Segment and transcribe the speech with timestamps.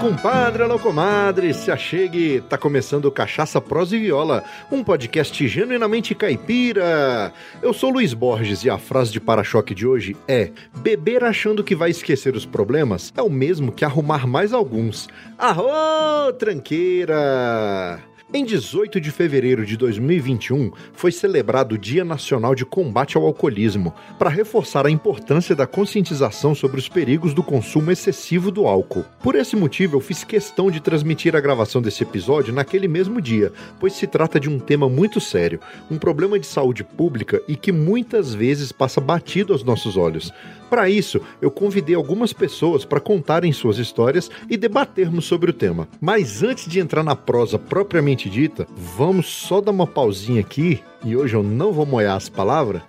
[0.00, 4.42] compadre, alô comadre, se achegue, tá começando Cachaça, Prosa e Viola,
[4.72, 7.34] um podcast genuinamente caipira.
[7.60, 11.76] Eu sou Luiz Borges e a frase de para-choque de hoje é: beber achando que
[11.76, 15.06] vai esquecer os problemas é o mesmo que arrumar mais alguns.
[15.38, 18.09] Arô, tranqueira!
[18.32, 23.92] Em 18 de fevereiro de 2021, foi celebrado o Dia Nacional de Combate ao Alcoolismo,
[24.20, 29.04] para reforçar a importância da conscientização sobre os perigos do consumo excessivo do álcool.
[29.20, 33.52] Por esse motivo, eu fiz questão de transmitir a gravação desse episódio naquele mesmo dia,
[33.80, 35.58] pois se trata de um tema muito sério,
[35.90, 40.32] um problema de saúde pública e que muitas vezes passa batido aos nossos olhos.
[40.70, 45.88] Para isso, eu convidei algumas pessoas para contarem suas histórias e debatermos sobre o tema.
[46.00, 51.16] Mas antes de entrar na prosa propriamente dita, vamos só dar uma pausinha aqui, e
[51.16, 52.82] hoje eu não vou moer as palavras,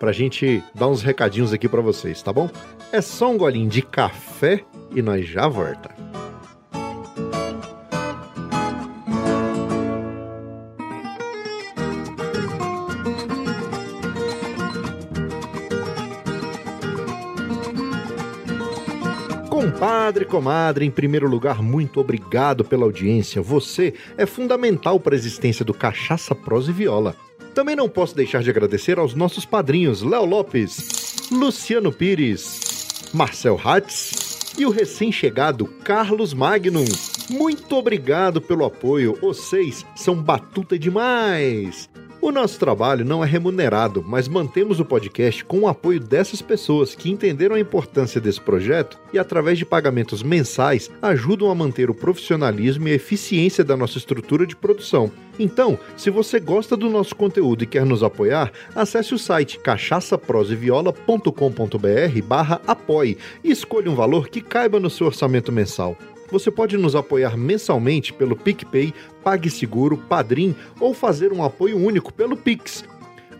[0.00, 2.50] para a gente dar uns recadinhos aqui para vocês, tá bom?
[2.90, 5.90] É só um golinho de café e nós já volta.
[19.70, 23.42] Compadre, comadre, em primeiro lugar, muito obrigado pela audiência.
[23.42, 27.14] Você é fundamental para a existência do Cachaça, Prosa e Viola.
[27.54, 34.54] Também não posso deixar de agradecer aos nossos padrinhos Léo Lopes, Luciano Pires, Marcel Hatz
[34.56, 36.86] e o recém-chegado Carlos Magnum.
[37.28, 41.90] Muito obrigado pelo apoio, vocês são batuta demais!
[42.20, 46.92] O nosso trabalho não é remunerado, mas mantemos o podcast com o apoio dessas pessoas
[46.92, 51.94] que entenderam a importância desse projeto e, através de pagamentos mensais, ajudam a manter o
[51.94, 55.12] profissionalismo e a eficiência da nossa estrutura de produção.
[55.38, 62.22] Então, se você gosta do nosso conteúdo e quer nos apoiar, acesse o site cachaçaproseviola.com.br
[62.26, 65.96] barra apoie e escolha um valor que caiba no seu orçamento mensal.
[66.30, 72.36] Você pode nos apoiar mensalmente pelo PicPay, PagSeguro, Padrim ou fazer um apoio único pelo
[72.36, 72.84] Pix.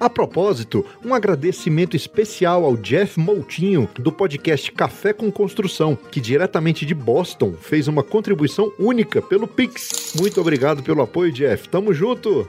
[0.00, 6.86] A propósito, um agradecimento especial ao Jeff Moutinho, do podcast Café com Construção, que diretamente
[6.86, 10.14] de Boston fez uma contribuição única pelo Pix.
[10.16, 11.68] Muito obrigado pelo apoio, Jeff.
[11.68, 12.48] Tamo junto!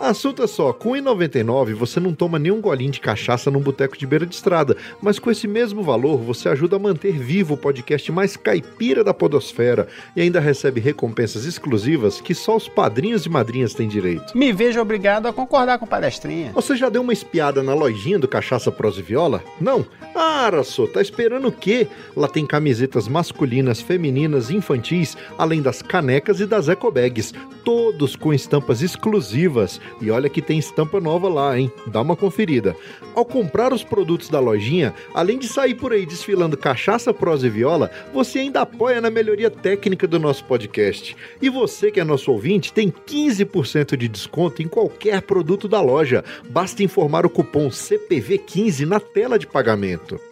[0.00, 4.06] Assunto é só, com 1,99 você não toma nenhum golinho de cachaça num boteco de
[4.06, 8.10] beira de estrada, mas com esse mesmo valor você ajuda a manter vivo o podcast
[8.12, 13.74] mais caipira da podosfera e ainda recebe recompensas exclusivas que só os padrinhos e madrinhas
[13.74, 14.36] têm direito.
[14.38, 16.52] Me vejo obrigado a concordar com o palestrinha.
[16.52, 19.42] Você já deu uma espiada na lojinha do Cachaça Prosa e Viola?
[19.60, 19.84] Não?
[20.14, 21.88] Ah, Araçô, tá esperando o quê?
[22.16, 27.34] Lá tem camisetas masculinas, femininas, infantis, além das canecas e das ecobags,
[27.64, 31.70] todos com estampas exclusivas e olha que tem estampa nova lá, hein?
[31.86, 32.76] Dá uma conferida.
[33.14, 37.50] Ao comprar os produtos da lojinha, além de sair por aí desfilando cachaça, prosa e
[37.50, 41.16] viola, você ainda apoia na melhoria técnica do nosso podcast.
[41.40, 46.24] E você que é nosso ouvinte tem 15% de desconto em qualquer produto da loja.
[46.48, 50.27] Basta informar o cupom CPV15 na tela de pagamento.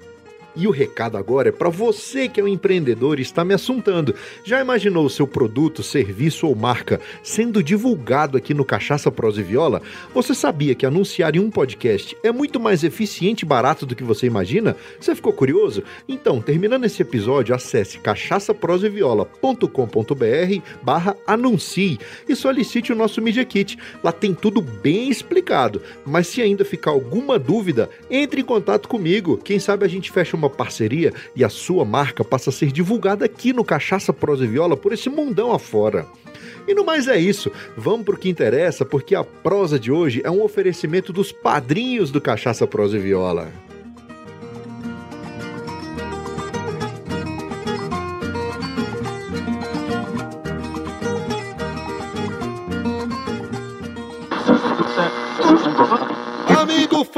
[0.56, 4.14] E o recado agora é para você que é um empreendedor e está me assuntando.
[4.42, 9.44] Já imaginou o seu produto, serviço ou marca sendo divulgado aqui no Cachaça Prosa e
[9.44, 9.82] Viola?
[10.14, 14.02] Você sabia que anunciar em um podcast é muito mais eficiente e barato do que
[14.02, 14.74] você imagina?
[14.98, 15.82] Você ficou curioso?
[16.08, 23.76] Então, terminando esse episódio, acesse cachaçaproseviola.com.br barra anuncie e solicite o nosso Media Kit.
[24.02, 25.82] Lá tem tudo bem explicado.
[26.04, 29.36] Mas se ainda ficar alguma dúvida, entre em contato comigo.
[29.36, 32.72] Quem sabe a gente fecha uma uma parceria e a sua marca passa a ser
[32.72, 36.06] divulgada aqui no Cachaça Prosa e Viola por esse mundão afora.
[36.66, 37.50] E no mais é isso.
[37.76, 42.20] Vamos pro que interessa, porque a prosa de hoje é um oferecimento dos padrinhos do
[42.20, 43.65] Cachaça Prosa e Viola.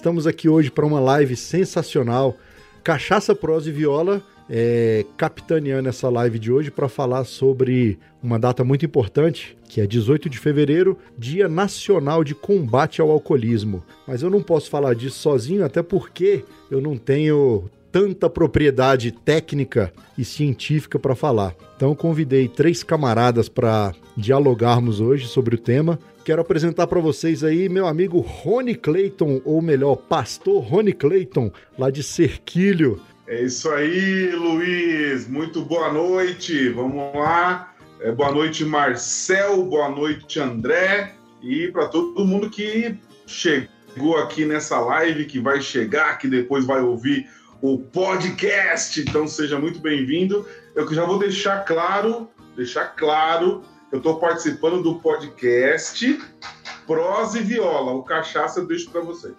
[0.00, 2.34] Estamos aqui hoje para uma live sensacional.
[2.82, 8.64] Cachaça, prosa e viola, é, capitaneando essa live de hoje para falar sobre uma data
[8.64, 13.84] muito importante, que é 18 de fevereiro, Dia Nacional de Combate ao Alcoolismo.
[14.08, 19.92] Mas eu não posso falar disso sozinho, até porque eu não tenho tanta propriedade técnica
[20.16, 21.54] e científica para falar.
[21.76, 25.98] Então convidei três camaradas para dialogarmos hoje sobre o tema.
[26.30, 31.90] Quero apresentar para vocês aí meu amigo Rony Clayton, ou melhor, pastor Rony Clayton, lá
[31.90, 33.02] de Cerquilho.
[33.26, 35.26] É isso aí, Luiz.
[35.26, 36.68] Muito boa noite.
[36.68, 37.74] Vamos lá.
[37.98, 39.64] É, boa noite, Marcel.
[39.64, 41.16] Boa noite, André.
[41.42, 42.94] E para todo mundo que
[43.26, 47.28] chegou aqui nessa live, que vai chegar, que depois vai ouvir
[47.60, 49.00] o podcast.
[49.00, 50.46] Então seja muito bem-vindo.
[50.76, 56.18] Eu já vou deixar claro, deixar claro, eu estou participando do podcast
[56.86, 57.92] Prosa e Viola.
[57.92, 59.34] O cachaça eu deixo para vocês.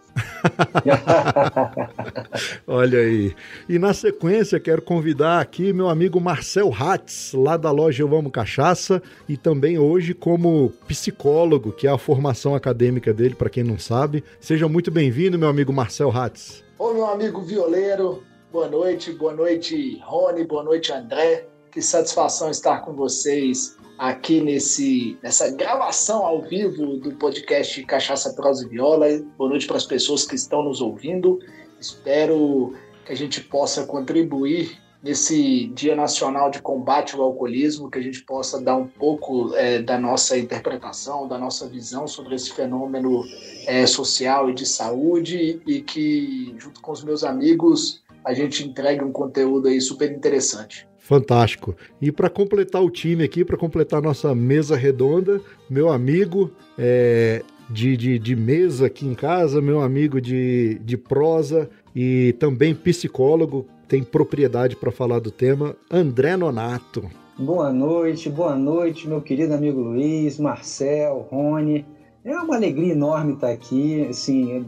[2.68, 3.34] Olha aí.
[3.68, 8.32] E na sequência, quero convidar aqui meu amigo Marcel Hatz, lá da loja Eu Amo
[8.32, 13.78] Cachaça, e também hoje como psicólogo, que é a formação acadêmica dele, para quem não
[13.78, 14.24] sabe.
[14.40, 16.64] Seja muito bem-vindo, meu amigo Marcel Hatz.
[16.78, 21.48] Ô, meu amigo violeiro, boa noite, boa noite, Rony, boa noite, André.
[21.72, 28.66] Que satisfação estar com vocês aqui nesse, nessa gravação ao vivo do podcast Cachaça, Prosa
[28.66, 29.06] e Viola.
[29.38, 31.38] Boa noite para as pessoas que estão nos ouvindo.
[31.80, 32.74] Espero
[33.06, 38.24] que a gente possa contribuir nesse Dia Nacional de Combate ao Alcoolismo, que a gente
[38.24, 43.24] possa dar um pouco é, da nossa interpretação, da nossa visão sobre esse fenômeno
[43.68, 49.04] é, social e de saúde e que, junto com os meus amigos, a gente entregue
[49.04, 50.90] um conteúdo aí super interessante.
[51.02, 51.76] Fantástico.
[52.00, 57.42] E para completar o time aqui, para completar a nossa mesa redonda, meu amigo é,
[57.70, 63.66] de, de, de, mesa aqui em casa, meu amigo de, de prosa e também psicólogo,
[63.88, 67.10] tem propriedade para falar do tema, André Nonato.
[67.38, 71.84] Boa noite, boa noite, meu querido amigo Luiz, Marcel, Rony.
[72.24, 74.68] É uma alegria enorme estar aqui, assim,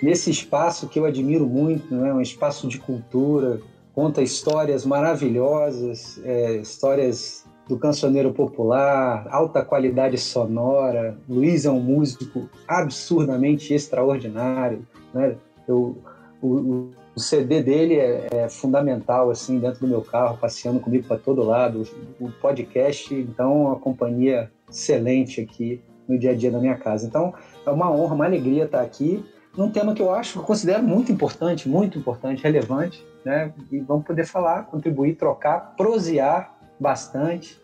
[0.00, 2.14] nesse espaço que eu admiro muito, né?
[2.14, 3.60] um espaço de cultura,
[3.94, 11.16] conta histórias maravilhosas, é, histórias do cancioneiro popular, alta qualidade sonora.
[11.28, 14.86] Luiz é um músico absurdamente extraordinário.
[15.14, 15.36] Né?
[15.66, 15.96] Eu,
[16.42, 21.16] o, o CD dele é, é, fundamental assim dentro do meu carro, passeando comigo para
[21.16, 21.84] todo lado.
[22.20, 27.06] O podcast, então, é uma companhia excelente aqui no dia a dia da minha casa.
[27.06, 27.32] Então,
[27.64, 29.24] é uma honra, uma alegria estar aqui
[29.56, 33.52] num tema que eu acho, eu considero muito importante, muito importante, relevante, né?
[33.70, 37.60] E vamos poder falar, contribuir, trocar, prosear bastante.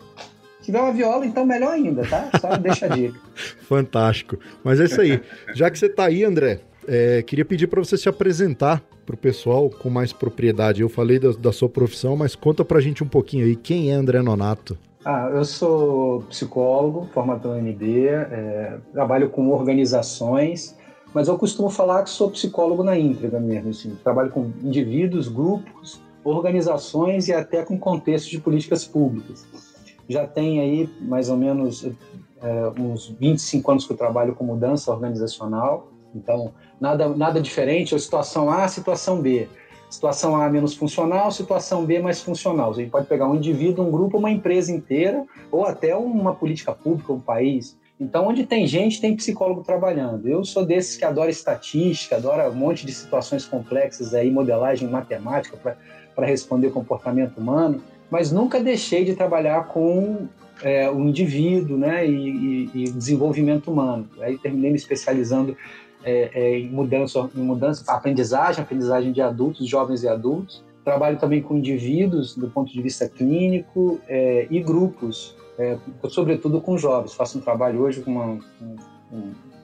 [0.61, 2.31] Se tiver uma viola, então melhor ainda, tá?
[2.41, 3.19] Só deixa a dica.
[3.63, 4.39] Fantástico.
[4.63, 5.21] Mas é isso aí.
[5.55, 9.19] Já que você está aí, André, é, queria pedir para você se apresentar para o
[9.19, 10.83] pessoal com mais propriedade.
[10.83, 13.57] Eu falei da, da, sua profissão, mas conta para a gente um pouquinho aí.
[13.57, 14.79] Quem é André Nonato?
[15.05, 20.77] Ah, eu sou psicólogo, formado pela UNB, é, trabalho com organizações,
[21.13, 23.71] mas eu costumo falar que sou psicólogo na íntegra mesmo.
[23.71, 29.47] Assim, trabalho com indivíduos, grupos, organizações e até com contexto de políticas públicas.
[30.09, 31.85] Já tem aí mais ou menos
[32.43, 38.01] é, uns 25 anos que eu trabalho com mudança organizacional, então nada, nada diferente, ou
[38.01, 39.49] situação A, situação B.
[39.89, 42.71] Situação A menos funcional, situação B mais funcional.
[42.71, 46.73] A gente pode pegar um indivíduo, um grupo, uma empresa inteira, ou até uma política
[46.73, 47.77] pública, um país.
[48.01, 50.27] Então, onde tem gente, tem psicólogo trabalhando.
[50.27, 55.57] Eu sou desses que adora estatística, adora um monte de situações complexas aí, modelagem matemática
[55.57, 60.29] para responder comportamento humano, mas nunca deixei de trabalhar com
[60.63, 64.09] é, o indivíduo né, e, e, e desenvolvimento humano.
[64.21, 65.55] Aí terminei me especializando
[66.03, 70.65] é, é, em mudança, em mudança, aprendizagem, aprendizagem de adultos, jovens e adultos.
[70.83, 76.79] Trabalho também com indivíduos do ponto de vista clínico é, e grupos, é, sobretudo com
[76.79, 77.13] jovens.
[77.13, 78.39] Faço um trabalho hoje com uma,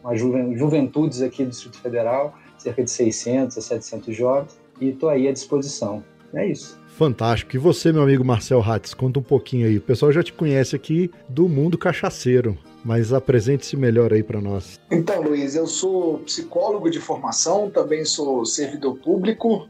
[0.02, 5.26] uma, juventudes aqui do Distrito Federal, cerca de 600 a 700 jovens, e estou aí
[5.26, 6.04] à disposição.
[6.34, 6.78] É isso.
[6.88, 7.56] Fantástico.
[7.56, 9.78] E você, meu amigo Marcel Hatz, conta um pouquinho aí.
[9.78, 14.78] O pessoal já te conhece aqui do mundo cachaceiro mas apresente-se melhor aí para nós.
[14.92, 19.68] Então, Luiz, eu sou psicólogo de formação, também sou servidor público,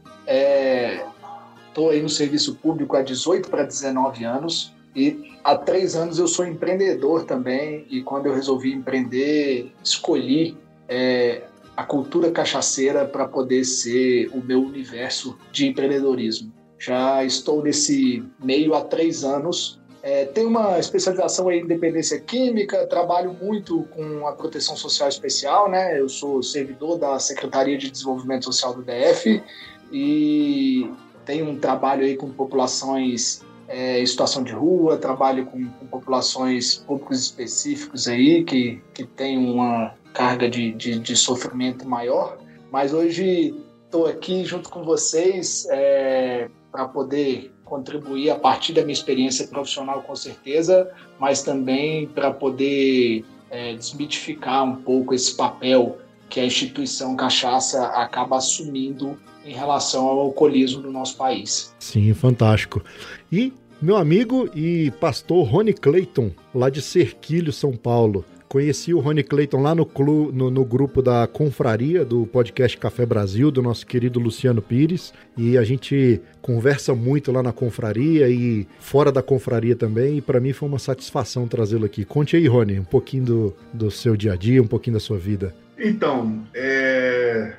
[1.67, 6.17] estou é, aí no serviço público há 18 para 19 anos e há três anos
[6.17, 10.57] eu sou empreendedor também e quando eu resolvi empreender, escolhi
[10.89, 11.43] é,
[11.75, 16.51] a cultura cachaceira para poder ser o meu universo de empreendedorismo.
[16.79, 23.35] Já estou nesse meio há três anos é, tenho uma especialização em independência química, trabalho
[23.41, 25.99] muito com a proteção social especial, né?
[25.99, 29.43] Eu sou servidor da Secretaria de Desenvolvimento Social do DF
[29.91, 30.89] e
[31.25, 36.75] tenho um trabalho aí com populações é, em situação de rua, trabalho com, com, populações
[36.75, 42.37] públicos específicos aí que, que têm uma carga de, de, de sofrimento maior.
[42.71, 43.55] Mas hoje
[43.85, 50.01] estou aqui junto com vocês é, para poder contribuir a partir da minha experiência profissional,
[50.01, 55.97] com certeza, mas também para poder é, desmitificar um pouco esse papel
[56.29, 61.73] que a instituição cachaça acaba assumindo em relação ao alcoolismo no nosso país.
[61.79, 62.83] Sim, fantástico.
[63.31, 68.25] E meu amigo e pastor Rony Clayton, lá de Serquilho, São Paulo.
[68.49, 73.05] Conheci o Rony Clayton lá no, clu, no, no, grupo da Confraria, do podcast Café
[73.05, 75.13] Brasil, do nosso querido Luciano Pires.
[75.37, 80.17] E a gente conversa muito lá na Confraria e fora da Confraria também.
[80.17, 82.05] E para mim foi uma satisfação trazê-lo aqui.
[82.05, 85.17] Conte aí, Rony, um pouquinho do, do seu dia a dia, um pouquinho da sua
[85.17, 85.53] vida.
[85.77, 87.53] Então, é...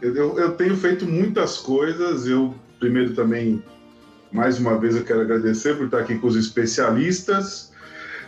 [0.00, 2.26] eu, eu tenho feito muitas coisas.
[2.26, 3.62] Eu, primeiro, também,
[4.32, 7.70] mais uma vez, eu quero agradecer por estar aqui com os especialistas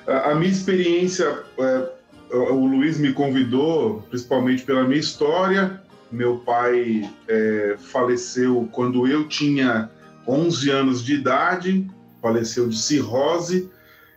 [0.06, 1.88] a, minha experiência, é,
[2.32, 5.80] o Luiz me convidou, principalmente pela minha história.
[6.10, 9.90] Meu pai é, faleceu quando eu tinha
[10.26, 11.86] 11 anos de idade,
[12.20, 13.70] faleceu de cirrose.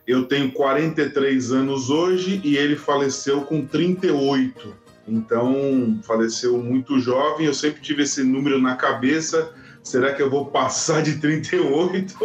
[0.08, 4.85] Eu tenho 43 anos hoje e ele faleceu com 38.
[5.08, 7.46] Então, faleceu muito jovem.
[7.46, 9.52] Eu sempre tive esse número na cabeça.
[9.84, 12.16] Será que eu vou passar de 38?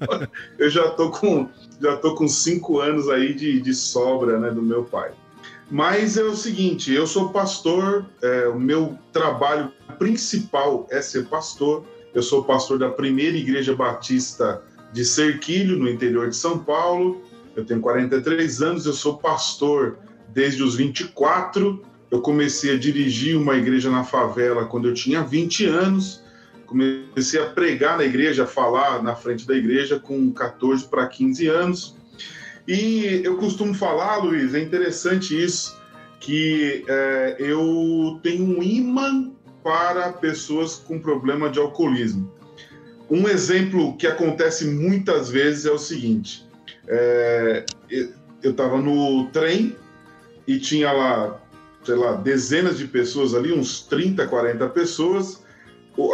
[0.58, 1.48] eu já tô com
[1.80, 5.10] já tô com cinco anos aí de, de sobra né, do meu pai.
[5.70, 11.84] Mas é o seguinte, eu sou pastor, é, o meu trabalho principal é ser pastor.
[12.14, 14.62] Eu sou pastor da primeira igreja batista
[14.92, 17.22] de Serquilho, no interior de São Paulo.
[17.56, 19.98] Eu tenho 43 anos, eu sou pastor
[20.28, 21.82] desde os 24.
[22.12, 26.22] Eu comecei a dirigir uma igreja na favela quando eu tinha 20 anos
[26.72, 31.46] comecei a pregar na igreja, a falar na frente da igreja com 14 para 15
[31.46, 31.96] anos.
[32.66, 35.78] E eu costumo falar, Luiz, é interessante isso,
[36.18, 39.30] que é, eu tenho um imã
[39.62, 42.32] para pessoas com problema de alcoolismo.
[43.10, 46.46] Um exemplo que acontece muitas vezes é o seguinte:
[46.88, 47.66] é,
[48.42, 49.76] eu estava no trem
[50.46, 51.41] e tinha lá,
[51.84, 55.42] sei lá, dezenas de pessoas ali, uns 30, 40 pessoas,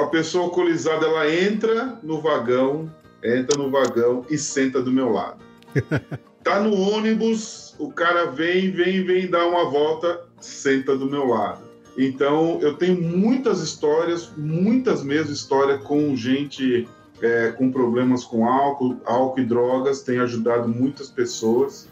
[0.00, 5.38] a pessoa alcoolizada ela entra no vagão, entra no vagão e senta do meu lado.
[6.44, 11.60] Tá no ônibus, o cara vem, vem, vem dar uma volta, senta do meu lado.
[11.98, 16.88] Então eu tenho muitas histórias, muitas mesmo histórias com gente
[17.20, 21.86] é, com problemas com álcool, álcool e drogas, tem ajudado muitas pessoas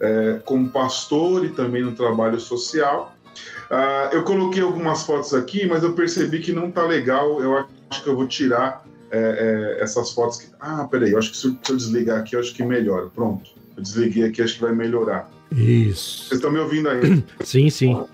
[0.00, 3.14] é, como pastor e também no trabalho social.
[3.70, 7.42] Uh, eu coloquei algumas fotos aqui, mas eu percebi que não tá legal.
[7.42, 10.38] Eu acho que eu vou tirar é, é, essas fotos.
[10.38, 10.46] Que...
[10.60, 13.08] Ah, peraí, eu acho que se eu, desligar aqui, eu acho que melhora.
[13.14, 13.50] Pronto.
[13.76, 15.30] Eu desliguei aqui, acho que vai melhorar.
[15.52, 16.28] Isso.
[16.28, 17.24] Vocês estão me ouvindo aí?
[17.44, 18.04] Sim, sim.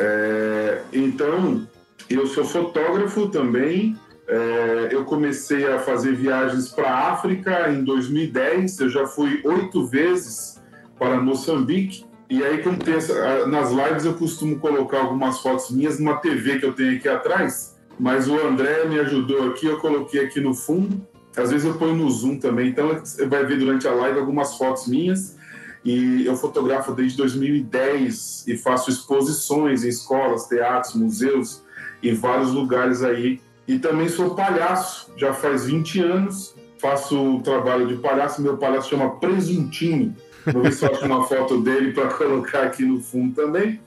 [0.00, 1.66] É, então,
[2.08, 3.96] eu sou fotógrafo também.
[4.26, 8.80] É, eu comecei a fazer viagens para a África em 2010.
[8.80, 10.60] Eu já fui oito vezes
[10.98, 12.04] para Moçambique.
[12.32, 16.58] E aí, quando tem essa, nas lives, eu costumo colocar algumas fotos minhas numa TV
[16.58, 17.76] que eu tenho aqui atrás.
[18.00, 21.06] Mas o André me ajudou aqui, eu coloquei aqui no fundo.
[21.36, 22.70] Às vezes eu ponho no Zoom também.
[22.70, 25.36] Então, você vai ver durante a live algumas fotos minhas.
[25.84, 31.62] E eu fotografo desde 2010 e faço exposições em escolas, teatros, museus
[32.02, 33.42] e vários lugares aí.
[33.68, 36.54] E também sou palhaço, já faz 20 anos.
[36.78, 41.24] Faço o trabalho de palhaço, meu palhaço chama Presuntinho Vou ver se eu acho uma
[41.24, 43.80] foto dele para colocar aqui no fundo também.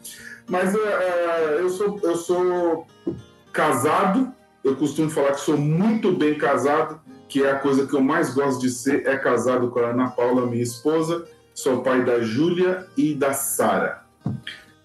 [0.47, 0.77] Mas uh,
[1.59, 2.87] eu, sou, eu sou
[3.51, 4.31] casado,
[4.63, 8.33] eu costumo falar que sou muito bem casado, que é a coisa que eu mais
[8.33, 11.27] gosto de ser, é casado com a Ana Paula, minha esposa.
[11.53, 14.03] Sou pai da Júlia e da Sara.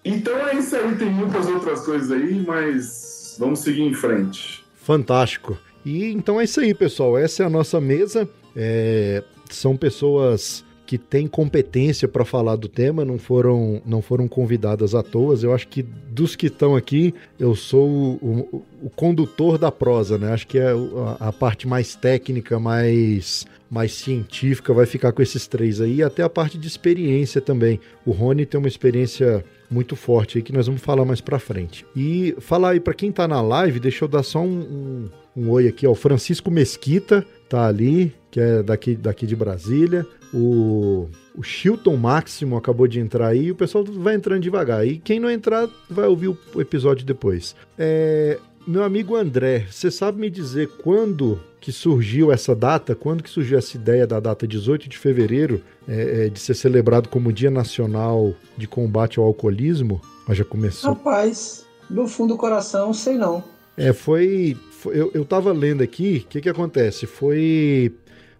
[0.03, 4.65] Então é isso aí, tem muitas outras coisas aí, mas vamos seguir em frente.
[4.75, 5.57] Fantástico.
[5.85, 7.17] E então é isso aí, pessoal.
[7.17, 8.27] Essa é a nossa mesa.
[8.55, 9.23] É...
[9.49, 15.01] São pessoas que têm competência para falar do tema, não foram, não foram convidadas à
[15.01, 15.39] toa.
[15.41, 20.17] Eu acho que dos que estão aqui, eu sou o, o, o, condutor da prosa,
[20.17, 20.33] né?
[20.33, 25.47] Acho que é a, a, parte mais técnica, mais, mais científica vai ficar com esses
[25.47, 27.79] três aí, e até a parte de experiência também.
[28.05, 31.85] O Rony tem uma experiência muito forte aí que nós vamos falar mais para frente.
[31.95, 35.49] E falar aí para quem tá na live, deixa eu dar só um, um, um
[35.49, 35.91] oi aqui, ó.
[35.91, 40.05] O Francisco Mesquita tá ali, que é daqui, daqui de Brasília.
[40.33, 44.85] O, o Chilton Máximo acabou de entrar aí e o pessoal vai entrando devagar.
[44.87, 47.55] E quem não entrar vai ouvir o episódio depois.
[47.77, 52.95] É, meu amigo André, você sabe me dizer quando que surgiu essa data?
[52.95, 57.09] Quando que surgiu essa ideia da data 18 de fevereiro é, é, de ser celebrado
[57.09, 60.01] como Dia Nacional de Combate ao Alcoolismo?
[60.27, 60.93] Mas já começou.
[60.93, 63.43] Rapaz, no fundo do coração, sei não.
[63.77, 64.57] É, foi.
[64.85, 67.05] Eu, eu tava lendo aqui, o que que acontece?
[67.05, 67.93] Foi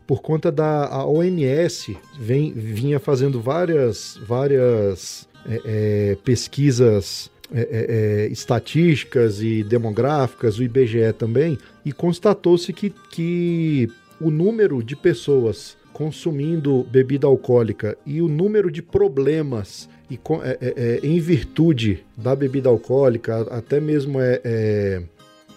[0.08, 7.68] por conta da a ONS vem, vinha fazendo várias, várias é, é, pesquisas é, é,
[7.70, 15.78] é, estatísticas e demográficas, o IBGE também, e constatou-se que, que o número de pessoas
[15.92, 20.20] consumindo bebida alcoólica e o número de problemas e,
[20.62, 25.02] é, em virtude da bebida alcoólica, até mesmo é,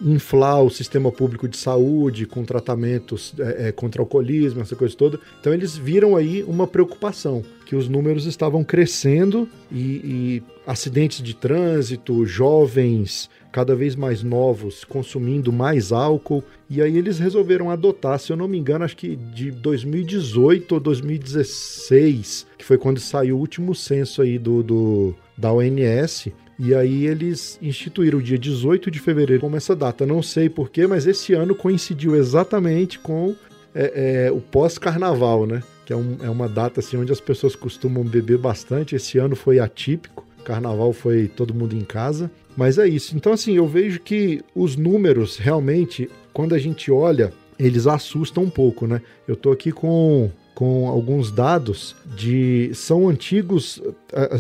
[0.01, 5.21] inflar o sistema público de saúde com tratamentos é, contra o alcoolismo, essa coisa toda.
[5.41, 11.35] Então eles viram aí uma preocupação, que os números estavam crescendo e, e acidentes de
[11.35, 16.43] trânsito, jovens cada vez mais novos consumindo mais álcool.
[16.69, 20.81] E aí eles resolveram adotar, se eu não me engano, acho que de 2018 ou
[20.81, 26.33] 2016, que foi quando saiu o último censo aí do, do da ONS.
[26.59, 30.07] E aí eles instituíram o dia 18 de fevereiro como essa data.
[30.07, 33.35] Não sei porquê, mas esse ano coincidiu exatamente com
[33.75, 35.63] é, é, o pós-carnaval, né?
[35.85, 38.95] Que é, um, é uma data assim, onde as pessoas costumam beber bastante.
[38.95, 40.25] Esse ano foi atípico.
[40.45, 42.31] Carnaval foi todo mundo em casa.
[42.57, 43.17] Mas é isso.
[43.17, 48.51] Então, assim, eu vejo que os números realmente, quando a gente olha, eles assustam um
[48.51, 49.01] pouco, né?
[49.27, 53.83] Eu tô aqui com com alguns dados de são antigos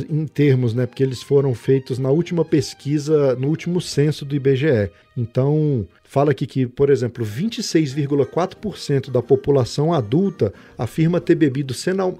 [0.08, 4.90] em termos, né, porque eles foram feitos na última pesquisa, no último censo do IBGE.
[5.16, 11.74] Então, fala aqui que, por exemplo, 26,4% da população adulta afirma ter bebido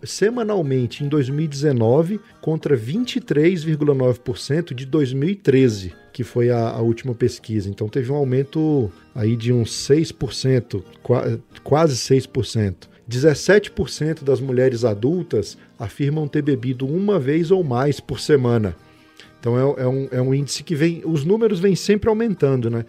[0.04, 7.68] semanalmente em 2019 contra 23,9% de 2013, que foi a, a, última pesquisa.
[7.68, 10.82] Então teve um aumento aí de uns 6%,
[11.62, 12.93] quase 6%.
[13.08, 18.74] 17% das mulheres adultas afirmam ter bebido uma vez ou mais por semana.
[19.38, 21.02] Então é, é, um, é um índice que vem.
[21.04, 22.84] Os números vêm sempre aumentando, né?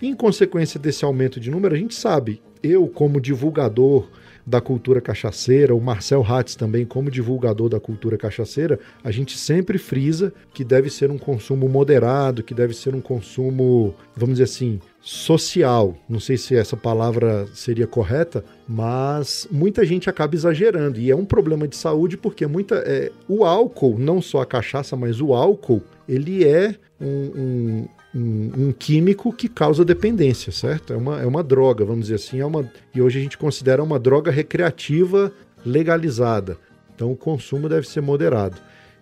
[0.00, 4.06] Em consequência desse aumento de número, a gente sabe, eu, como divulgador
[4.46, 9.78] da cultura cachaceira, o Marcel Hatz também, como divulgador da cultura cachaceira, a gente sempre
[9.78, 14.80] frisa que deve ser um consumo moderado, que deve ser um consumo, vamos dizer assim,
[15.06, 15.96] social.
[16.08, 21.24] Não sei se essa palavra seria correta, mas muita gente acaba exagerando e é um
[21.24, 25.80] problema de saúde porque muita é, o álcool, não só a cachaça, mas o álcool,
[26.08, 30.94] ele é um, um um, um, químico que causa dependência, certo?
[30.94, 33.82] É uma, é uma droga, vamos dizer assim, é uma, e hoje a gente considera
[33.82, 35.30] uma droga recreativa
[35.66, 36.56] legalizada.
[36.94, 38.56] Então o consumo deve ser moderado.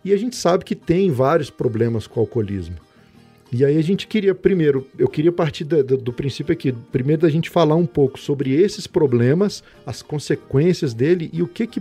[0.04, 2.74] E a gente sabe que tem vários problemas com o alcoolismo.
[3.56, 7.22] E aí a gente queria, primeiro, eu queria partir do, do, do princípio aqui, primeiro
[7.22, 11.80] da gente falar um pouco sobre esses problemas, as consequências dele e o que, que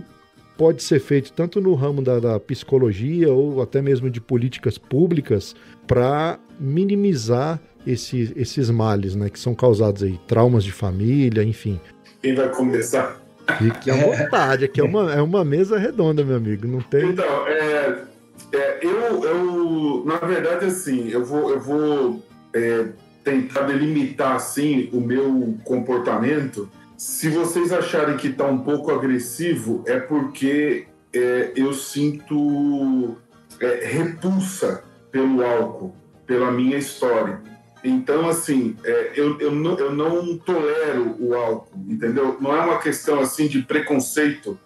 [0.56, 5.56] pode ser feito tanto no ramo da, da psicologia ou até mesmo de políticas públicas
[5.84, 11.80] para minimizar esse, esses males, né, que são causados aí, traumas de família, enfim.
[12.22, 13.20] Quem vai começar?
[13.58, 17.10] Fique à vontade, aqui é uma, é uma mesa redonda, meu amigo, não tem...
[17.10, 18.13] Então, é,
[18.54, 22.88] é, eu, eu, na verdade, assim, eu vou, eu vou é,
[23.22, 26.70] tentar delimitar, assim, o meu comportamento.
[26.96, 33.16] Se vocês acharem que está um pouco agressivo, é porque é, eu sinto
[33.60, 35.94] é, repulsa pelo álcool
[36.26, 37.40] pela minha história.
[37.82, 42.36] Então, assim, é, eu, eu, não, eu não tolero o álcool, entendeu?
[42.40, 44.58] Não é uma questão, assim, de preconceito,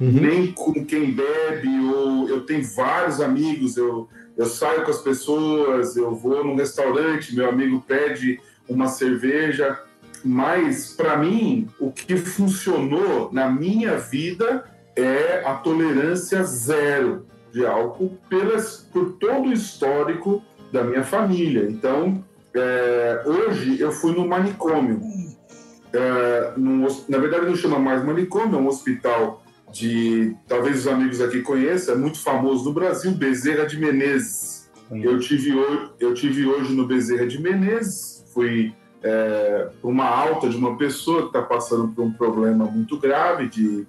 [0.00, 0.12] uhum.
[0.12, 5.96] nem com quem bebe, ou eu tenho vários amigos, eu, eu saio com as pessoas,
[5.96, 9.78] eu vou num restaurante, meu amigo pede uma cerveja,
[10.24, 14.64] mas, para mim, o que funcionou na minha vida
[14.96, 21.68] é a tolerância zero de álcool pelas, por todo o histórico da minha família.
[21.68, 25.00] Então, é, hoje eu fui no manicômio.
[25.92, 29.43] É, num, na verdade, não chama mais manicômio, é um hospital
[29.74, 30.36] de.
[30.46, 34.70] Talvez os amigos aqui conheçam, é muito famoso no Brasil, Bezerra de Menezes.
[34.90, 35.50] Eu tive,
[35.98, 41.26] eu tive hoje no Bezerra de Menezes, fui é, uma alta de uma pessoa que
[41.28, 43.86] está passando por um problema muito grave de,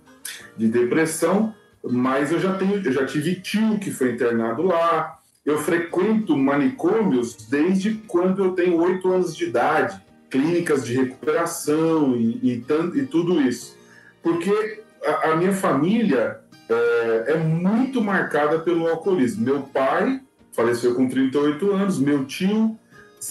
[0.58, 5.60] de depressão, mas eu já tenho, eu já tive tio que foi internado lá, eu
[5.60, 12.65] frequento manicômios desde quando eu tenho oito anos de idade, clínicas de recuperação e, e,
[12.95, 13.78] e tudo isso.
[14.24, 16.39] Porque a, a minha família
[16.70, 19.46] é, é, muito marcada pelo alcoolismo.
[19.46, 22.78] Meu pai faleceu com 38 anos, meu tio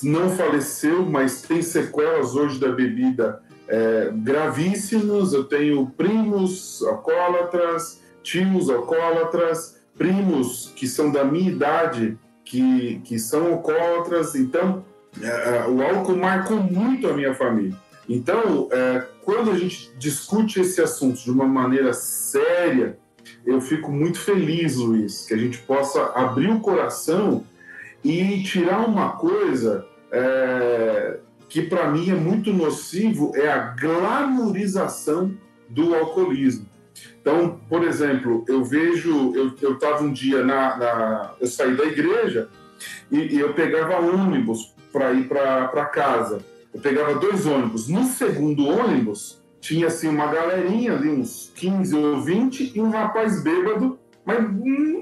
[0.03, 5.33] não faleceu, mas tem sequelas hoje da bebida é, gravíssimas.
[5.33, 13.53] Eu tenho primos alcoólatras, tios alcoólatras, primos que são da minha idade, que, que são
[13.53, 14.35] alcoólatras.
[14.35, 14.85] Então,
[15.23, 17.77] É, o álcool marcou muito a minha família.
[18.09, 22.99] Então, é, quando a gente discute esse assunto de uma maneira séria,
[23.47, 27.45] eu fico muito feliz, Luiz, que a gente possa abrir o coração
[28.03, 35.35] e tirar uma coisa é, que para mim é muito nocivo, é a glamorização
[35.69, 36.69] do alcoolismo.
[37.21, 42.49] Então, por exemplo, eu vejo, eu estava um dia na, na, eu saí da igreja
[43.11, 46.45] e, e eu pegava ônibus para ir para casa.
[46.75, 47.89] Eu pegava dois ônibus.
[47.89, 53.43] No segundo ônibus tinha assim uma galerinha ali, uns 15 ou 20 e um rapaz
[53.43, 54.39] bêbado, mas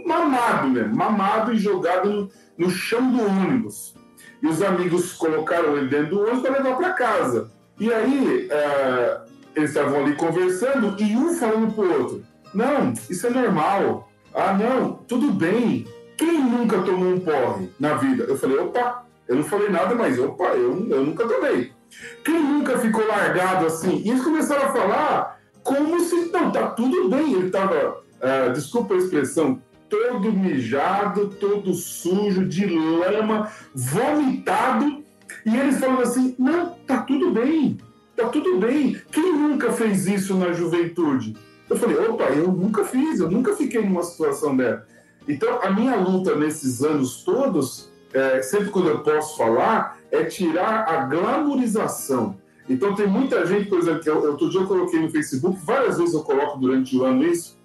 [0.06, 3.94] mamado mesmo, mamado e jogado no, no chão do ônibus.
[4.42, 7.50] E os amigos colocaram ele dentro do ônibus para levar para casa.
[7.80, 9.20] E aí, é,
[9.56, 14.08] eles estavam ali conversando e um falando pro outro: Não, isso é normal.
[14.34, 15.86] Ah, não, tudo bem.
[16.16, 18.24] Quem nunca tomou um porre na vida?
[18.24, 21.72] Eu falei: opa, eu não falei nada, mas opa, eu, eu nunca tomei.
[22.24, 24.02] Quem nunca ficou largado assim?
[24.04, 27.34] E eles começaram a falar como se, não, tá tudo bem.
[27.34, 35.02] Ele tava, uh, desculpa a expressão, todo mijado, todo sujo, de lama, vomitado.
[35.44, 37.78] E eles falando assim: não, tá tudo bem
[38.16, 39.00] Tá tudo bem.
[39.10, 41.34] Quem nunca fez isso na juventude?
[41.68, 44.86] Eu falei, opa, eu nunca fiz, eu nunca fiquei numa situação dessa.
[45.26, 50.88] Então, a minha luta nesses anos todos, é, sempre quando eu posso falar, é tirar
[50.88, 52.36] a glamorização.
[52.68, 55.98] Então, tem muita gente, por exemplo, que eu, outro dia eu coloquei no Facebook, várias
[55.98, 57.58] vezes eu coloco durante o ano isso.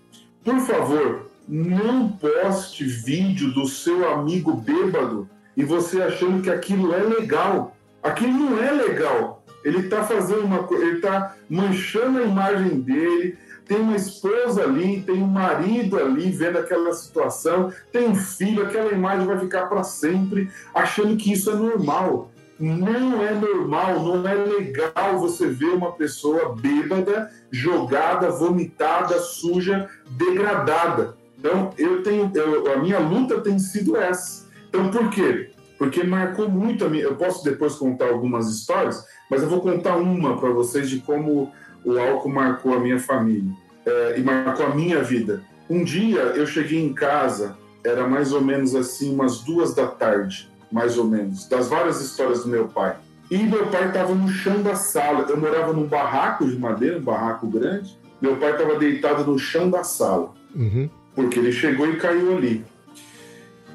[0.44, 7.02] Por favor, não poste vídeo do seu amigo bêbado e você achando que aquilo é
[7.02, 7.76] legal.
[8.04, 9.44] Aquilo não é legal.
[9.64, 13.38] Ele está fazendo uma coisa, ele está manchando a imagem dele.
[13.68, 18.92] Tem uma esposa ali, tem um marido ali vendo aquela situação, tem um filho, aquela
[18.94, 22.32] imagem vai ficar para sempre, achando que isso é normal.
[22.60, 31.16] Não é normal, não é legal você ver uma pessoa bêbada, jogada, vomitada, suja, degradada.
[31.38, 34.48] Então, eu tenho, eu, a minha luta tem sido essa.
[34.70, 35.52] Então, por quê?
[35.78, 37.04] Porque marcou muito a minha.
[37.04, 41.52] Eu posso depois contar algumas histórias, mas eu vou contar uma para vocês de como
[41.88, 43.50] o álcool marcou a minha família
[43.86, 45.42] é, e marcou a minha vida.
[45.70, 50.52] Um dia eu cheguei em casa, era mais ou menos assim, umas duas da tarde,
[50.70, 52.98] mais ou menos, das várias histórias do meu pai.
[53.32, 55.26] E meu pai estava no chão da sala.
[55.30, 57.98] Eu morava num barraco de madeira, um barraco grande.
[58.22, 60.90] Meu pai estava deitado no chão da sala, uhum.
[61.16, 62.66] porque ele chegou e caiu ali.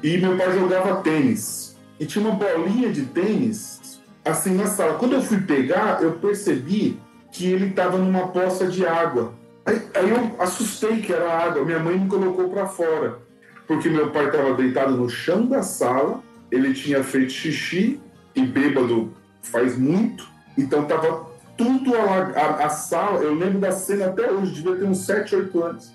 [0.03, 1.75] E meu pai jogava tênis.
[1.99, 4.99] E tinha uma bolinha de tênis assim na sala.
[4.99, 6.99] Quando eu fui pegar, eu percebi
[7.33, 9.33] que ele estava numa poça de água.
[9.65, 11.65] Aí, aí, eu assustei que era água.
[11.65, 13.19] Minha mãe me colocou para fora,
[13.67, 16.21] porque meu pai estava deitado no chão da sala.
[16.51, 17.99] Ele tinha feito xixi
[18.35, 20.25] e bêbado faz muito,
[20.57, 23.19] então estava tudo a, a, a, sala.
[23.21, 25.91] Eu lembro da cena até hoje, devia ter uns 7, 8 anos.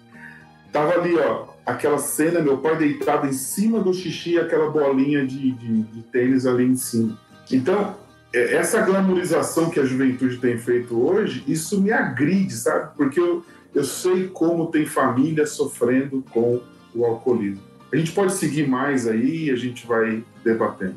[0.72, 5.52] Tava ali, ó, aquela cena, meu pai deitado em cima do xixi aquela bolinha de,
[5.52, 7.18] de, de tênis ali em cima.
[7.50, 7.96] Então,
[8.54, 12.90] essa glamorização que a juventude tem feito hoje, isso me agride, sabe?
[12.96, 16.60] Porque eu, eu sei como tem família sofrendo com
[16.94, 17.62] o alcoolismo.
[17.92, 20.96] A gente pode seguir mais aí e a gente vai debatendo.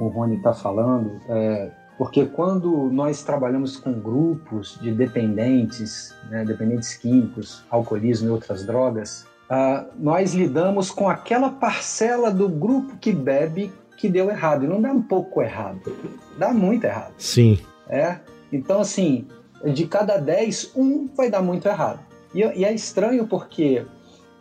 [0.00, 6.94] o Rony está falando, é, porque quando nós trabalhamos com grupos de dependentes, né, dependentes
[6.94, 13.70] químicos, alcoolismo e outras drogas, uh, nós lidamos com aquela parcela do grupo que bebe
[13.98, 14.64] que deu errado.
[14.64, 15.94] E não dá um pouco errado,
[16.38, 17.12] dá muito errado.
[17.18, 17.58] Sim.
[17.86, 18.16] É?
[18.50, 19.26] Então, assim,
[19.62, 22.00] de cada 10, um vai dar muito errado.
[22.34, 23.84] E, e é estranho porque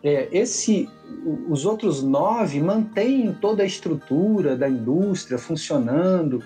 [0.03, 0.89] é, esse,
[1.49, 6.43] os outros nove mantêm toda a estrutura da indústria funcionando,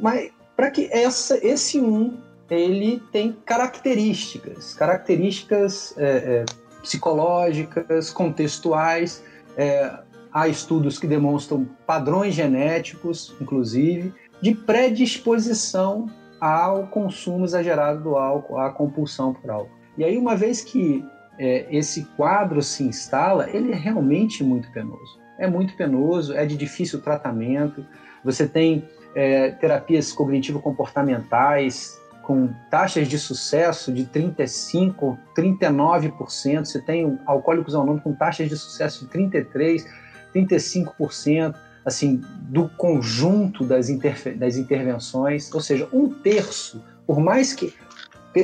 [0.00, 2.18] mas para que essa, esse um
[2.50, 6.44] ele tem características, características é, é,
[6.82, 9.22] psicológicas, contextuais.
[9.56, 9.98] É,
[10.32, 16.06] há estudos que demonstram padrões genéticos, inclusive, de predisposição
[16.40, 19.70] ao consumo exagerado do álcool, à compulsão por álcool.
[19.96, 21.04] E aí, uma vez que
[21.42, 25.18] é, esse quadro se instala, ele é realmente muito penoso.
[25.36, 27.84] É muito penoso, é de difícil tratamento.
[28.22, 36.64] Você tem é, terapias cognitivo-comportamentais com taxas de sucesso de 35%, 39%.
[36.64, 39.84] Você tem alcoólicos anônimos com taxas de sucesso de 33%,
[40.32, 43.88] 35%, assim, do conjunto das,
[44.36, 45.52] das intervenções.
[45.52, 47.74] Ou seja, um terço, por mais que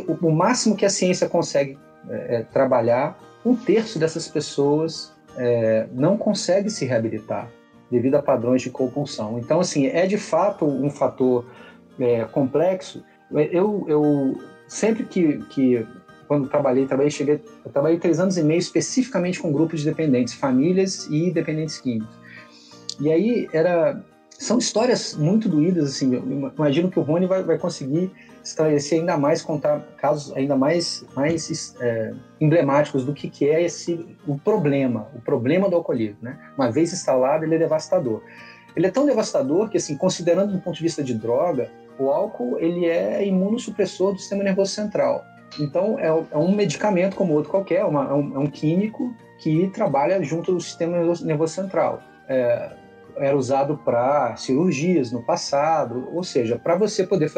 [0.08, 1.78] o máximo que a ciência consegue
[2.11, 7.51] é, é, trabalhar, um terço dessas pessoas é, não consegue se reabilitar
[7.90, 9.38] devido a padrões de compulsão.
[9.38, 11.47] Então, assim, é de fato um fator
[11.99, 13.03] é, complexo.
[13.31, 15.87] Eu, eu sempre que, que
[16.27, 17.42] quando trabalhei, trabalhei, cheguei,
[17.73, 22.14] trabalhei três anos e meio especificamente com grupos de dependentes, famílias e dependentes químicos.
[23.01, 24.03] E aí era
[24.38, 26.14] são histórias muito doídas, assim.
[26.57, 31.74] Imagino que o Rony vai, vai conseguir esclarecer ainda mais, contar casos ainda mais, mais
[31.81, 36.38] é, emblemáticos do que, que é esse o problema, o problema do alcoolismo, né?
[36.57, 38.22] Uma vez instalado, ele é devastador.
[38.77, 42.59] Ele é tão devastador que, assim, considerando do ponto de vista de droga, o álcool
[42.61, 45.24] ele é imunossupressor do sistema nervoso central.
[45.59, 49.68] Então, é, é um medicamento como outro qualquer, uma, é, um, é, um, químico que
[49.74, 52.01] trabalha junto do sistema nervoso central.
[52.29, 52.70] É,
[53.20, 57.31] era usado para cirurgias no passado, ou seja, para você poder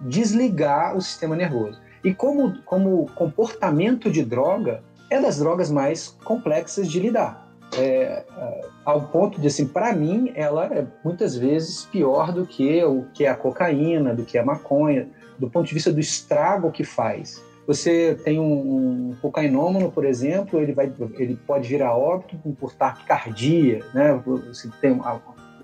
[0.00, 1.80] desligar o sistema nervoso.
[2.04, 7.48] E como, como comportamento de droga, é das drogas mais complexas de lidar.
[7.76, 12.82] É, é ao ponto de, assim, para mim, ela é muitas vezes pior do que
[12.84, 16.70] o que é a cocaína, do que a maconha, do ponto de vista do estrago
[16.70, 17.42] que faz.
[17.68, 22.72] Você tem um, um cocainômano, por exemplo, ele, vai, ele pode vir a óbito por
[22.72, 24.18] taquicardia, né?
[24.24, 24.98] Você tem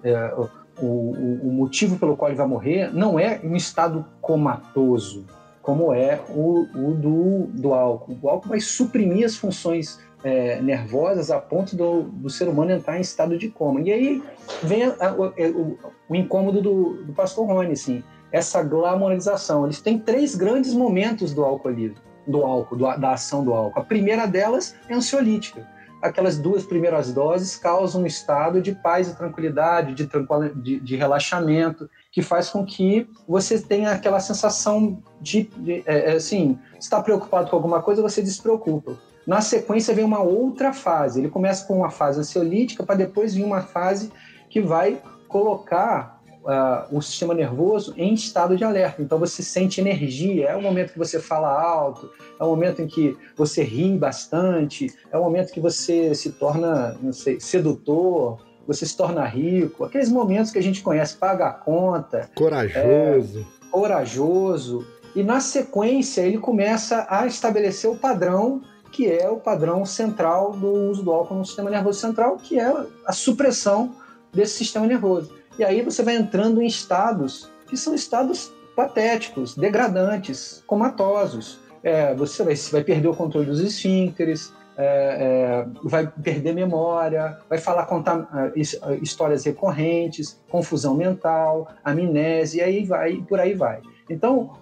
[0.03, 0.35] é,
[0.83, 5.25] o, o, motivo pelo qual ele vai morrer não é um estado comatoso,
[5.63, 8.19] como é o, o do, do álcool.
[8.21, 12.99] O álcool vai suprimir as funções é, nervosas a ponto do, do, ser humano entrar
[12.99, 13.81] em estado de coma.
[13.81, 14.23] E aí
[14.63, 15.79] vem a, o,
[16.11, 19.65] o, incômodo do, do pastor Rony, assim essa glamorização.
[19.65, 23.79] Eles têm três grandes momentos do alcoolismo, do álcool, do, da ação do álcool.
[23.79, 25.65] A primeira delas é ansiolítica.
[26.03, 30.09] Aquelas duas primeiras doses causam um estado de paz e tranquilidade, de,
[30.57, 36.17] de, de relaxamento, que faz com que você tenha aquela sensação de, de é, é
[36.17, 38.99] assim, está preocupado com alguma coisa, você despreocupa.
[39.25, 41.21] Na sequência vem uma outra fase.
[41.21, 44.11] Ele começa com uma fase ansiolítica para depois vir uma fase
[44.51, 46.14] que vai colocar
[46.45, 49.03] uh, o sistema nervoso em estado de alerta.
[49.03, 52.87] Então você sente energia, é o momento que você fala alto, é o momento em
[52.87, 58.87] que você ri bastante, é o momento que você se torna, não sei, sedutor, você
[58.87, 62.31] se torna rico, aqueles momentos que a gente conhece, paga a conta.
[62.35, 63.41] Corajoso.
[63.41, 64.87] É, corajoso.
[65.15, 70.69] E na sequência ele começa a estabelecer o padrão que é o padrão central do
[70.69, 72.73] uso do álcool no sistema nervoso central, que é
[73.05, 73.93] a supressão
[74.33, 75.33] desse sistema nervoso.
[75.59, 81.61] E aí você vai entrando em estados que são estados patéticos, degradantes, comatosos.
[81.83, 87.59] É, você vai, vai, perder o controle dos esfíncteres, é, é, vai perder memória, vai
[87.59, 93.81] falar contar é, é, histórias recorrentes, confusão mental, amnésia, e aí vai, por aí vai.
[94.11, 94.53] Então,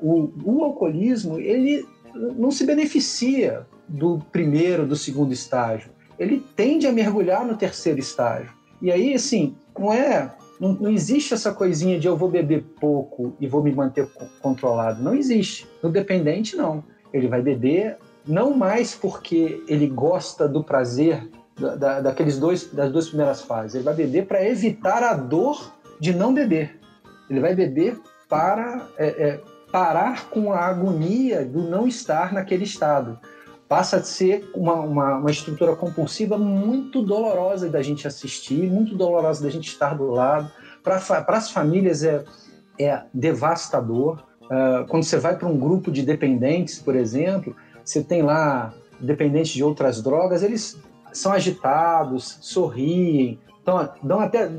[0.00, 5.90] o, o alcoolismo ele não se beneficia do primeiro, do segundo estágio.
[6.18, 8.52] Ele tende a mergulhar no terceiro estágio.
[8.80, 10.30] E aí, assim, não é.
[10.60, 14.08] Não, não, existe essa coisinha de eu vou beber pouco e vou me manter
[14.40, 15.02] controlado.
[15.02, 15.66] Não existe.
[15.82, 16.84] No dependente, não.
[17.12, 22.90] Ele vai beber não mais porque ele gosta do prazer da, da, daqueles dois, das
[22.90, 23.74] duas primeiras fases.
[23.74, 26.78] Ele vai beber para evitar a dor de não beber.
[27.28, 33.18] Ele vai beber para é, é, parar com a agonia do não estar naquele estado
[33.68, 39.42] passa a ser uma, uma, uma, estrutura compulsiva muito dolorosa da gente assistir, muito dolorosa
[39.42, 40.50] da gente estar do lado.
[40.82, 42.24] Para as famílias é,
[42.78, 44.22] é devastador.
[44.42, 49.52] Uh, quando você vai para um grupo de dependentes, por exemplo, você tem lá dependentes
[49.52, 50.78] de outras drogas, eles
[51.12, 54.50] são agitados, sorriem, então, dão até,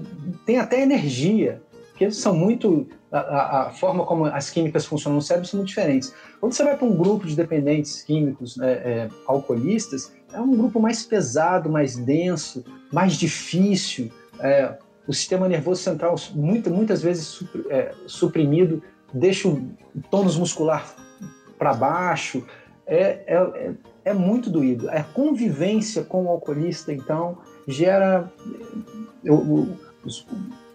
[0.48, 1.62] tem até energia,
[1.96, 6.14] porque são muito a, a, forma como as químicas funcionam no cérebro são muito diferentes.
[6.42, 10.78] Quando você vai para um grupo de dependentes químicos é, é, alcoolistas, é um grupo
[10.78, 14.12] mais pesado, mais denso, mais difícil.
[14.42, 14.78] É,
[15.08, 19.72] o sistema nervoso central, muito, muitas vezes é, suprimido, deixa o
[20.12, 20.94] tônus muscular
[21.58, 22.46] para baixo.
[22.86, 24.90] É, é, é, muito doído.
[24.90, 28.30] A convivência com o alcoolista, então, gera.
[29.24, 29.36] Eu,
[30.04, 30.16] eu,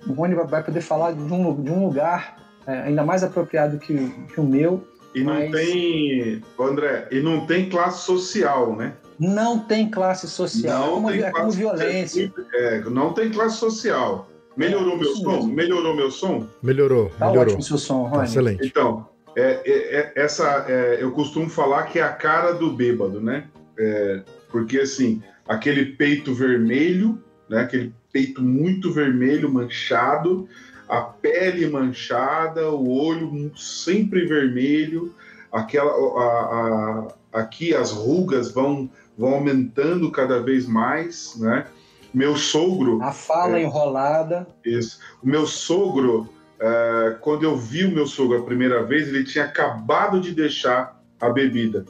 [0.06, 2.36] o Rony vai poder falar de um, de um lugar
[2.66, 3.94] é, ainda mais apropriado que,
[4.32, 8.92] que o meu, E não Mas- tem, André, e não tem classe social, né?
[9.18, 10.84] Não tem classe social.
[10.84, 12.32] é como, é como violência.
[12.54, 14.28] É, não tem classe social.
[14.56, 15.30] Melhorou É, meu som?
[15.32, 15.52] mesmo.
[15.52, 16.46] Melhorou meu som?
[16.62, 17.42] Melhorou, Tá melhorou.
[17.42, 18.24] ótimo o seu som, Tá Rony.
[18.24, 18.66] excelente.
[18.66, 23.20] Então, é, é- é- essa é, eu costumo falar que é a cara do bêbado,
[23.20, 23.48] né?
[23.78, 27.62] É, porque assim, aquele peito vermelho, né?
[27.62, 30.48] Aquele peito muito vermelho, manchado,
[30.88, 35.14] a pele manchada, o olho sempre vermelho,
[35.52, 41.66] aquela, a- a- aqui as rugas vão, vão aumentando cada vez mais, né?
[42.12, 43.62] Meu sogro, A fala É.
[43.62, 44.48] enrolada.
[44.64, 44.98] isso.
[45.22, 49.44] O meu sogro, eh, quando eu vi o meu sogro a primeira vez, ele tinha
[49.44, 51.84] acabado de deixar a bebida.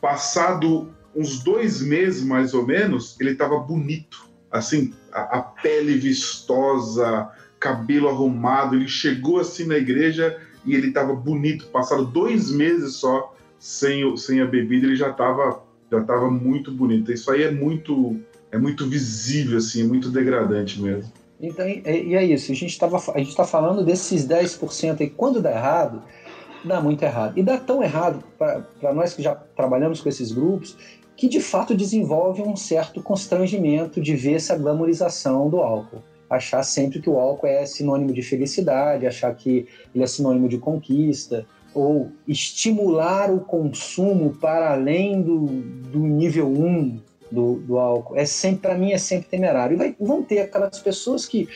[0.00, 4.28] Passado uns dois meses, mais ou menos, ele estava bonito.
[4.50, 7.28] Assim, a, a pele vistosa,
[7.58, 8.76] cabelo arrumado.
[8.76, 11.66] Ele chegou assim na igreja e ele estava bonito.
[11.66, 17.12] Passado dois meses só sem, sem a bebida, ele já estava já tava muito bonito.
[17.12, 18.16] Isso aí é muito,
[18.52, 21.10] é muito visível, assim, é muito degradante mesmo.
[21.40, 22.52] Então, e, e é isso.
[22.52, 25.08] A gente está falando desses 10% aí.
[25.08, 26.02] Quando dá errado,
[26.64, 27.38] dá muito errado.
[27.38, 30.76] E dá tão errado para nós que já trabalhamos com esses grupos
[31.18, 35.98] que de fato desenvolve um certo constrangimento de ver essa glamorização do álcool.
[36.30, 40.58] Achar sempre que o álcool é sinônimo de felicidade, achar que ele é sinônimo de
[40.58, 47.00] conquista, ou estimular o consumo para além do, do nível 1
[47.32, 48.14] do, do álcool.
[48.14, 49.74] É sempre, para mim, é sempre temerário.
[49.74, 51.48] E vai- vão ter aquelas pessoas que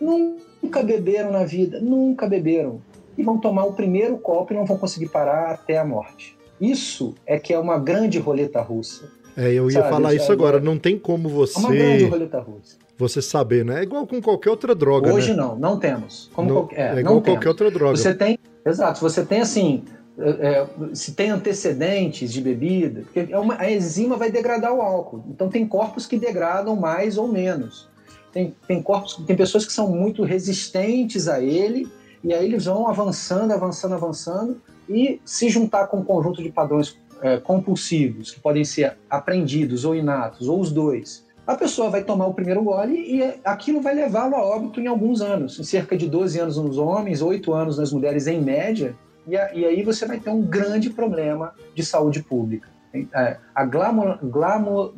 [0.00, 2.80] nunca beberam na vida, nunca beberam,
[3.18, 6.38] e vão tomar o primeiro copo e não vão conseguir parar até a morte.
[6.60, 9.04] Isso é que é uma grande roleta russa.
[9.36, 10.60] É, eu ia Sabe, falar isso agora.
[10.60, 12.76] Não tem como É uma grande você, roleta russa.
[12.98, 13.80] você saber, né?
[13.80, 15.36] É igual com qualquer outra droga, Hoje né?
[15.36, 16.30] não, não temos.
[16.34, 17.36] Como Não- qualquer, é, é não igual temos.
[17.38, 17.96] qualquer outra droga.
[17.96, 19.84] Você tem, exato, você tem assim,
[20.18, 24.82] é, é, se tem antecedentes de bebida, porque é uma- a enzima vai degradar o
[24.82, 25.24] álcool.
[25.30, 27.88] Então tem corpos que degradam mais ou menos.
[28.32, 31.88] Tem, tem corpos, tem pessoas que são muito resistentes a ele
[32.22, 36.98] e aí eles vão avançando, avançando, avançando e se juntar com um conjunto de padrões
[37.22, 41.24] é, compulsivos que podem ser aprendidos ou inatos ou os dois.
[41.46, 44.86] A pessoa vai tomar o primeiro gole e é, aquilo vai levá-lo a óbito em
[44.86, 48.94] alguns anos, em cerca de 12 anos nos homens, 8 anos nas mulheres em média,
[49.26, 52.68] e, aí você vai ter um grande problema de saúde pública.
[53.14, 54.92] É, a glamour, glamour,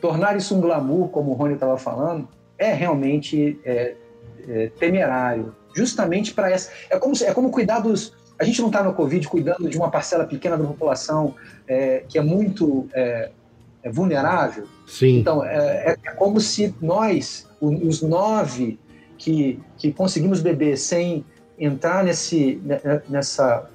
[0.00, 3.94] tornar isso um glamour, como o Rony estava falando, é realmente é,
[4.48, 5.54] é, temerário.
[5.74, 6.70] Justamente para essa.
[6.88, 8.14] É como, é como cuidar dos.
[8.38, 11.34] A gente não está no Covid cuidando de uma parcela pequena da população
[11.66, 13.30] é, que é muito é,
[13.82, 14.66] é vulnerável.
[14.86, 15.18] Sim.
[15.20, 18.78] Então, é, é- é como se nós, os nove
[19.16, 21.24] que, que conseguimos beber sem
[21.58, 23.70] entrar nesse, ne- nessa,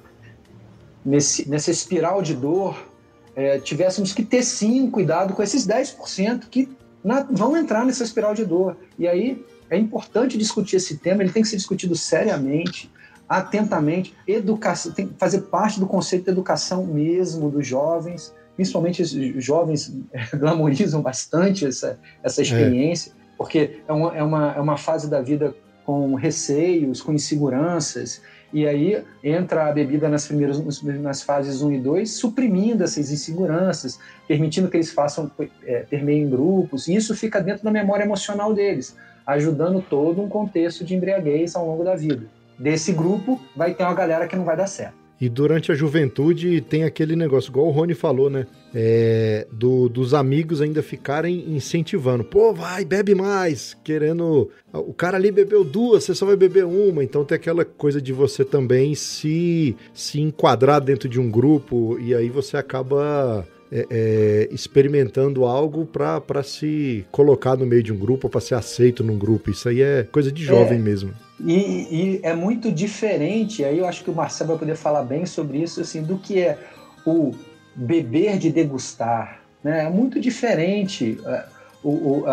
[1.04, 2.88] nesse, nessa espiral de dor,
[3.34, 6.68] é, tivéssemos que ter sim cuidado com esses 10% que
[7.02, 8.76] na- vão entrar nessa espiral de dor.
[8.98, 12.90] E aí é importante discutir esse tema, ele tem que ser discutido seriamente,
[13.32, 19.42] atentamente, educação, tem que fazer parte do conceito de educação mesmo dos jovens, principalmente os
[19.42, 19.90] jovens
[20.38, 25.54] glamorizam bastante essa, essa experiência, porque é uma, é, uma, é uma fase da vida
[25.82, 28.20] com receios, com inseguranças,
[28.52, 33.98] e aí entra a bebida nas primeiras nas fases 1 e 2, suprimindo essas inseguranças,
[34.28, 35.30] permitindo que eles façam
[35.64, 38.94] é, permeiem grupos, e isso fica dentro da memória emocional deles,
[39.26, 42.26] ajudando todo um contexto de embriaguez ao longo da vida.
[42.58, 45.00] Desse grupo vai ter uma galera que não vai dar certo.
[45.20, 48.44] E durante a juventude tem aquele negócio, igual o Rony falou, né?
[48.74, 52.24] É, do- dos amigos ainda ficarem incentivando.
[52.24, 53.76] Pô, vai, bebe mais.
[53.84, 54.50] Querendo.
[54.72, 57.04] O cara ali bebeu duas, você só vai beber uma.
[57.04, 62.14] Então tem aquela coisa de você também se, se enquadrar dentro de um grupo e
[62.16, 63.46] aí você acaba.
[63.70, 69.02] é, é, experimentando algo para se colocar no meio de um grupo, para ser aceito
[69.04, 69.50] num grupo.
[69.50, 71.12] Isso aí é coisa de jovem mesmo.
[71.44, 71.56] E,
[71.90, 75.58] e é muito diferente, aí eu acho que o Marcelo vai poder falar bem sobre
[75.58, 76.58] isso, assim, do que é
[77.04, 77.32] o
[77.74, 79.40] beber de degustar.
[79.62, 79.84] Né?
[79.84, 81.20] É muito diferente.
[81.26, 81.44] é,
[81.82, 82.24] o,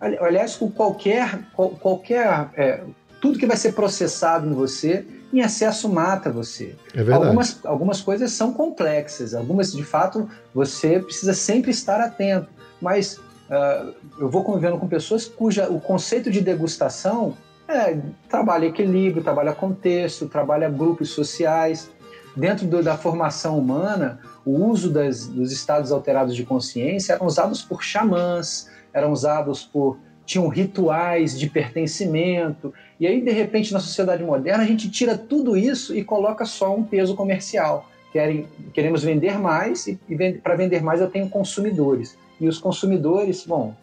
[0.00, 2.80] ali- aliás, com qualquer, qual- qualquer é,
[3.20, 6.74] tudo que vai ser processado em você, em excesso mata você.
[6.92, 7.24] É verdade.
[7.24, 12.48] Algumas, algumas coisas são complexas, algumas de fato você precisa sempre estar atento.
[12.80, 13.18] Mas
[13.50, 13.86] ah,
[14.18, 17.36] eu vou convivendo com pessoas cuja o conceito de degustação
[17.70, 17.98] é,
[18.28, 21.90] trabalha equilíbrio, trabalha contexto, trabalha grupos sociais.
[22.36, 27.62] Dentro do- da formação humana, o uso das- dos estados alterados de consciência eram usados
[27.62, 32.72] por xamãs, eram usados por tinham rituais de pertencimento.
[33.00, 36.72] E aí, de repente, na sociedade moderna, a gente tira tudo isso e coloca só
[36.74, 37.88] um peso comercial.
[38.12, 42.16] Querem, queremos vender mais e, e vende, para vender mais eu tenho consumidores.
[42.40, 43.74] E os consumidores, bom,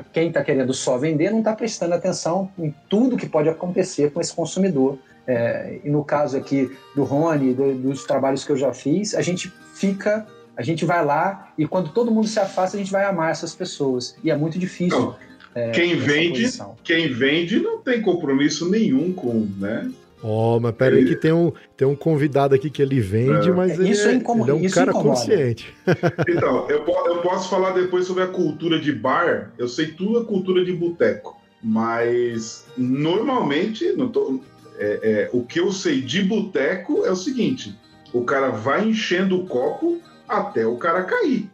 [0.00, 4.20] quem está querendo só vender não está prestando atenção em tudo que pode acontecer com
[4.20, 4.98] esse consumidor.
[5.26, 9.22] É, e no caso aqui do Rony, do, dos trabalhos que eu já fiz, a
[9.22, 10.26] gente fica,
[10.56, 13.54] a gente vai lá e quando todo mundo se afasta, a gente vai amar essas
[13.54, 14.16] pessoas.
[14.24, 15.14] E é muito difícil.
[15.54, 16.48] É, quem vende,
[16.82, 19.90] quem vende não tem compromisso nenhum com, né?
[20.22, 23.48] Ó, oh, mas pera aí que tem um, tem um convidado aqui que ele vende,
[23.48, 23.52] é.
[23.52, 25.08] mas ele, isso é, ele é um isso cara incomoda.
[25.08, 25.74] consciente.
[26.28, 30.24] Então, eu, eu posso falar depois sobre a cultura de bar, eu sei tudo a
[30.24, 34.40] cultura de boteco, mas normalmente, tô,
[34.78, 37.76] é, é, o que eu sei de boteco é o seguinte,
[38.12, 41.50] o cara vai enchendo o copo até o cara cair.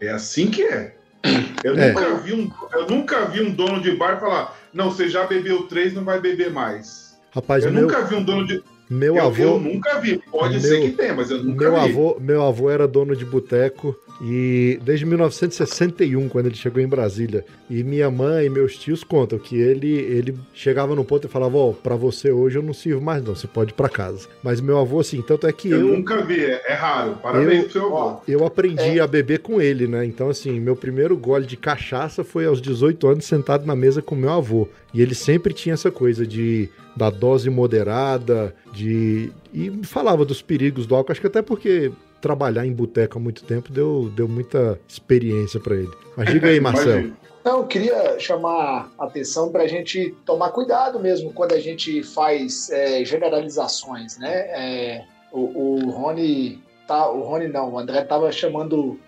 [0.00, 0.94] É assim que é.
[1.64, 1.92] Eu, é.
[1.92, 5.66] Nunca vi um, eu nunca vi um dono de bar falar, não, você já bebeu
[5.66, 7.05] três, não vai beber mais.
[7.36, 7.82] Rapaz, eu meu...
[7.82, 8.62] nunca vi um dono de.
[8.88, 9.42] Meu eu, avô.
[9.42, 10.18] Eu nunca vi.
[10.30, 11.90] Pode meu, ser que tenha, mas eu nunca meu vi.
[11.90, 17.44] Avô, meu avô era dono de boteco e desde 1961, quando ele chegou em Brasília.
[17.68, 21.58] E minha mãe e meus tios contam que ele, ele chegava no ponto e falava:
[21.58, 24.28] Ó, oh, pra você hoje eu não sirvo mais, não, você pode ir pra casa.
[24.42, 25.80] Mas meu avô, assim, tanto é que eu.
[25.80, 27.18] Eu nunca vi, é, é raro.
[27.22, 28.20] Parabéns eu, pro seu avô.
[28.26, 29.00] Eu aprendi é.
[29.00, 30.06] a beber com ele, né?
[30.06, 34.14] Então, assim, meu primeiro gole de cachaça foi aos 18 anos sentado na mesa com
[34.14, 34.66] meu avô.
[34.94, 40.86] E ele sempre tinha essa coisa de da dose moderada, de e falava dos perigos
[40.86, 44.80] do álcool, acho que até porque trabalhar em boteco há muito tempo deu, deu muita
[44.88, 45.92] experiência para ele.
[46.16, 47.12] Mas diga aí, Marcelo.
[47.44, 52.02] Não, eu queria chamar a atenção para a gente tomar cuidado mesmo quando a gente
[52.02, 54.34] faz é, generalizações, né?
[54.48, 58.98] É, o, o Rony, tá, o Rony não, o André estava chamando,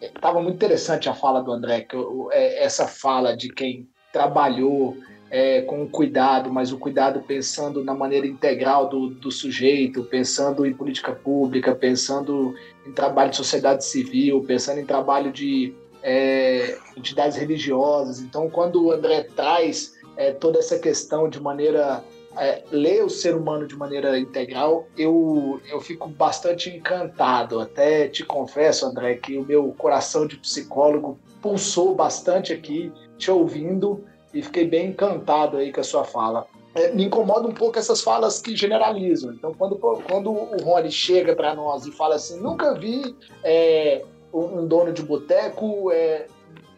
[0.00, 1.96] estava é, muito interessante a fala do André, que,
[2.32, 4.96] é, essa fala de quem trabalhou
[5.30, 10.74] é, com cuidado, mas o cuidado pensando na maneira integral do, do sujeito, pensando em
[10.74, 12.54] política pública, pensando
[12.84, 15.72] em trabalho de sociedade civil, pensando em trabalho de
[16.02, 18.20] é, entidades religiosas.
[18.20, 22.02] Então, quando o André traz é, toda essa questão de maneira
[22.36, 27.60] é, ler o ser humano de maneira integral, eu, eu fico bastante encantado.
[27.60, 34.04] Até te confesso, André, que o meu coração de psicólogo pulsou bastante aqui, te ouvindo,
[34.32, 36.46] e fiquei bem encantado aí com a sua fala.
[36.74, 39.32] É, me incomoda um pouco essas falas que generalizam.
[39.32, 44.66] Então, quando, quando o Rony chega para nós e fala assim, nunca vi é, um
[44.66, 46.26] dono de boteco é,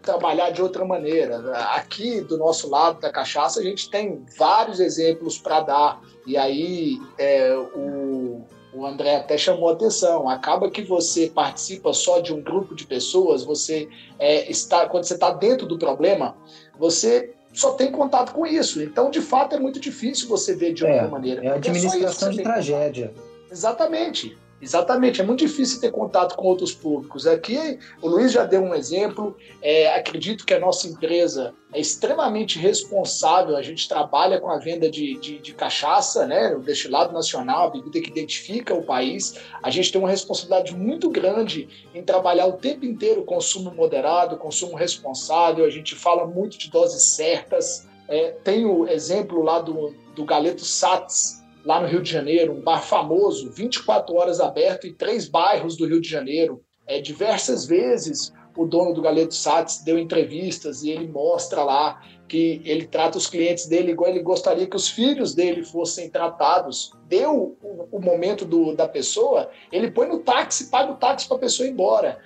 [0.02, 1.40] trabalhar de outra maneira.
[1.74, 6.00] Aqui, do nosso lado da cachaça, a gente tem vários exemplos para dar.
[6.26, 10.28] E aí, é, o, o André até chamou atenção.
[10.28, 13.88] Acaba que você participa só de um grupo de pessoas, você
[14.18, 16.36] é, está, quando você está dentro do problema,
[16.78, 18.82] você só tem contato com isso.
[18.82, 21.44] Então, de fato, é muito difícil você ver de outra é, maneira.
[21.44, 23.12] É a administração é de tragédia.
[23.50, 24.36] Exatamente.
[24.62, 27.26] Exatamente, é muito difícil ter contato com outros públicos.
[27.26, 29.36] Aqui, o Luiz já deu um exemplo.
[29.60, 33.56] É, acredito que a nossa empresa é extremamente responsável.
[33.56, 37.70] A gente trabalha com a venda de, de, de cachaça, né, o destilado nacional, a
[37.70, 39.34] bebida que identifica o país.
[39.60, 44.76] A gente tem uma responsabilidade muito grande em trabalhar o tempo inteiro consumo moderado, consumo
[44.76, 45.64] responsável.
[45.64, 47.88] A gente fala muito de doses certas.
[48.06, 52.60] É, tem o exemplo lá do, do Galeto Sats, lá no Rio de Janeiro, um
[52.60, 56.62] bar famoso, 24 horas aberto em três bairros do Rio de Janeiro.
[56.86, 62.60] É, diversas vezes o dono do Galeto Sats deu entrevistas e ele mostra lá que
[62.64, 66.92] ele trata os clientes dele igual ele gostaria que os filhos dele fossem tratados.
[67.06, 71.36] Deu o, o momento do, da pessoa, ele põe no táxi, paga o táxi para
[71.36, 72.18] a pessoa ir embora.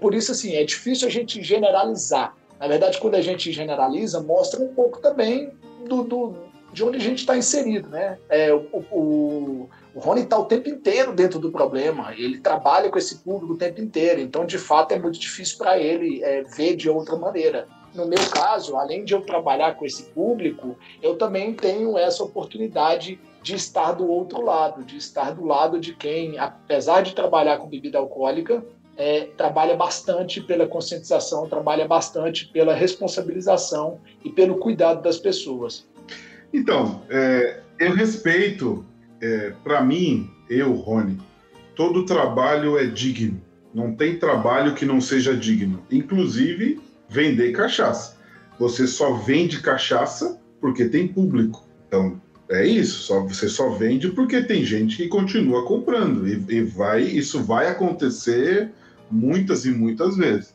[0.00, 2.36] Por isso, assim, é difícil a gente generalizar.
[2.60, 5.52] Na verdade, quando a gente generaliza, mostra um pouco também
[5.88, 6.36] do, do
[6.74, 8.18] de onde a gente está inserido, né?
[8.28, 12.98] É, o, o, o Rony está o tempo inteiro dentro do problema, ele trabalha com
[12.98, 16.74] esse público o tempo inteiro, então de fato é muito difícil para ele é, ver
[16.74, 17.68] de outra maneira.
[17.94, 23.20] No meu caso, além de eu trabalhar com esse público, eu também tenho essa oportunidade
[23.40, 27.68] de estar do outro lado, de estar do lado de quem, apesar de trabalhar com
[27.68, 28.64] bebida alcoólica,
[28.96, 35.86] é, trabalha bastante pela conscientização, trabalha bastante pela responsabilização e pelo cuidado das pessoas.
[36.54, 38.86] Então, é, eu respeito,
[39.20, 41.18] é, para mim, eu, Rony,
[41.74, 43.42] todo trabalho é digno.
[43.74, 45.82] Não tem trabalho que não seja digno.
[45.90, 48.16] Inclusive, vender cachaça.
[48.56, 51.66] Você só vende cachaça porque tem público.
[51.88, 53.02] Então, é isso.
[53.02, 56.28] Só, você só vende porque tem gente que continua comprando.
[56.28, 58.70] E, e vai, isso vai acontecer
[59.10, 60.54] muitas e muitas vezes.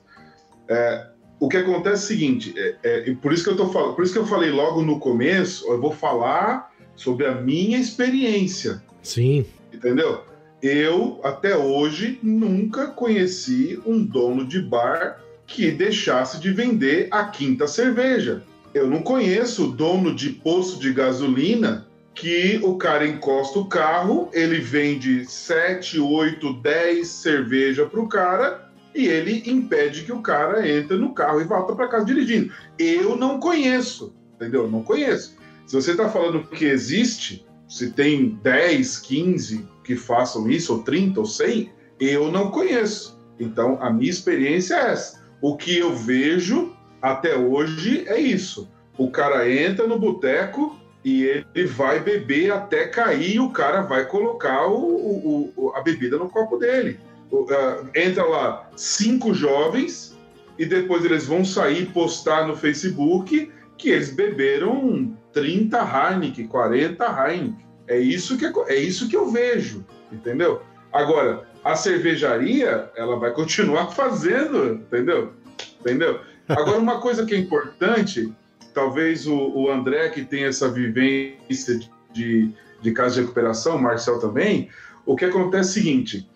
[0.70, 1.08] É,
[1.40, 4.04] o que acontece é o seguinte, é, é, por isso que eu tô falando, por
[4.04, 8.84] isso que eu falei logo no começo, eu vou falar sobre a minha experiência.
[9.02, 9.46] Sim.
[9.74, 10.24] Entendeu?
[10.62, 17.68] Eu, até hoje, nunca conheci um dono de bar que deixasse de vender a quinta
[17.68, 18.44] cerveja.
[18.74, 24.60] Eu não conheço dono de posto de gasolina que o cara encosta o carro, ele
[24.60, 30.98] vende 7, 8, 10 cerveja para o cara e ele impede que o cara entre
[30.98, 32.52] no carro e volta para casa dirigindo.
[32.78, 34.70] Eu não conheço, entendeu?
[34.70, 35.38] Não conheço.
[35.66, 41.20] Se você está falando que existe, se tem 10, 15 que façam isso, ou 30,
[41.20, 43.20] ou 100, eu não conheço.
[43.40, 45.24] Então, a minha experiência é essa.
[45.42, 48.70] O que eu vejo até hoje é isso.
[48.98, 54.06] O cara entra no boteco, e ele vai beber até cair e o cara vai
[54.06, 57.00] colocar o, o, o a bebida no copo dele.
[57.32, 60.18] Uh, entra lá cinco jovens
[60.58, 67.66] e depois eles vão sair postar no Facebook que eles beberam 30 Heineken, 40 Heineken.
[67.88, 70.62] É isso que, é isso que eu vejo, entendeu?
[70.92, 75.34] Agora, a cervejaria, ela vai continuar fazendo, entendeu?
[75.80, 76.20] Entendeu?
[76.48, 78.34] Agora, uma coisa que é importante
[78.74, 81.80] talvez o, o André, que tem essa vivência
[82.12, 82.52] de,
[82.82, 84.70] de casa de recuperação, o Marcel também,
[85.06, 86.30] o que acontece é o seguinte: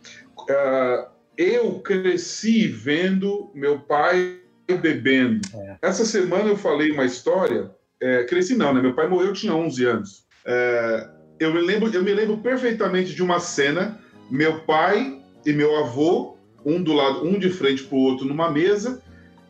[0.50, 4.40] uh, eu cresci vendo meu pai
[4.82, 5.42] bebendo.
[5.54, 5.78] É.
[5.82, 7.72] Essa semana eu falei uma história,
[8.02, 8.82] é, cresci não, né?
[8.82, 10.26] Meu pai morreu, eu tinha 11 anos.
[10.46, 15.76] É, eu, me lembro, eu me lembro perfeitamente de uma cena, meu pai e meu
[15.78, 19.02] avô, um do lado, um de frente para o outro numa mesa,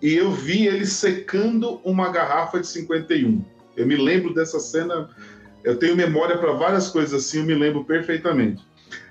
[0.02, 3.44] e eu vi ele secando uma garrafa de 51.
[3.76, 5.10] Eu me lembro dessa cena,
[5.64, 8.64] eu tenho memória para várias coisas assim, eu me lembro perfeitamente.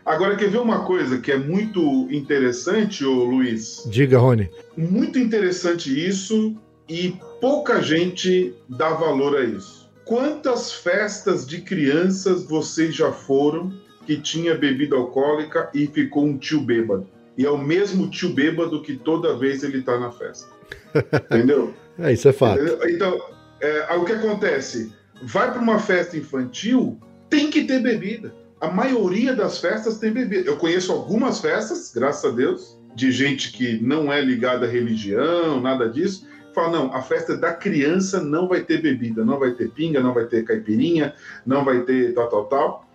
[0.04, 3.84] Agora, quer ver uma coisa que é muito interessante, ô Luiz?
[3.86, 4.50] Diga, Rony.
[4.76, 6.56] Muito interessante isso
[6.88, 9.90] e pouca gente dá valor a isso.
[10.04, 13.72] Quantas festas de crianças vocês já foram
[14.04, 17.06] que tinha bebida alcoólica e ficou um tio bêbado?
[17.38, 20.48] E é o mesmo tio bêbado que toda vez ele está na festa.
[21.30, 21.72] Entendeu?
[21.98, 22.60] É, isso é fato.
[22.88, 23.20] Então,
[23.60, 24.92] é, o que acontece?
[25.22, 26.98] Vai para uma festa infantil,
[27.30, 28.34] tem que ter bebida.
[28.62, 30.48] A maioria das festas tem bebida.
[30.48, 35.60] Eu conheço algumas festas, graças a Deus, de gente que não é ligada à religião,
[35.60, 36.28] nada disso.
[36.54, 40.14] Fala, não, a festa da criança não vai ter bebida, não vai ter pinga, não
[40.14, 41.12] vai ter caipirinha,
[41.44, 42.90] não vai ter tal, tal, tal.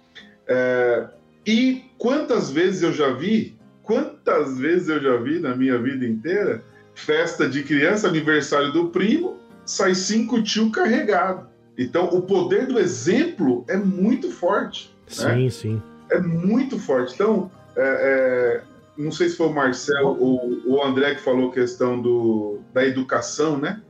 [0.47, 1.09] É,
[1.45, 6.63] e quantas vezes eu já vi, quantas vezes eu já vi na minha vida inteira,
[6.95, 11.45] festa de criança, aniversário do primo, sai cinco tio carregado.
[11.77, 14.95] Então, o poder do exemplo é muito forte.
[15.19, 15.35] Né?
[15.35, 15.81] Sim, sim.
[16.11, 17.13] É muito forte.
[17.13, 18.61] Então, é, é,
[18.97, 22.85] não sei se foi o Marcelo ou o André que falou a questão do, da
[22.85, 23.81] educação, né?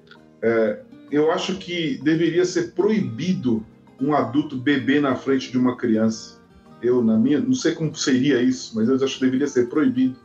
[0.41, 0.79] É,
[1.11, 3.65] eu acho que deveria ser proibido
[3.99, 6.37] um adulto beber na frente de uma criança.
[6.81, 10.15] Eu, na minha, não sei como seria isso, mas eu acho que deveria ser proibido.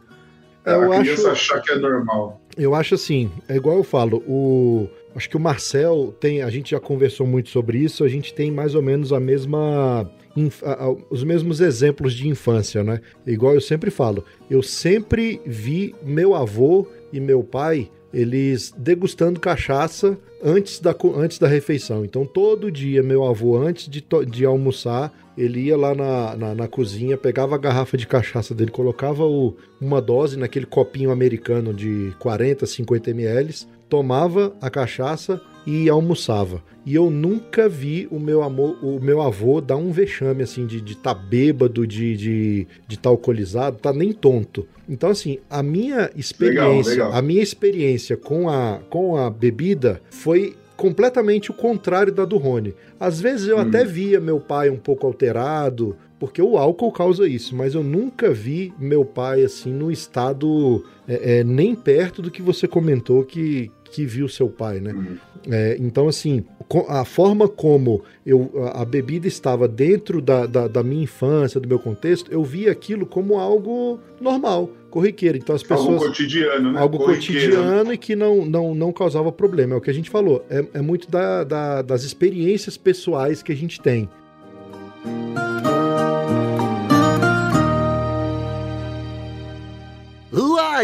[0.65, 1.53] Eu a criança acho...
[1.53, 2.41] achar que é normal.
[2.57, 6.73] Eu acho assim, é igual eu falo, o acho que o Marcel tem, a gente
[6.73, 10.11] já conversou muito sobre isso, a gente tem mais ou menos a mesma
[11.11, 13.01] os mesmos exemplos de infância, né?
[13.27, 20.19] Igual eu sempre falo, eu sempre vi meu avô e meu pai eles degustando cachaça
[20.43, 22.05] antes da, antes da refeição.
[22.05, 26.69] Então, todo dia, meu avô, antes de, de almoçar, ele ia lá na, na, na,
[26.69, 32.15] cozinha, pegava a garrafa de cachaça dele, colocava o, uma dose naquele copinho americano de
[32.19, 33.55] 40, 50 ml,
[33.89, 36.63] tomava a cachaça e almoçava.
[36.85, 40.79] E eu nunca vi o meu, amor, o meu avô dar um vexame assim de
[40.79, 44.67] estar tá bêbado, de estar de, de tá alcoolizado, tá nem tonto.
[44.89, 47.13] Então, assim, a minha experiência, legal, legal.
[47.13, 52.75] a minha experiência com a, com a bebida foi completamente o contrário da do Rony.
[52.99, 53.61] Às vezes eu hum.
[53.61, 58.33] até via meu pai um pouco alterado, porque o álcool causa isso, mas eu nunca
[58.33, 63.71] vi meu pai assim no estado é, é, nem perto do que você comentou que,
[63.93, 64.93] que viu seu pai, né?
[64.93, 65.17] Uhum.
[65.51, 66.45] É, então, assim,
[66.89, 71.79] a forma como eu, a bebida estava dentro da, da, da, minha infância, do meu
[71.79, 75.37] contexto, eu via aquilo como algo normal, corriqueiro.
[75.37, 75.89] Então as pessoas.
[75.89, 76.81] Algo cotidiano, né?
[76.81, 79.75] Algo cotidiano e que não, não, não causava problema.
[79.75, 80.45] É o que a gente falou.
[80.49, 84.09] É, é muito da, da, das experiências pessoais que a gente tem.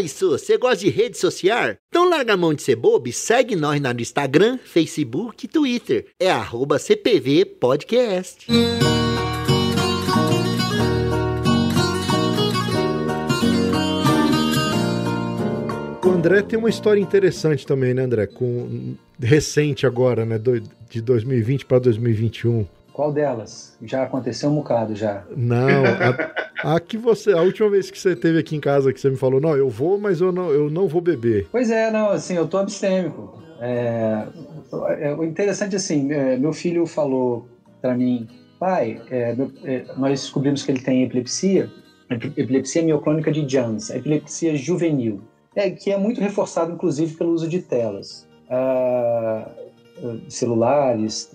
[0.01, 1.75] Isso, você gosta de rede social?
[1.89, 6.07] Então larga a mão de ser bobo e segue nós no Instagram, Facebook e Twitter.
[6.19, 8.47] É arroba CPV Podcast.
[16.05, 18.27] O André tem uma história interessante também, né, André?
[18.27, 20.41] Com recente agora, né,
[20.91, 22.67] de 2020 para 2021.
[22.99, 23.79] Qual delas?
[23.81, 25.23] Já aconteceu um bocado já.
[25.37, 25.85] Não,
[26.65, 29.09] a, a, que você, a última vez que você teve aqui em casa que você
[29.09, 31.47] me falou, não, eu vou, mas eu não, eu não vou beber.
[31.53, 33.41] Pois é, não, assim, eu tô abstêmico.
[33.61, 34.27] É,
[34.99, 37.47] é, o interessante assim, é, meu filho falou
[37.81, 38.27] para mim,
[38.59, 41.71] pai, é, é, nós descobrimos que ele tem epilepsia,
[42.11, 45.21] epilepsia mioclônica de Jones, epilepsia juvenil,
[45.55, 49.49] é, que é muito reforçado inclusive pelo uso de telas, ah,
[50.29, 51.31] celulares,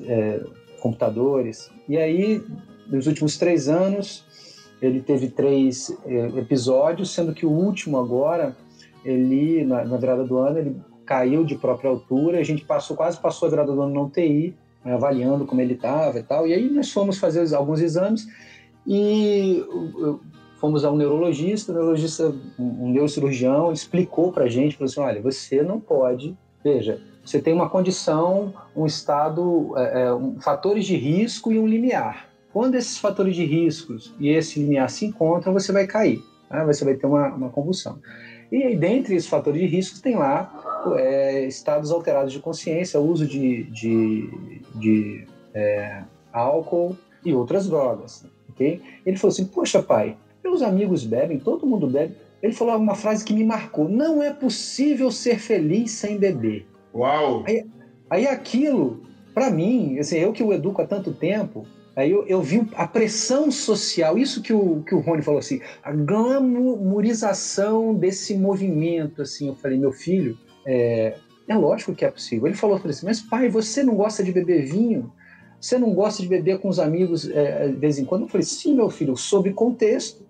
[0.84, 1.71] computadores.
[1.88, 2.43] E aí,
[2.89, 4.25] nos últimos três anos,
[4.81, 8.53] ele teve três é, episódios, sendo que o último agora,
[9.05, 10.75] ele na, na virada do ano, ele
[11.05, 14.55] caiu de própria altura, a gente passou quase passou a virada do ano na UTI,
[14.84, 16.45] né, avaliando como ele estava e tal.
[16.45, 18.27] E aí nós fomos fazer alguns exames
[18.86, 19.63] e
[20.59, 25.21] fomos a um neurologista, um neurologista, um neurocirurgião, explicou para a gente, falou assim, olha,
[25.21, 30.95] você não pode, veja, você tem uma condição, um estado, é, é, um, fatores de
[30.95, 32.30] risco e um limiar.
[32.51, 36.21] Quando esses fatores de riscos e esse limiar se encontram, você vai cair,
[36.51, 36.63] né?
[36.65, 37.99] você vai ter uma, uma convulsão.
[38.51, 43.26] E aí, dentre esses fatores de risco, tem lá é, estados alterados de consciência, uso
[43.26, 44.30] de, de,
[44.76, 46.95] de é, álcool
[47.26, 48.26] e outras drogas.
[48.49, 48.82] Okay?
[49.05, 52.15] Ele falou assim: Poxa, pai, meus amigos bebem, todo mundo bebe.
[52.43, 56.67] Ele falou uma frase que me marcou: Não é possível ser feliz sem beber.
[56.93, 57.43] Uau!
[57.47, 57.65] Aí,
[58.09, 61.65] aí aquilo, para mim, assim, eu que o educo há tanto tempo,
[61.95, 65.61] Aí eu, eu, vi a pressão social, isso que o, que o Rony falou assim,
[65.83, 70.35] a glamorização desse movimento, assim, eu falei, meu filho,
[70.65, 71.15] é,
[71.47, 72.47] é lógico que é possível.
[72.47, 75.13] Ele falou assim, mas pai, você não gosta de beber vinho?
[75.61, 78.23] Você não gosta de beber com os amigos é, de vez em quando?
[78.23, 80.25] Eu falei, sim, meu filho, sob contexto.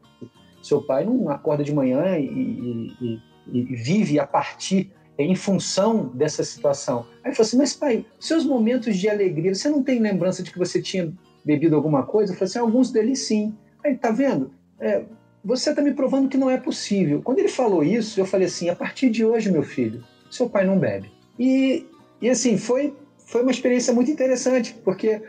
[0.62, 3.20] Seu pai não acorda de manhã e, e, e,
[3.60, 7.06] e vive a partir, em função dessa situação.
[7.24, 10.52] Aí ele falou assim, mas pai, seus momentos de alegria, você não tem lembrança de
[10.52, 11.12] que você tinha
[11.46, 12.32] bebido alguma coisa?
[12.32, 13.54] Eu falei assim, alguns deles sim.
[13.84, 14.52] Aí, tá vendo?
[14.80, 15.04] É,
[15.44, 17.22] você está me provando que não é possível.
[17.22, 20.66] Quando ele falou isso, eu falei assim, a partir de hoje, meu filho, seu pai
[20.66, 21.12] não bebe.
[21.38, 21.86] E,
[22.22, 22.96] e assim, foi,
[23.28, 25.22] foi uma experiência muito interessante, porque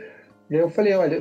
[0.51, 1.17] eu falei, olha,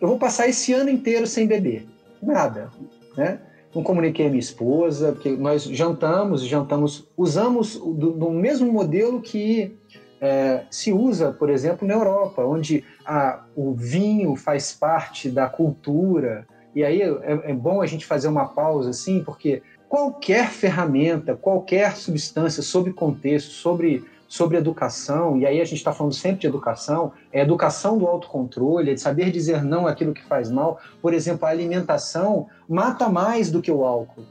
[0.00, 1.86] eu vou passar esse ano inteiro sem beber.
[2.22, 2.70] Nada,
[3.16, 3.40] né?
[3.74, 9.76] Não comuniquei a minha esposa, porque nós jantamos, jantamos, usamos do, do mesmo modelo que
[10.20, 16.46] é, se usa, por exemplo, na Europa, onde a, o vinho faz parte da cultura.
[16.74, 21.96] E aí é, é bom a gente fazer uma pausa assim, porque qualquer ferramenta, qualquer
[21.96, 27.12] substância sobre contexto, sobre, sobre educação, e aí a gente está falando sempre de educação,
[27.32, 30.78] é educação do autocontrole, é de saber dizer não àquilo que faz mal.
[31.02, 34.22] Por exemplo, a alimentação mata mais do que o álcool.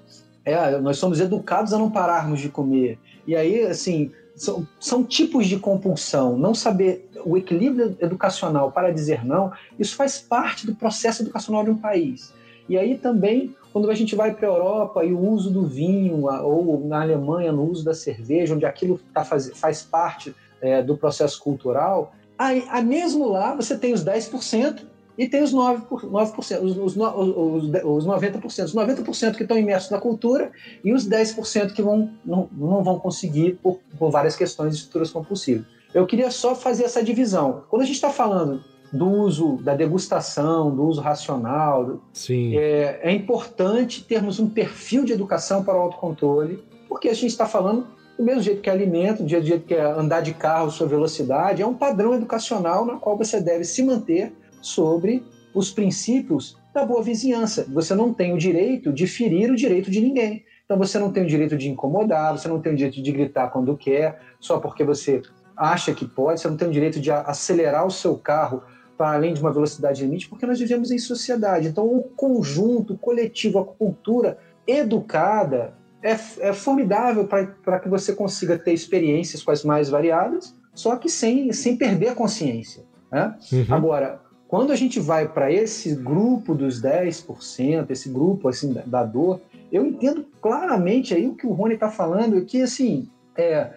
[0.45, 2.97] É, nós somos educados a não pararmos de comer.
[3.28, 6.38] E aí, assim, são, são tipos de compulsão.
[6.38, 11.72] Não saber o equilíbrio educacional para dizer não, isso faz parte do processo educacional de
[11.72, 12.34] um país.
[12.70, 16.28] E aí também, quando a gente vai para a Europa e o uso do vinho,
[16.43, 20.95] ou na Alemanha, no uso da cerveja, onde aquilo tá faz, faz parte é, do
[20.95, 24.84] processo cultural, aí, aí mesmo lá você tem os 10%
[25.17, 29.89] e tem os 9%, 9% os, os, os, os 90%, os 90% que estão imersos
[29.89, 30.51] na cultura
[30.84, 35.09] e os 10% que vão, não, não vão conseguir por, por várias questões de estruturas
[35.09, 35.65] compulsivas.
[35.93, 37.63] Eu queria só fazer essa divisão.
[37.67, 42.02] Quando a gente está falando do uso da degustação, do uso racional.
[42.14, 42.58] Sim.
[42.58, 47.46] É, é importante termos um perfil de educação para o autocontrole, porque a gente está
[47.46, 47.88] falando
[48.18, 51.62] do mesmo jeito que é alimento, do jeito que é andar de carro, sua velocidade,
[51.62, 55.24] é um padrão educacional na qual você deve se manter sobre
[55.54, 57.66] os princípios da boa vizinhança.
[57.74, 60.44] Você não tem o direito de ferir o direito de ninguém.
[60.66, 63.50] Então você não tem o direito de incomodar, você não tem o direito de gritar
[63.50, 65.22] quando quer, só porque você
[65.58, 68.62] acha que pode, você não tem o direito de acelerar o seu carro
[69.00, 71.70] para além de uma velocidade limite, porque nós vivemos em sociedade.
[71.70, 74.38] Então, o conjunto, o coletivo, a cultura
[74.68, 75.74] educada
[76.04, 81.10] é, é formidável para que você consiga ter experiências com as mais variadas, só que
[81.10, 82.84] sem, sem perder a consciência.
[83.10, 83.34] Né?
[83.54, 83.66] Uhum.
[83.70, 84.20] Agora,
[84.50, 89.39] quando a gente vai para esse grupo dos 10%, esse grupo assim da, da, dor,
[89.72, 93.72] eu entendo claramente aí o que o Rony está falando, que assim, é,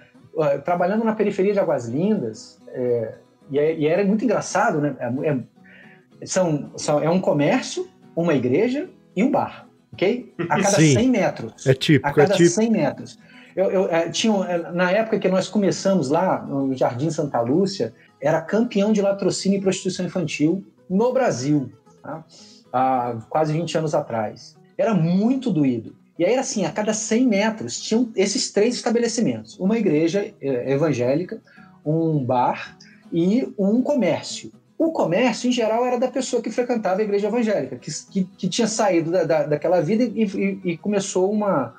[0.64, 3.18] trabalhando na periferia de Águas Lindas, é,
[3.52, 4.96] e, é, e, era muito engraçado, né?
[4.98, 7.86] É, é, são, são, é um comércio,
[8.16, 10.32] uma igreja e um bar, ok?
[10.38, 11.66] A cada Sim, 100 metros.
[11.66, 12.54] É típico, A cada é típico.
[12.54, 13.18] 100 metros.
[13.54, 17.92] Eu, eu é, tinha, é, na época que nós começamos lá, no Jardim Santa Lúcia,
[18.20, 21.70] era campeão de latrocínio e prostituição infantil no Brasil,
[22.02, 22.24] tá?
[22.72, 24.56] há quase 20 anos atrás.
[24.78, 25.94] Era muito doído.
[26.18, 30.72] E aí era assim, a cada 100 metros tinham esses três estabelecimentos: uma igreja é,
[30.72, 31.42] evangélica,
[31.84, 32.76] um bar
[33.12, 34.50] e um comércio.
[34.78, 38.48] O comércio, em geral, era da pessoa que frequentava a igreja evangélica, que, que, que
[38.48, 41.74] tinha saído da, da, daquela vida e, e, e, começou uma,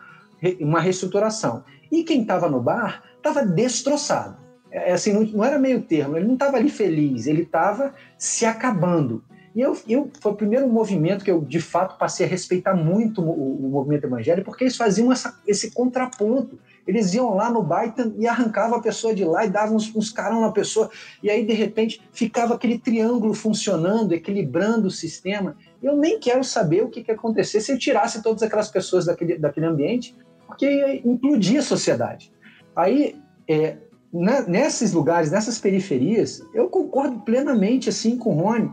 [0.61, 1.63] uma reestruturação.
[1.91, 4.37] E quem estava no bar estava destroçado.
[4.71, 7.93] É, é, assim, não, não, era meio termo, ele não estava ali feliz, ele estava
[8.17, 9.23] se acabando.
[9.55, 13.21] E eu, eu, foi o primeiro movimento que eu, de fato, passei a respeitar muito
[13.21, 17.93] o, o movimento evangélico, porque eles faziam essa, esse contraponto eles iam lá no bar
[18.17, 20.89] e arrancavam a pessoa de lá e davam uns, uns carão na pessoa.
[21.21, 25.55] E aí, de repente, ficava aquele triângulo funcionando, equilibrando o sistema.
[25.81, 29.05] Eu nem quero saber o que, que ia acontecer se eu tirasse todas aquelas pessoas
[29.05, 30.15] daquele, daquele ambiente,
[30.45, 32.31] porque ia implodir a sociedade.
[32.75, 33.15] Aí,
[33.47, 33.77] é,
[34.11, 38.71] na, nesses lugares, nessas periferias, eu concordo plenamente assim com o Rony.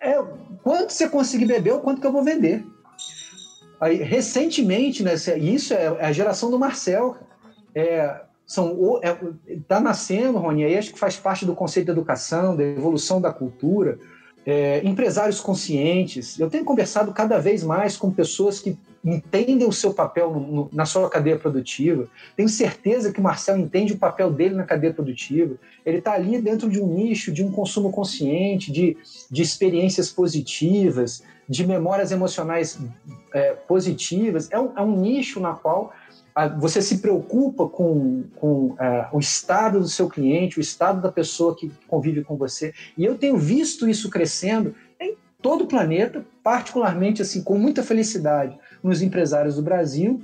[0.00, 0.20] É,
[0.62, 2.64] quanto você conseguir beber, o quanto que eu vou vender.
[3.80, 7.16] Aí, recentemente, né, isso é, é a geração do Marcel
[7.74, 9.00] é, são
[9.46, 13.20] está é, nascendo, Rony, aí acho que faz parte do conceito da educação, da evolução
[13.20, 13.98] da cultura,
[14.44, 16.38] é, empresários conscientes.
[16.38, 20.70] Eu tenho conversado cada vez mais com pessoas que entendem o seu papel no, no,
[20.72, 22.08] na sua cadeia produtiva.
[22.36, 25.56] Tenho certeza que o Marcel entende o papel dele na cadeia produtiva.
[25.84, 28.96] Ele está ali dentro de um nicho de um consumo consciente, de,
[29.30, 32.78] de experiências positivas, de memórias emocionais
[33.34, 34.48] é, positivas.
[34.50, 35.92] É um, é um nicho na qual
[36.58, 38.76] você se preocupa com, com uh,
[39.12, 42.72] o estado do seu cliente, o estado da pessoa que convive com você.
[42.96, 48.58] E eu tenho visto isso crescendo em todo o planeta, particularmente assim com muita felicidade
[48.82, 50.22] nos empresários do Brasil.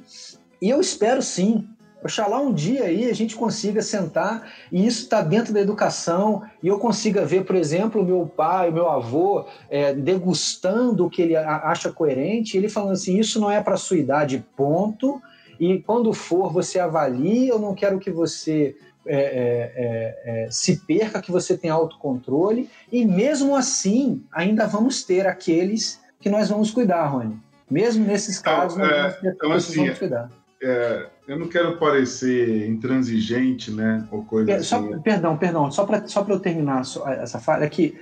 [0.62, 1.68] E eu espero sim,
[2.02, 6.68] oxalá um dia aí a gente consiga sentar e isso está dentro da educação e
[6.68, 11.20] eu consiga ver, por exemplo, o meu pai, o meu avô é, degustando o que
[11.20, 15.20] ele acha coerente, ele falando assim, isso não é para sua idade, ponto
[15.58, 17.48] e quando for, você avalie.
[17.48, 22.68] Eu não quero que você é, é, é, é, se perca, que você tenha autocontrole.
[22.92, 27.36] E mesmo assim, ainda vamos ter aqueles que nós vamos cuidar, Rony.
[27.70, 30.30] Mesmo nesses então, casos, nós é, vamos ter então, assim, vamos cuidar.
[30.62, 34.06] É, eu não quero parecer intransigente, né?
[34.10, 34.98] Ou coisa assim.
[35.00, 35.70] Perdão, perdão.
[35.70, 37.98] Só para só eu terminar essa fala, é que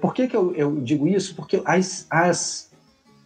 [0.00, 1.36] por que, que eu, eu, digo isso?
[1.36, 2.71] Porque as, as,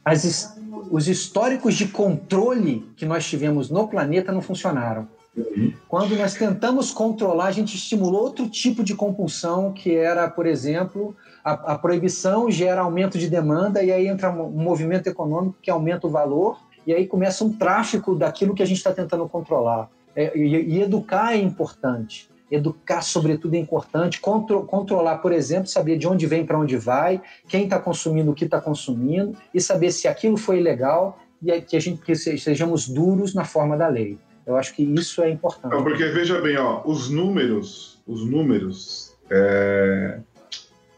[0.06, 0.56] as,
[0.88, 5.08] os históricos de controle que nós tivemos no planeta não funcionaram.
[5.36, 5.72] Uhum.
[5.88, 11.14] Quando nós tentamos controlar, a gente estimulou outro tipo de compulsão, que era, por exemplo,
[11.44, 16.06] a, a proibição gera aumento de demanda, e aí entra um movimento econômico que aumenta
[16.06, 19.90] o valor, e aí começa um tráfico daquilo que a gente está tentando controlar.
[20.14, 22.30] É, e, e educar é importante.
[22.50, 24.20] Educar, sobretudo, é importante.
[24.20, 28.34] Contro controlar, por exemplo, saber de onde vem para onde vai, quem está consumindo o
[28.34, 32.88] que está consumindo, e saber se aquilo foi ilegal e que a gente que sejamos
[32.88, 34.18] duros na forma da lei.
[34.46, 35.82] Eu acho que isso é importante.
[35.82, 40.20] Porque veja bem, ó, os números, os números, é,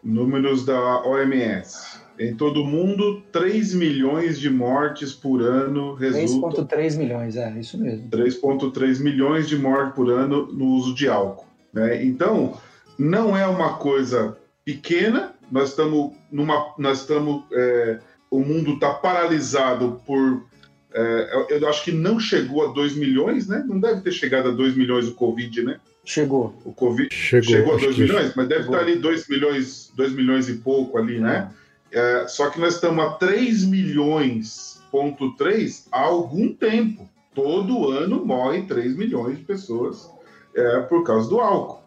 [0.04, 1.98] números da OMS.
[2.18, 6.66] Em todo o mundo, 3 milhões de mortes por ano resultam.
[6.66, 8.08] 3,3 milhões, é, isso mesmo.
[8.08, 11.46] 3,3 milhões de mortes por ano no uso de álcool.
[11.72, 12.04] Né?
[12.04, 12.58] Então,
[12.98, 16.74] não é uma coisa pequena, nós estamos numa.
[16.76, 17.44] Nós estamos.
[17.52, 17.98] É,
[18.30, 20.42] o mundo está paralisado por.
[20.92, 23.64] É, eu acho que não chegou a 2 milhões, né?
[23.66, 25.78] Não deve ter chegado a 2 milhões o Covid, né?
[26.04, 26.58] Chegou.
[26.64, 28.76] O Covid chegou, chegou a 2 milhões, mas deve chegou.
[28.76, 31.50] estar ali 2 milhões, 2 milhões e pouco ali, né?
[31.92, 32.26] É.
[32.28, 37.08] Só que nós estamos a 3 milhões, ponto 3, há algum tempo.
[37.34, 40.10] Todo ano morrem 3 milhões de pessoas
[40.54, 41.82] é, por causa do álcool,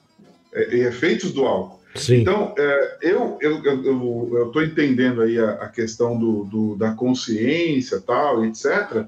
[0.53, 1.81] é, e efeitos do álcool.
[1.95, 2.21] Sim.
[2.21, 3.37] Então, é, eu
[4.47, 9.05] estou entendendo aí a, a questão do, do, da consciência tal, etc.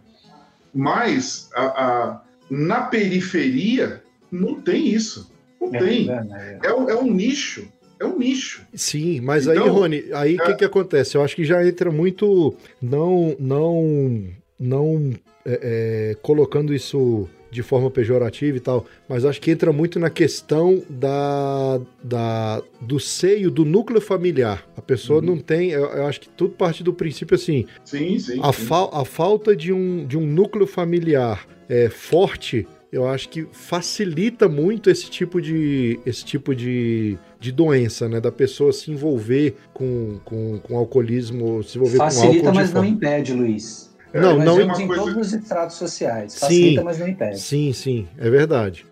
[0.73, 5.31] Mas a, a, na periferia não tem isso.
[5.61, 6.09] Não é tem.
[6.09, 7.71] É, é, um, é um nicho
[8.03, 8.65] é um nicho.
[8.73, 10.45] Sim, mas então, aí, Rony, aí o é...
[10.47, 11.15] que, que acontece?
[11.15, 14.23] Eu acho que já entra muito não não
[14.59, 15.11] não
[15.45, 20.09] é, é, colocando isso de forma pejorativa e tal, mas acho que entra muito na
[20.09, 24.67] questão da, da do seio do núcleo familiar.
[24.75, 25.27] A pessoa uhum.
[25.27, 27.65] não tem, eu, eu, acho que tudo parte do princípio assim.
[27.85, 28.39] Sim, sim.
[28.41, 28.65] A, sim.
[28.65, 34.47] Fa a falta de um, de um núcleo familiar é, forte eu acho que facilita
[34.47, 38.21] muito esse tipo de, esse tipo de, de doença, né?
[38.21, 42.53] Da pessoa se envolver com, com, com alcoolismo, se envolver facilita, com álcool.
[42.53, 43.91] Facilita, mas não impede, Luiz.
[44.13, 45.01] É, não, não é em coisa...
[45.01, 46.37] todos os estratos sociais.
[46.37, 47.39] Facilita, sim, mas não impede.
[47.39, 48.85] Sim, sim, é verdade.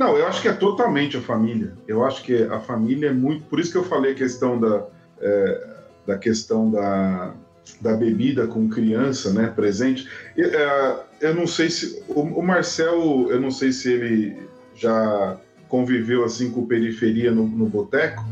[0.00, 1.74] Não, eu acho que é totalmente a família.
[1.86, 3.44] Eu acho que a família é muito.
[3.44, 4.84] Por isso que eu falei a questão da,
[5.20, 5.66] é,
[6.04, 7.32] da questão da,
[7.80, 10.08] da bebida com criança, né, presente.
[10.36, 14.36] Eu, é, eu não sei se o, o Marcel, eu não sei se ele
[14.74, 15.38] já
[15.68, 18.24] conviveu assim com periferia no, no boteco.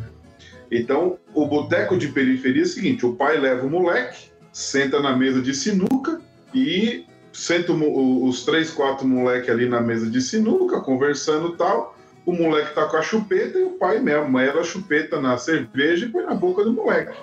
[0.70, 5.16] Então, o boteco de periferia é o seguinte: o pai leva o moleque, senta na
[5.16, 6.20] mesa de sinuca
[6.54, 11.96] e senta os três, quatro moleques ali na mesa de sinuca, conversando tal.
[12.24, 16.06] O moleque tá com a chupeta e o pai mesmo mela a chupeta na cerveja
[16.06, 17.16] e põe na boca do moleque.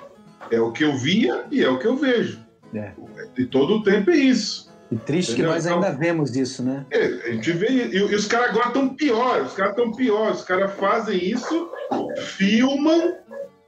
[0.52, 2.40] É o que eu via e é o que eu vejo.
[2.74, 2.92] É.
[3.38, 4.70] E todo o tempo é isso.
[4.92, 5.52] E triste Entendeu?
[5.52, 6.86] que nós ainda então, vemos isso, né?
[6.90, 7.68] É, a gente vê.
[7.68, 9.48] E, e os caras agora estão piores.
[9.48, 10.40] Os caras estão piores.
[10.40, 11.70] Os caras fazem isso,
[12.18, 13.16] filmam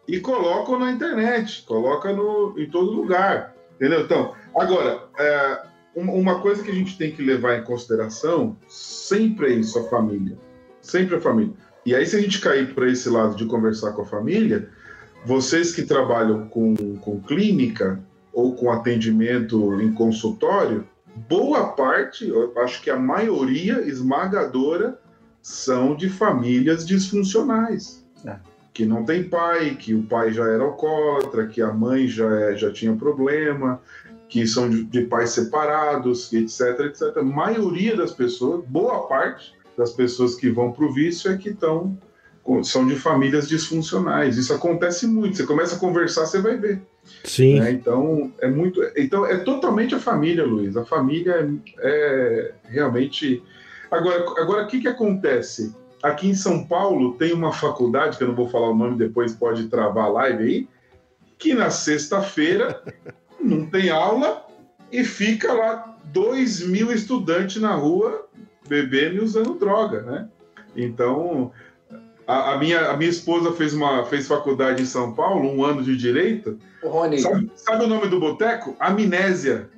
[0.07, 1.63] e colocam na internet.
[1.67, 3.55] Colocam no, em todo lugar.
[3.75, 4.01] Entendeu?
[4.01, 5.61] Então, agora, é,
[5.95, 10.37] uma coisa que a gente tem que levar em consideração sempre é isso, a família.
[10.81, 11.53] Sempre a família.
[11.85, 14.69] E aí, se a gente cair para esse lado de conversar com a família,
[15.25, 17.99] vocês que trabalham com, com clínica
[18.33, 20.87] ou com atendimento em consultório,
[21.29, 24.99] boa parte, eu acho que a maioria esmagadora,
[25.41, 28.05] são de famílias disfuncionais.
[28.25, 28.37] É.
[28.73, 32.55] Que não tem pai, que o pai já era alcoólatra, que a mãe já, é,
[32.55, 33.81] já tinha problema,
[34.29, 37.17] que são de, de pais separados, etc, etc.
[37.17, 41.49] A maioria das pessoas, boa parte das pessoas que vão para o vício é que
[41.49, 41.97] estão
[42.63, 44.37] são de famílias disfuncionais.
[44.37, 45.37] Isso acontece muito.
[45.37, 46.81] Você começa a conversar, você vai ver.
[47.23, 47.59] Sim.
[47.59, 47.71] Né?
[47.71, 48.81] Então é muito.
[48.95, 50.75] Então é totalmente a família, Luiz.
[50.75, 53.43] A família é, é realmente.
[53.89, 55.75] Agora, agora o que que acontece?
[56.01, 59.35] Aqui em São Paulo tem uma faculdade que eu não vou falar o nome, depois
[59.35, 60.67] pode travar a live aí,
[61.37, 62.81] que na sexta-feira
[63.39, 64.45] não tem aula
[64.91, 68.27] e fica lá dois mil estudantes na rua
[68.67, 70.27] bebendo e usando droga, né?
[70.75, 71.51] Então
[72.27, 75.83] a, a, minha, a minha esposa fez, uma, fez faculdade em São Paulo, um ano
[75.83, 76.57] de direito.
[76.83, 77.19] Rony.
[77.19, 78.75] Sabe, sabe o nome do boteco?
[78.79, 79.69] Amnésia.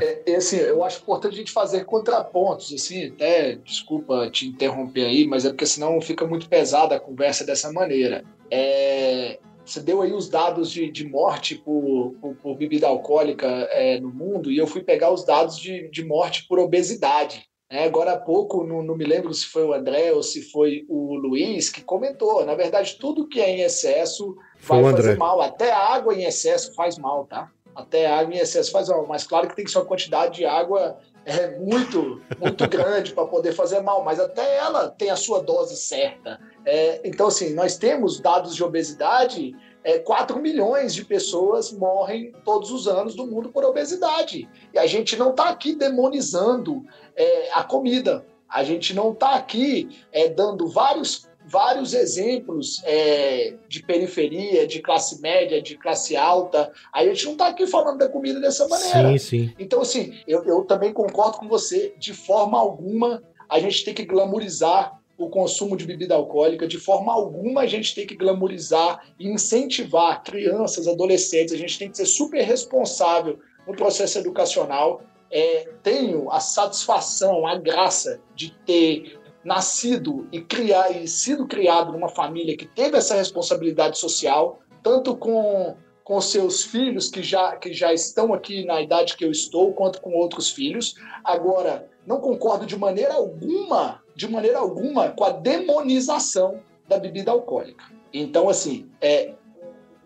[0.00, 5.06] É, é, assim, eu acho importante a gente fazer contrapontos, assim, até, desculpa te interromper
[5.06, 8.24] aí, mas é porque senão fica muito pesada a conversa dessa maneira.
[8.50, 14.00] É, você deu aí os dados de, de morte por, por, por bebida alcoólica é,
[14.00, 17.49] no mundo, e eu fui pegar os dados de, de morte por obesidade.
[17.70, 20.84] É, agora há pouco, não, não, me lembro se foi o André ou se foi
[20.88, 22.44] o Luiz que comentou.
[22.44, 25.40] Na verdade, tudo que é em excesso vai fazer mal.
[25.40, 27.48] Até água em excesso faz mal, tá?
[27.72, 29.06] Até água em excesso faz mal.
[29.06, 33.26] Mas claro que tem que ser uma quantidade de água é muito, muito grande para
[33.26, 34.02] poder fazer mal.
[34.02, 36.40] Mas até ela tem a sua dose certa.
[36.66, 42.70] É, então, assim, nós temos dados de obesidade é, 4 milhões de pessoas morrem todos
[42.70, 44.48] os anos no mundo por obesidade.
[44.72, 46.84] E a gente não está aqui demonizando
[47.16, 48.26] é, a comida.
[48.48, 55.20] A gente não está aqui é, dando vários, vários exemplos é, de periferia, de classe
[55.20, 56.70] média, de classe alta.
[56.92, 59.16] A gente não está aqui falando da comida dessa maneira.
[59.18, 59.54] Sim, sim.
[59.58, 61.94] Então, assim, eu, eu também concordo com você.
[61.96, 66.66] De forma alguma, a gente tem que glamorizar o consumo de bebida alcoólica.
[66.66, 71.52] De forma alguma, a gente tem que glamorizar e incentivar crianças, adolescentes.
[71.52, 75.02] A gente tem que ser super responsável no processo educacional.
[75.30, 82.08] É, tenho a satisfação, a graça de ter nascido e criar e sido criado numa
[82.08, 87.92] família que teve essa responsabilidade social, tanto com com seus filhos que já que já
[87.92, 90.96] estão aqui na idade que eu estou, quanto com outros filhos.
[91.22, 97.86] Agora, não concordo de maneira alguma de maneira alguma com a demonização da bebida alcoólica.
[98.12, 99.32] Então, assim, é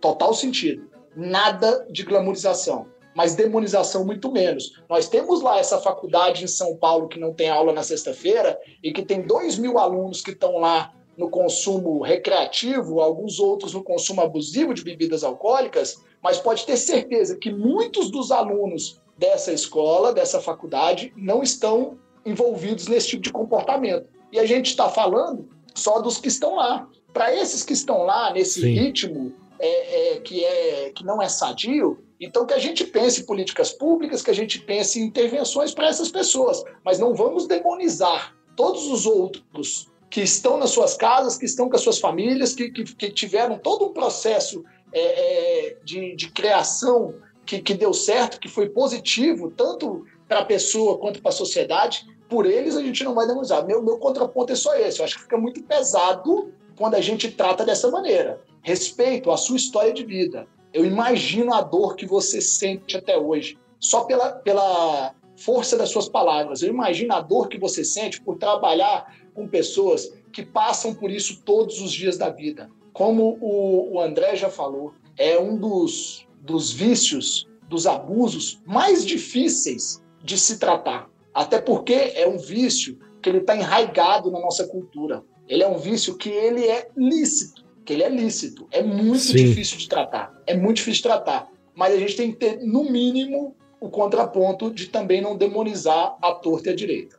[0.00, 0.88] total sentido.
[1.16, 4.80] Nada de glamorização, mas demonização muito menos.
[4.88, 8.92] Nós temos lá essa faculdade em São Paulo que não tem aula na sexta-feira e
[8.92, 14.20] que tem dois mil alunos que estão lá no consumo recreativo, alguns outros no consumo
[14.20, 20.40] abusivo de bebidas alcoólicas, mas pode ter certeza que muitos dos alunos dessa escola, dessa
[20.40, 24.08] faculdade, não estão envolvidos nesse tipo de comportamento.
[24.32, 26.88] E a gente está falando só dos que estão lá.
[27.12, 28.72] Para esses que estão lá, nesse Sim.
[28.72, 33.26] ritmo é, é, que, é, que não é sadio, então que a gente pense em
[33.26, 36.62] políticas públicas, que a gente pense em intervenções para essas pessoas.
[36.84, 41.76] Mas não vamos demonizar todos os outros que estão nas suas casas, que estão com
[41.76, 47.14] as suas famílias, que, que, que tiveram todo um processo é, é de, de criação
[47.44, 52.06] que, que deu certo, que foi positivo, tanto para a pessoa quanto para a sociedade,
[52.28, 53.66] por eles a gente não vai demonizar.
[53.66, 54.98] Meu, meu contraponto é só esse.
[54.98, 58.40] Eu acho que fica muito pesado quando a gente trata dessa maneira.
[58.62, 60.46] Respeito a sua história de vida.
[60.72, 66.08] Eu imagino a dor que você sente até hoje, só pela, pela força das suas
[66.08, 66.62] palavras.
[66.62, 71.42] Eu imagino a dor que você sente por trabalhar com pessoas que passam por isso
[71.44, 72.68] todos os dias da vida.
[72.92, 80.02] Como o, o André já falou, é um dos, dos vícios dos abusos mais difíceis
[80.22, 81.08] de se tratar.
[81.34, 85.22] Até porque é um vício que ele está enraigado na nossa cultura.
[85.48, 88.68] Ele é um vício que ele é lícito, que ele é lícito.
[88.70, 89.32] É muito Sim.
[89.32, 90.32] difícil de tratar.
[90.46, 91.50] É muito difícil de tratar.
[91.74, 96.32] Mas a gente tem que ter, no mínimo, o contraponto de também não demonizar a
[96.32, 97.18] torta e a direita.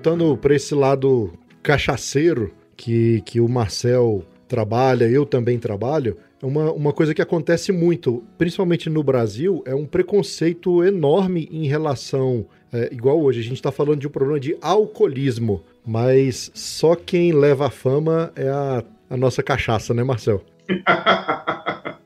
[0.00, 1.30] Voltando para esse lado
[1.62, 7.70] cachaceiro que, que o Marcel trabalha, eu também trabalho, é uma, uma coisa que acontece
[7.70, 12.46] muito, principalmente no Brasil, é um preconceito enorme em relação.
[12.72, 17.32] É, igual hoje, a gente está falando de um problema de alcoolismo, mas só quem
[17.32, 20.42] leva a fama é a, a nossa cachaça, né, Marcel?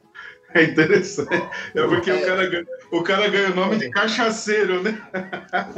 [0.54, 1.34] É interessante.
[1.74, 2.14] É porque é.
[2.14, 4.96] O, cara ganha, o cara ganha o nome de cachaceiro, né?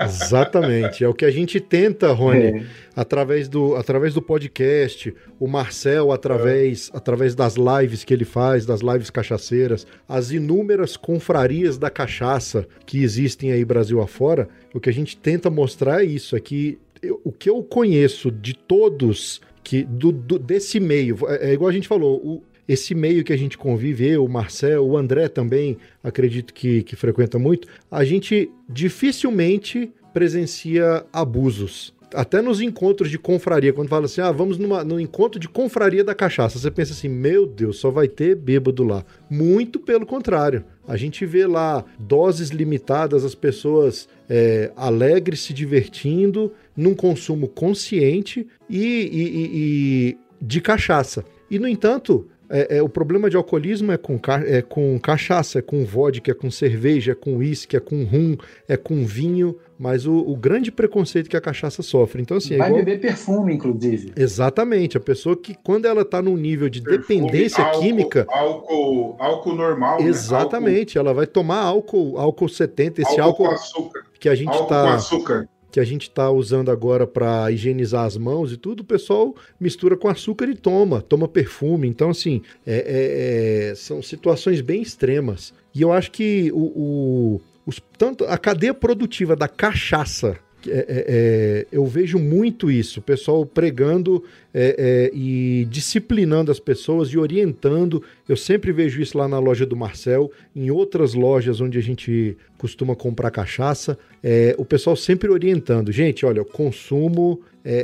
[0.05, 1.03] Exatamente.
[1.03, 2.66] É o que a gente tenta, Rony, é.
[2.95, 6.97] através, do, através do podcast, o Marcel, através, é.
[6.99, 13.03] através das lives que ele faz, das lives cachaceiras, as inúmeras confrarias da cachaça que
[13.03, 17.18] existem aí Brasil afora, o que a gente tenta mostrar é isso, é que eu,
[17.24, 21.72] o que eu conheço de todos que do, do, desse meio, é, é igual a
[21.72, 25.77] gente falou, o, esse meio que a gente convive, eu, o Marcel, o André também,
[26.03, 31.95] acredito que, que frequenta muito, a gente dificilmente presencia abusos.
[32.14, 36.03] Até nos encontros de confraria, quando fala assim, ah, vamos numa, no encontro de confraria
[36.03, 39.05] da cachaça, você pensa assim, meu Deus, só vai ter bêbado lá.
[39.29, 40.64] Muito pelo contrário.
[40.89, 48.47] A gente vê lá doses limitadas, as pessoas é, alegres, se divertindo, num consumo consciente
[48.71, 51.25] e, e, e, e de cachaça.
[51.51, 55.62] E, no entanto, é, é, o problema de alcoolismo é com, é com cachaça, é
[55.62, 58.36] com vodka, é com cerveja, é com uísque, é com rum,
[58.68, 62.22] é com vinho, mas o, o, grande preconceito que a cachaça sofre.
[62.22, 62.55] Então, assim.
[62.55, 62.84] É Vai igual...
[62.84, 64.12] beber perfume, inclusive.
[64.16, 64.97] Exatamente.
[64.97, 68.26] A pessoa que, quando ela está num nível de perfume, dependência álcool, química.
[68.28, 70.01] Álcool, álcool normal.
[70.01, 70.09] Né?
[70.09, 70.97] Exatamente.
[70.97, 71.01] Né?
[71.01, 71.09] Álcool...
[71.09, 73.44] Ela vai tomar álcool, álcool 70, esse álcool.
[73.44, 74.03] álcool com açúcar.
[74.18, 74.82] Que a gente álcool tá.
[74.82, 78.85] Com açúcar que a gente está usando agora para higienizar as mãos e tudo, o
[78.85, 81.87] pessoal mistura com açúcar e toma, toma perfume.
[81.87, 85.53] Então, assim, é, é, é, são situações bem extremas.
[85.74, 90.39] E eu acho que o, o os, tanto a cadeia produtiva da cachaça
[90.69, 96.59] é, é, é, eu vejo muito isso, o pessoal pregando é, é, e disciplinando as
[96.59, 98.03] pessoas e orientando.
[98.29, 102.37] Eu sempre vejo isso lá na loja do Marcel, em outras lojas onde a gente
[102.59, 105.93] costuma comprar cachaça, é, o pessoal sempre orientando.
[105.93, 107.41] Gente, olha, consumo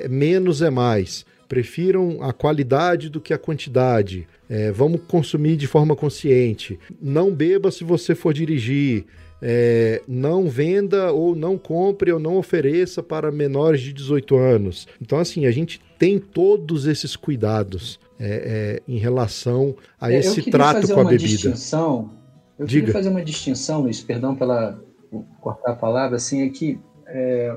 [0.09, 1.27] menos é mais.
[1.49, 4.29] Prefiram a qualidade do que a quantidade.
[4.73, 6.79] vamos consumir de forma consciente.
[7.01, 9.05] Não beba se você for dirigir
[9.43, 14.87] é, não venda ou não compre ou não ofereça para menores de 18 anos.
[15.01, 20.49] Então, assim, a gente tem todos esses cuidados é, é, em relação a é, esse
[20.49, 21.29] trato com a bebida.
[21.29, 22.11] Distinção,
[22.57, 22.87] eu Diga.
[22.87, 24.81] queria fazer uma distinção, Luiz, perdão pela
[25.41, 27.55] cortar a palavra, assim, é que é,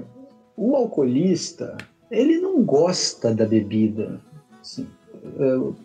[0.58, 1.78] o alcoolista,
[2.10, 4.20] ele não gosta da bebida.
[4.60, 4.88] Assim,
[5.38, 5.76] eu,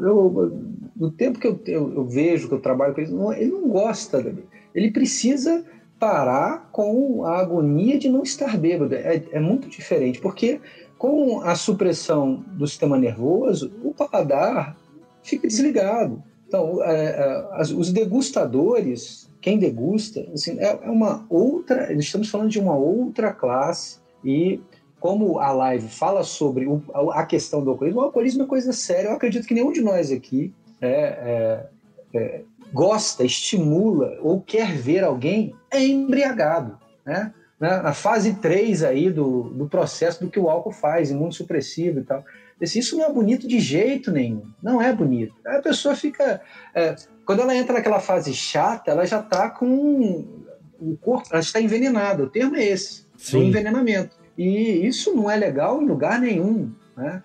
[0.00, 0.52] eu,
[0.94, 3.68] do tempo que eu, eu, eu, vejo, que eu trabalho com ele, não, ele não
[3.68, 5.64] gosta da bebida ele precisa
[5.98, 8.94] parar com a agonia de não estar bêbado.
[8.94, 10.60] É, é muito diferente, porque
[10.98, 14.76] com a supressão do sistema nervoso, o paladar
[15.22, 16.22] fica desligado.
[16.46, 21.90] Então, é, é, os degustadores, quem degusta, assim, é, é uma outra.
[21.94, 24.60] Estamos falando de uma outra classe e
[25.00, 29.08] como a live fala sobre o, a questão do alcoolismo, o alcoolismo é coisa séria.
[29.08, 31.66] Eu acredito que nenhum de nós aqui é, é,
[32.14, 32.42] é
[32.72, 37.32] gosta, estimula ou quer ver alguém é embriagado, né?
[37.58, 42.22] Na fase 3 aí do, do processo do que o álcool faz, imunossupressivo e tal.
[42.60, 44.42] Isso não é bonito de jeito nenhum.
[44.62, 45.34] Não é bonito.
[45.46, 46.42] A pessoa fica.
[46.74, 50.44] É, quando ela entra naquela fase chata, ela já está com
[50.78, 52.24] o corpo, ela está envenenada.
[52.24, 54.16] O termo é esse: um envenenamento.
[54.36, 56.72] E isso não é legal em lugar nenhum.
[56.96, 57.22] Né?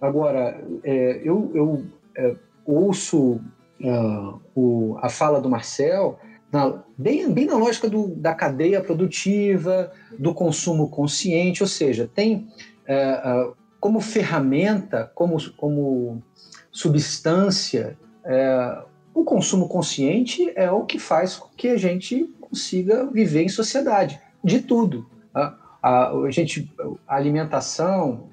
[0.00, 1.84] Agora, é, eu, eu
[2.16, 2.34] é,
[2.64, 3.40] ouço
[3.84, 6.18] uh, o, a fala do Marcel,
[6.50, 12.48] na, bem, bem na lógica do, da cadeia produtiva, do consumo consciente, ou seja, tem
[12.88, 16.22] uh, uh, como ferramenta, como, como
[16.70, 23.42] substância, uh, o consumo consciente é o que faz com que a gente consiga viver
[23.42, 25.06] em sociedade, de tudo.
[25.32, 26.72] A, a, a gente,
[27.06, 28.28] a alimentação,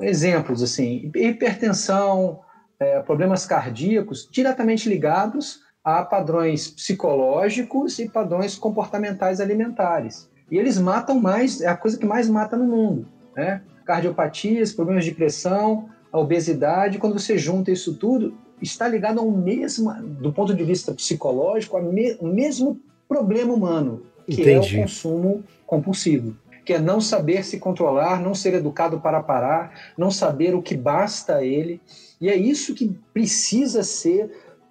[0.00, 2.40] exemplos assim, hipertensão,
[2.82, 10.28] é, problemas cardíacos diretamente ligados a padrões psicológicos e padrões comportamentais alimentares.
[10.50, 13.62] E eles matam mais, é a coisa que mais mata no mundo, né?
[13.84, 19.92] Cardiopatias, problemas de pressão, a obesidade, quando você junta isso tudo, está ligado ao mesmo,
[19.92, 22.78] do ponto de vista psicológico, ao me, mesmo
[23.08, 24.76] problema humano, que Entendi.
[24.76, 29.92] é o consumo compulsivo que é não saber se controlar, não ser educado para parar,
[29.96, 31.80] não saber o que basta a ele.
[32.22, 34.30] E é isso que precisa ser,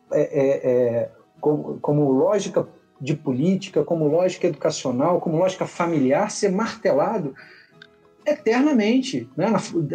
[0.09, 1.09] é, é, é,
[1.41, 2.65] como, como lógica
[2.99, 7.35] de política, como lógica educacional, como lógica familiar, ser martelado
[8.25, 9.47] eternamente, né?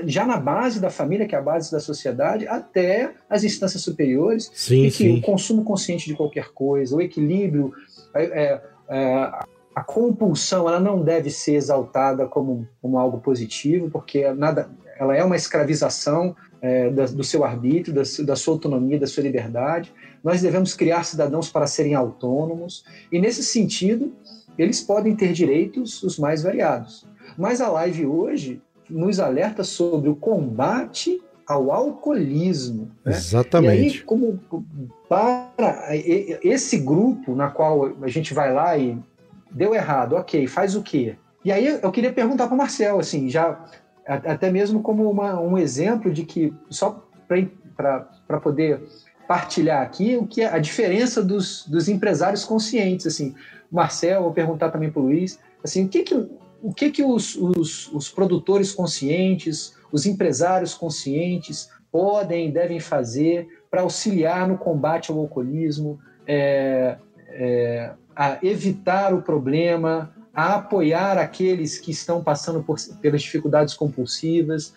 [0.04, 4.50] já na base da família, que é a base da sociedade, até as instâncias superiores,
[4.52, 5.18] sim, e que sim.
[5.18, 7.72] o consumo consciente de qualquer coisa, o equilíbrio,
[8.14, 9.14] é, é, é,
[9.74, 15.22] a compulsão, ela não deve ser exaltada como, como algo positivo, porque nada, ela é
[15.22, 19.92] uma escravização é, da, do seu arbítrio, da, da, sua autonomia, da sua liberdade.
[20.22, 24.12] Nós devemos criar cidadãos para serem autônomos, e nesse sentido,
[24.58, 27.06] eles podem ter direitos os mais variados.
[27.36, 32.90] Mas a live hoje nos alerta sobre o combate ao alcoolismo.
[33.04, 33.12] Né?
[33.12, 33.82] Exatamente.
[33.82, 34.40] E aí, como
[35.08, 35.88] para
[36.42, 38.98] esse grupo na qual a gente vai lá e
[39.50, 41.16] deu errado, ok, faz o quê?
[41.44, 43.64] E aí eu queria perguntar para o Marcel, assim, já
[44.06, 47.04] até mesmo como uma, um exemplo de que, só
[47.76, 48.80] para poder
[49.26, 53.34] partilhar aqui, o que é a diferença dos, dos empresários conscientes, assim,
[53.70, 56.14] Marcel, vou perguntar também para o Luiz, assim, o que que,
[56.62, 63.48] o que, que os, os, os produtores conscientes, os empresários conscientes podem e devem fazer
[63.70, 66.96] para auxiliar no combate ao alcoolismo, é,
[67.28, 74.74] é, a evitar o problema, a apoiar aqueles que estão passando por, pelas dificuldades compulsivas,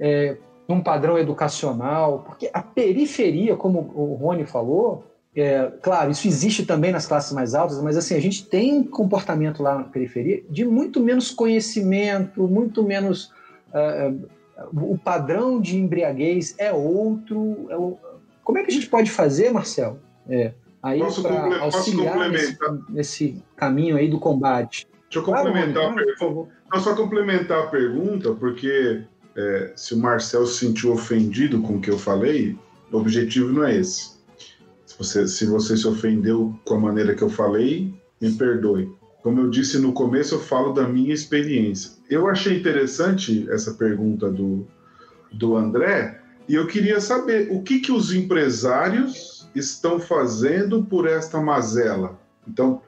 [0.00, 5.04] é, num padrão educacional, porque a periferia, como o Rony falou,
[5.36, 9.62] é, claro, isso existe também nas classes mais altas, mas assim, a gente tem comportamento
[9.62, 13.30] lá na periferia de muito menos conhecimento, muito menos.
[13.68, 14.28] Uh,
[14.72, 17.66] o padrão de embriaguez é outro.
[17.70, 17.98] É o,
[18.44, 19.98] como é que a gente pode fazer, Marcel?
[20.28, 20.52] É,
[20.82, 22.58] aí para auxiliar nesse,
[22.90, 24.86] nesse, caminho aí do combate.
[25.12, 26.52] Deixa eu complementar a pergunta.
[26.72, 29.02] Não, só complementar a pergunta, porque
[29.36, 32.56] é, se o Marcel se sentiu ofendido com o que eu falei,
[32.90, 34.12] o objetivo não é esse.
[34.86, 38.90] Se você, se você se ofendeu com a maneira que eu falei, me perdoe.
[39.22, 41.92] Como eu disse no começo, eu falo da minha experiência.
[42.08, 44.66] Eu achei interessante essa pergunta do,
[45.30, 51.38] do André, e eu queria saber o que, que os empresários estão fazendo por esta
[51.38, 52.18] mazela.
[52.48, 52.81] Então,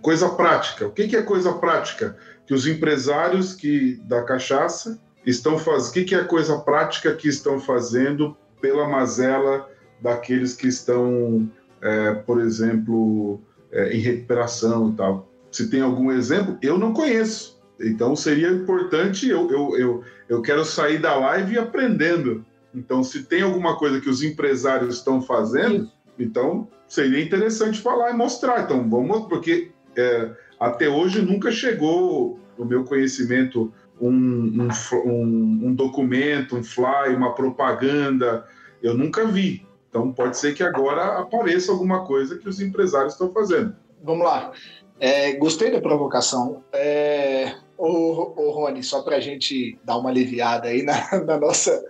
[0.00, 0.86] coisa prática.
[0.86, 2.16] O que, é coisa prática?
[2.46, 5.90] Que os empresários que da cachaça estão fazendo.
[5.90, 9.68] O que, que é coisa prática que estão fazendo pela mazela
[10.00, 11.50] daqueles que estão,
[11.80, 13.40] é, por exemplo,
[13.72, 15.28] é, em recuperação e tal?
[15.50, 17.54] Se tem algum exemplo, eu não conheço.
[17.80, 22.44] Então seria importante, eu, eu, eu, eu quero sair da live aprendendo.
[22.74, 25.88] Então, se tem alguma coisa que os empresários estão fazendo,
[26.18, 28.62] então seria interessante falar e mostrar.
[28.62, 34.68] Então, vamos, porque é, até hoje nunca chegou no meu conhecimento um, um,
[35.04, 38.46] um, um, documento, um fly, uma propaganda.
[38.82, 39.66] Eu nunca vi.
[39.88, 43.76] Então, pode ser que agora apareça alguma coisa que os empresários estão fazendo.
[44.02, 44.52] Vamos lá.
[44.98, 46.64] É, gostei da provocação.
[46.72, 51.84] É, ô, ô Rony, só para a gente dar uma aliviada aí na, na nossa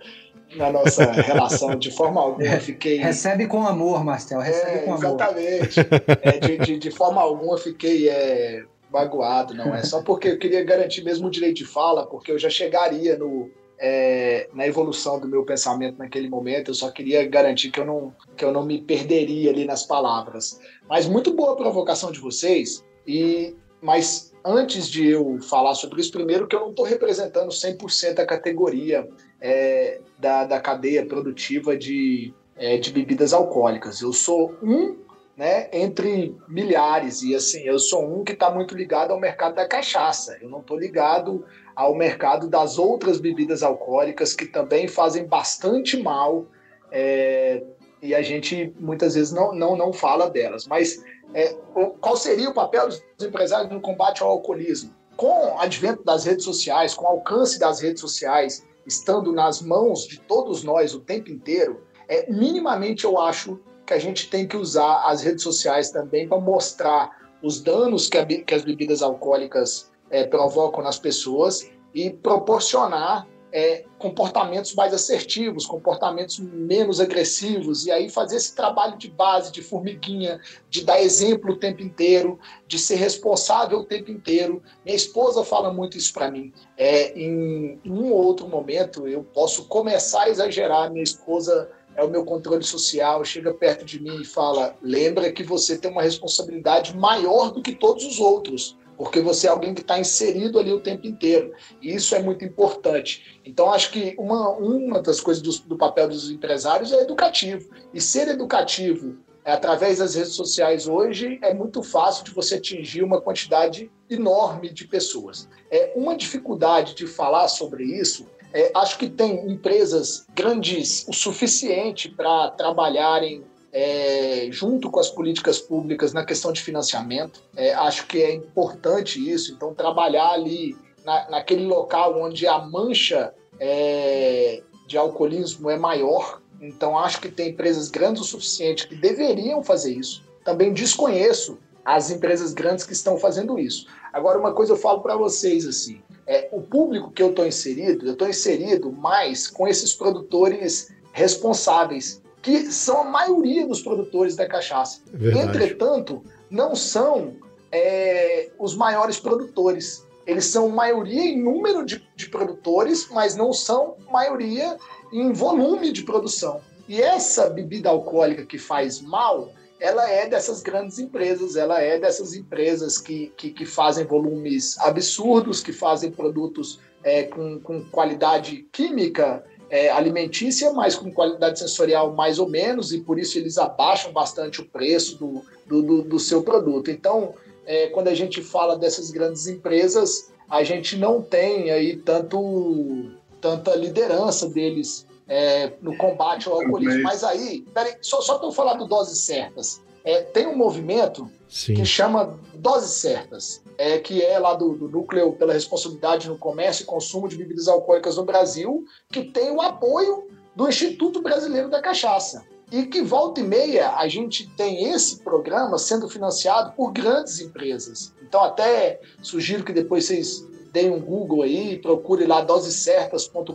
[0.55, 2.97] na nossa relação, de forma alguma fiquei.
[2.97, 5.05] Recebe com amor, Marcel, recebe é, com amor.
[5.05, 5.79] Exatamente.
[6.21, 9.83] É, de, de, de, forma alguma fiquei é, magoado, não é?
[9.83, 13.49] Só porque eu queria garantir mesmo o direito de fala, porque eu já chegaria no,
[13.77, 18.13] é, na evolução do meu pensamento naquele momento, eu só queria garantir que eu, não,
[18.35, 20.59] que eu não me perderia ali nas palavras.
[20.89, 26.11] Mas muito boa a provocação de vocês, e mas antes de eu falar sobre isso,
[26.11, 29.07] primeiro que eu não estou representando 100% a categoria
[29.41, 34.01] é, da, da cadeia produtiva de, é, de bebidas alcoólicas.
[34.01, 34.97] Eu sou um
[35.37, 39.67] né, entre milhares, e assim, eu sou um que está muito ligado ao mercado da
[39.67, 40.37] cachaça.
[40.41, 41.45] Eu não estou ligado
[41.75, 46.45] ao mercado das outras bebidas alcoólicas que também fazem bastante mal
[46.89, 47.61] é,
[48.01, 50.65] e a gente muitas vezes não, não, não fala delas.
[50.67, 51.03] Mas
[51.33, 51.53] é,
[51.99, 54.93] qual seria o papel dos empresários no combate ao alcoolismo?
[55.17, 60.07] Com o advento das redes sociais, com o alcance das redes sociais, estando nas mãos
[60.07, 64.57] de todos nós o tempo inteiro, é, minimamente eu acho que a gente tem que
[64.57, 67.09] usar as redes sociais também para mostrar
[67.41, 73.85] os danos que, a, que, as bebidas alcoólicas é, provocam nas pessoas e proporcionar é,
[73.97, 80.41] comportamentos mais assertivos, comportamentos menos agressivos, e aí fazer esse trabalho de base, de formiguinha,
[80.69, 82.37] de dar exemplo o tempo inteiro,
[82.67, 84.61] de ser responsável o tempo inteiro.
[84.83, 86.51] Minha esposa fala muito isso para mim.
[86.77, 92.09] É, em um ou outro momento, eu posso começar a exagerar, minha esposa é o
[92.09, 96.93] meu controle social, chega perto de mim e fala: lembra que você tem uma responsabilidade
[96.97, 100.79] maior do que todos os outros, porque você é alguém que está inserido ali o
[100.79, 101.53] tempo inteiro.
[101.81, 103.39] E isso é muito importante.
[103.45, 107.69] Então, acho que uma, uma das coisas do, do papel dos empresários é educativo.
[107.93, 113.03] E ser educativo é, através das redes sociais hoje é muito fácil de você atingir
[113.03, 115.47] uma quantidade enorme de pessoas.
[115.69, 122.07] É uma dificuldade de falar sobre isso é, acho que tem empresas grandes o suficiente
[122.07, 123.43] para trabalharem
[123.77, 127.43] é, junto com as políticas públicas na questão de financiamento.
[127.57, 129.51] É, acho que é importante isso.
[129.51, 136.41] Então, trabalhar ali na, naquele local onde a mancha é, de alcoolismo é maior.
[136.61, 140.23] Então, acho que tem empresas grandes o suficiente que deveriam fazer isso.
[140.45, 143.87] Também desconheço as empresas grandes que estão fazendo isso.
[144.13, 148.05] Agora, uma coisa eu falo para vocês assim: é, o público que eu estou inserido,
[148.05, 154.47] eu estou inserido mais com esses produtores responsáveis, que são a maioria dos produtores da
[154.47, 155.01] cachaça.
[155.11, 155.47] Verdade.
[155.47, 157.37] Entretanto, não são
[157.71, 160.05] é, os maiores produtores.
[160.27, 164.77] Eles são maioria em número de, de produtores, mas não são maioria
[165.11, 166.61] em volume de produção.
[166.87, 172.35] E essa bebida alcoólica que faz mal, ela é dessas grandes empresas, ela é dessas
[172.35, 179.43] empresas que, que, que fazem volumes absurdos, que fazem produtos é, com, com qualidade química
[179.69, 184.61] é, alimentícia, mas com qualidade sensorial mais ou menos, e por isso eles abaixam bastante
[184.61, 186.91] o preço do, do, do, do seu produto.
[186.91, 187.33] Então,
[187.65, 193.11] é, quando a gente fala dessas grandes empresas, a gente não tem aí tanto,
[193.41, 197.01] tanta liderança deles é, no combate ao alcoolismo.
[197.01, 199.81] Mas aí, peraí, só, só para eu falar do Doses Certas.
[200.03, 201.73] É, tem um movimento Sim.
[201.73, 206.83] que chama Doses Certas, é, que é lá do, do, Núcleo pela Responsabilidade no Comércio
[206.83, 211.81] e Consumo de Bebidas Alcoólicas no Brasil, que tem o apoio do Instituto Brasileiro da
[211.81, 212.43] Cachaça.
[212.71, 218.13] E que volta e meia a gente tem esse programa sendo financiado por grandes empresas.
[218.23, 223.53] Então, até sugiro que depois vocês deem um Google aí, procure lá dosecertas.com.br,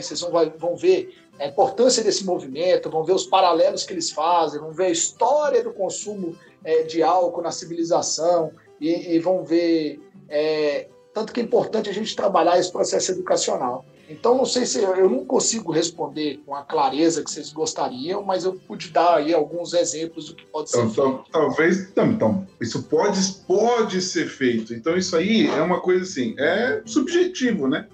[0.00, 4.60] vocês vão, vão ver a importância desse movimento, vão ver os paralelos que eles fazem,
[4.60, 10.00] vão ver a história do consumo é, de álcool na civilização e, e vão ver
[10.28, 13.84] é, tanto que é importante a gente trabalhar esse processo educacional.
[14.08, 18.44] Então, não sei se eu não consigo responder com a clareza que vocês gostariam, mas
[18.44, 21.30] eu pude dar aí alguns exemplos do que pode ser então, feito.
[21.30, 24.72] Talvez, então, então, isso pode, pode ser feito.
[24.72, 27.86] Então, isso aí é uma coisa assim, é subjetivo, né?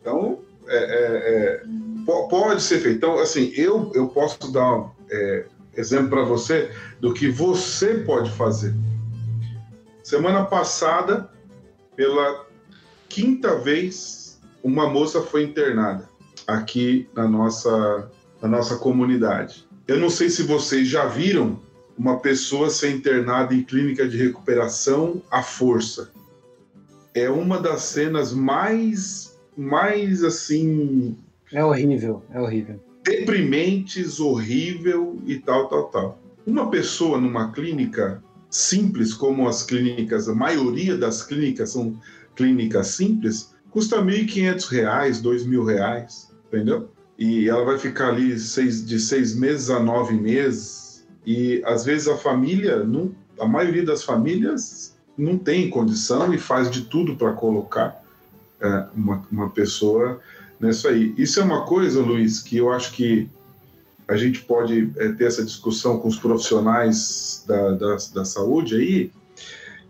[0.00, 1.62] Então, é, é, é,
[2.28, 2.96] pode ser feito.
[2.96, 5.44] Então, assim, eu, eu posso dar é,
[5.76, 8.74] exemplo para você do que você pode fazer.
[10.02, 11.30] Semana passada,
[11.94, 12.46] pela
[13.08, 16.08] quinta vez, uma moça foi internada
[16.46, 18.10] aqui na nossa,
[18.40, 19.66] na nossa comunidade.
[19.86, 21.60] Eu não sei se vocês já viram
[21.96, 26.10] uma pessoa ser internada em clínica de recuperação à força.
[27.14, 31.16] É uma das cenas mais, mais assim.
[31.52, 32.80] É horrível, é horrível.
[33.04, 36.18] Deprimentes, horrível e tal, tal, tal.
[36.46, 38.22] Uma pessoa numa clínica
[38.52, 41.98] simples, como as clínicas, a maioria das clínicas são
[42.36, 46.90] clínicas simples, custa R$ 1.500, R$ 2.000, entendeu?
[47.18, 51.04] E ela vai ficar ali seis, de seis meses a nove meses.
[51.26, 56.70] E às vezes a família, não, a maioria das famílias não tem condição e faz
[56.70, 58.02] de tudo para colocar
[58.60, 60.20] é, uma, uma pessoa
[60.60, 61.14] nisso aí.
[61.16, 63.28] Isso é uma coisa, Luiz, que eu acho que
[64.12, 69.10] a gente pode é, ter essa discussão com os profissionais da, da, da saúde aí,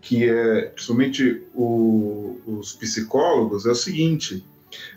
[0.01, 4.43] que é principalmente o, os psicólogos, é o seguinte: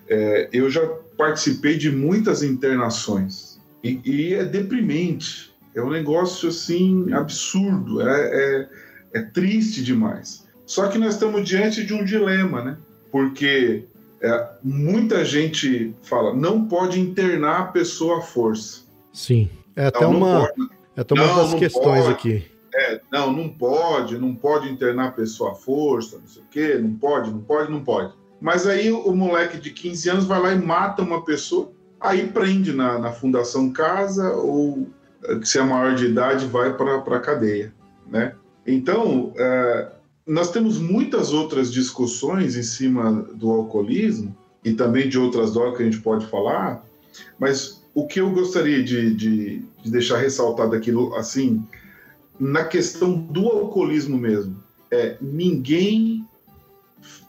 [0.09, 0.86] é, eu já
[1.19, 8.69] participei de muitas internações e, e, é deprimente, é um negócio assim absurdo, é, é,
[9.15, 10.47] é triste demais.
[10.65, 12.77] Só que nós estamos diante de um dilema, né?
[13.11, 13.85] Porque
[14.20, 18.86] é, muita gente fala, não pode internar a pessoa à força.
[19.17, 20.49] Sim, é até não, uma,
[20.95, 22.13] é até uma não, das questões pode.
[22.13, 26.47] aqui é, não, não pode, não pode internar a pessoa à força, não sei o
[26.51, 28.13] quê, não pode, não pode, não pode.
[28.39, 32.75] Mas aí o moleque de 15 anos vai lá e mata uma pessoa, aí prende
[32.75, 34.89] na, na Fundação Casa ou,
[35.43, 37.73] se é maior de idade, vai para a cadeia,
[38.07, 38.35] né?
[38.67, 39.93] Então, é,
[40.27, 45.83] nós temos muitas outras discussões em cima do alcoolismo e também de outras drogas que
[45.83, 46.85] a gente pode falar,
[47.39, 51.66] mas o que eu gostaria de, de, de deixar ressaltado aqui, assim,
[52.39, 56.23] na questão do alcoolismo mesmo, é ninguém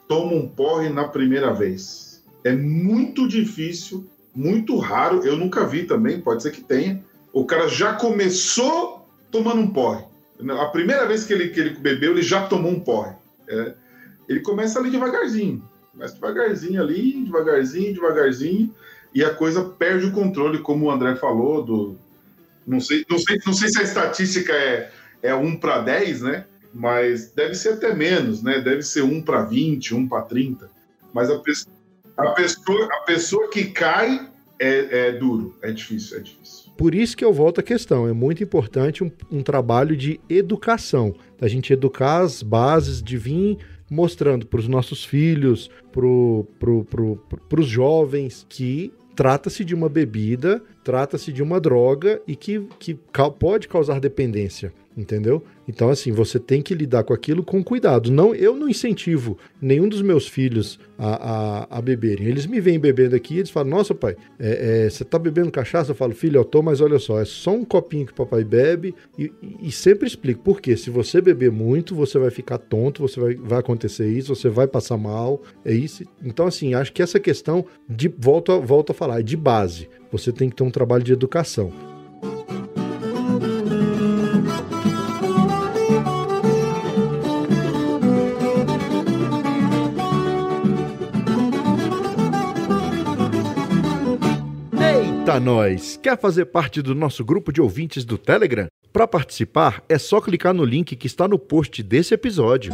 [0.10, 2.22] toma um porre na primeira vez.
[2.44, 7.02] É muito difícil, muito raro, eu nunca vi também, pode ser que tenha.
[7.31, 10.03] O cara já começou tomando um porre.
[10.60, 13.15] A primeira vez que ele, que ele bebeu, ele já tomou um porre.
[13.48, 13.73] É,
[14.27, 15.64] ele começa ali devagarzinho,
[15.94, 18.76] mas devagarzinho ali, devagarzinho, devagarzinho,
[19.18, 21.98] e a coisa perde o controle, como o André falou, do.
[22.68, 24.91] Não sei, não sei, não sei se a estatística é,
[25.23, 26.45] é 1 para 10, né?
[26.72, 28.61] Mas deve ser até menos, né?
[28.61, 30.69] Deve ser 1 para 20, 1 para 30.
[31.11, 31.73] Mas a, pessoa,
[32.15, 34.30] a, pessoa, a pessoa que cai
[34.60, 36.72] é, é duro, é difícil, é difícil.
[36.77, 41.15] Por isso que eu volto à questão, é muito importante um, um trabalho de educação,
[41.39, 43.57] da gente educar as bases, de vir
[43.89, 46.02] mostrando para os nossos filhos, para
[46.60, 46.85] pro, pro,
[47.15, 52.94] pro, os jovens, que trata-se de uma bebida, trata-se de uma droga e que, que
[53.39, 55.44] pode causar dependência entendeu?
[55.68, 58.11] Então, assim, você tem que lidar com aquilo com cuidado.
[58.11, 62.26] Não, eu não incentivo nenhum dos meus filhos a, a, a beberem.
[62.26, 65.91] Eles me vêm bebendo aqui eles falam: Nossa, pai, é, é, você tá bebendo cachaça?
[65.91, 68.44] Eu falo: Filho, eu tô, mas olha só, é só um copinho que o papai
[68.44, 68.95] bebe.
[69.18, 70.76] E, e, sempre explico por quê.
[70.76, 74.68] Se você beber muito, você vai ficar tonto, você vai, vai acontecer isso, você vai
[74.68, 75.41] passar mal.
[75.64, 76.03] É isso.
[76.24, 79.88] Então, assim, acho que essa questão de volta, volta a falar, é de base.
[80.11, 81.97] Você tem que ter um trabalho de educação.
[95.40, 96.00] Nós!
[96.02, 98.68] Quer fazer parte do nosso grupo de ouvintes do Telegram?
[98.92, 102.74] Para participar, é só clicar no link que está no post desse episódio.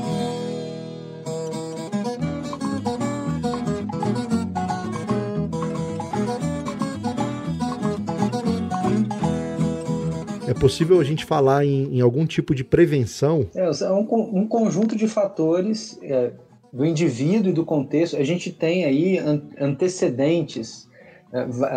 [10.48, 13.49] É possível a gente falar em, em algum tipo de prevenção?
[13.53, 14.07] É, é um,
[14.40, 16.31] um conjunto de fatores é,
[16.72, 18.15] do indivíduo e do contexto.
[18.15, 19.19] A gente tem aí
[19.60, 20.88] antecedentes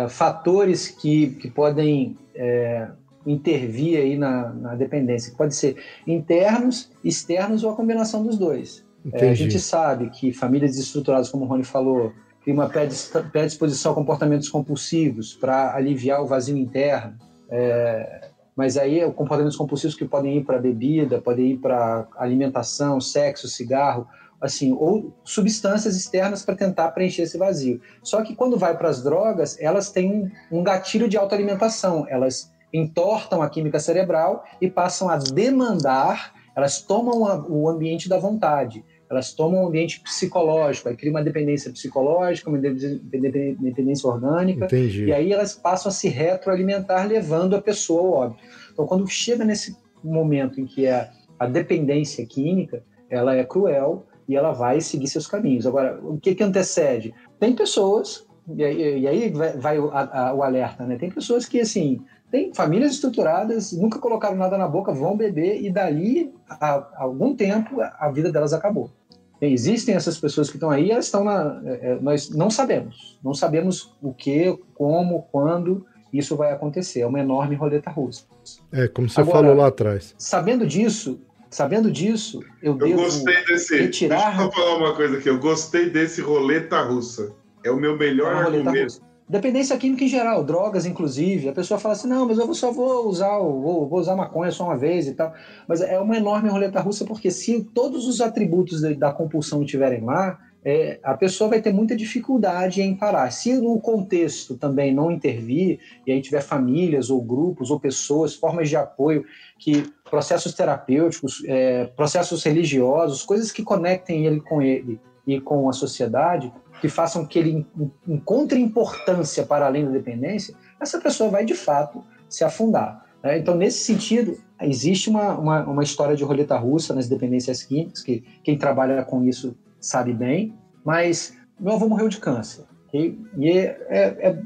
[0.09, 2.87] fatores que, que podem é,
[3.25, 5.75] intervir aí na, na dependência, pode ser
[6.05, 8.85] internos, externos ou a combinação dos dois.
[9.13, 12.13] É, a gente sabe que famílias desestruturadas, como o Rony falou,
[12.43, 17.15] têm uma predisposição a comportamentos compulsivos para aliviar o vazio interno.
[17.49, 23.47] É, mas aí comportamentos compulsivos que podem ir para bebida, podem ir para alimentação, sexo,
[23.47, 24.07] cigarro,
[24.39, 27.81] assim, ou substâncias externas para tentar preencher esse vazio.
[28.03, 33.41] Só que quando vai para as drogas, elas têm um, gatilho de autoalimentação, elas entortam
[33.41, 39.33] a química cerebral e passam a demandar, elas tomam a, o ambiente da vontade, elas
[39.33, 45.05] tomam o ambiente psicológico, aí cria uma dependência psicológica, uma dependência orgânica, Entendi.
[45.05, 48.43] e aí elas passam a se retroalimentar, levando a pessoa ao óbito.
[48.73, 51.09] Então, quando chega nesse momento em que é
[51.39, 55.65] a dependência química, ela é cruel, e ela vai seguir seus caminhos.
[55.65, 57.13] Agora, o que, que antecede?
[57.39, 58.25] Tem pessoas,
[58.55, 60.97] e aí, e aí vai, vai o, a, o, alerta, né?
[60.97, 65.69] Tem pessoas que, assim, tem famílias estruturadas, nunca colocaram nada na boca, vão beber e
[65.69, 68.91] dali, a, a algum tempo, a vida delas acabou.
[69.39, 71.61] Existem essas pessoas que estão aí, elas estão na.
[71.63, 73.19] É, é, nós não sabemos.
[73.23, 77.01] Não sabemos o que, como, quando isso vai acontecer.
[77.01, 78.25] É uma enorme roleta russa.
[78.71, 80.15] É, como você Agora, falou lá atrás.
[80.17, 84.37] Sabendo disso, Sabendo disso, eu, eu devo gostei desse, retirar...
[84.37, 85.29] Deixa eu falar uma coisa aqui.
[85.29, 87.33] Eu gostei desse roleta russa.
[87.63, 89.01] É o meu melhor é argumento.
[89.29, 91.49] Dependência química em geral, drogas inclusive.
[91.49, 94.63] A pessoa fala assim, não, mas eu só vou usar, vou, vou usar maconha só
[94.63, 95.33] uma vez e tal.
[95.67, 100.39] Mas é uma enorme roleta russa porque se todos os atributos da compulsão estiverem lá,
[100.63, 103.31] é, a pessoa vai ter muita dificuldade em parar.
[103.31, 108.69] Se no contexto também não intervir, e aí tiver famílias ou grupos ou pessoas, formas
[108.69, 109.25] de apoio,
[109.59, 115.73] que processos terapêuticos, é, processos religiosos, coisas que conectem ele com ele e com a
[115.73, 116.51] sociedade,
[116.81, 117.65] que façam que ele
[118.07, 123.05] encontre importância para além da dependência, essa pessoa vai de fato se afundar.
[123.23, 123.37] Né?
[123.39, 128.23] Então, nesse sentido, existe uma, uma, uma história de roleta russa nas dependências químicas, que
[128.43, 130.53] quem trabalha com isso sabe bem,
[130.83, 132.65] mas meu avô morreu de câncer.
[132.93, 133.17] E
[133.49, 134.41] é, é, é,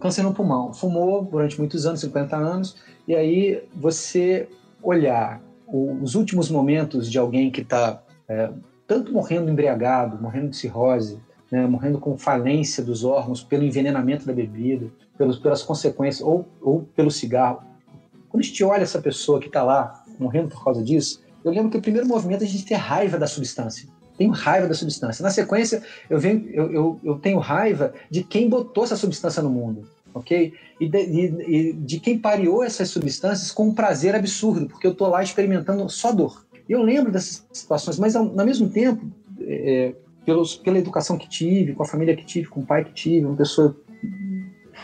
[0.00, 0.72] câncer no pulmão.
[0.72, 2.76] Fumou durante muitos anos, 50 anos,
[3.06, 4.48] e aí você
[4.84, 8.50] olhar os últimos momentos de alguém que está é,
[8.86, 11.18] tanto morrendo embriagado, morrendo de cirrose,
[11.50, 16.82] né, morrendo com falência dos órgãos pelo envenenamento da bebida, pelos, pelas consequências, ou, ou
[16.94, 17.62] pelo cigarro.
[18.28, 21.70] Quando a gente olha essa pessoa que está lá morrendo por causa disso, eu lembro
[21.70, 23.88] que o primeiro movimento é a gente ter raiva da substância.
[24.16, 25.22] tenho raiva da substância.
[25.22, 29.50] Na sequência, eu, venho, eu, eu, eu tenho raiva de quem botou essa substância no
[29.50, 30.54] mundo, ok?
[30.80, 35.08] E de, e, de quem pareou essas substâncias com um prazer absurdo, porque eu estou
[35.08, 36.46] lá experimentando só dor.
[36.68, 39.04] E eu lembro dessas situações, mas ao, ao mesmo tempo,
[39.40, 42.92] é, pelos, pela educação que tive, com a família que tive, com o pai que
[42.92, 43.76] tive, uma pessoa.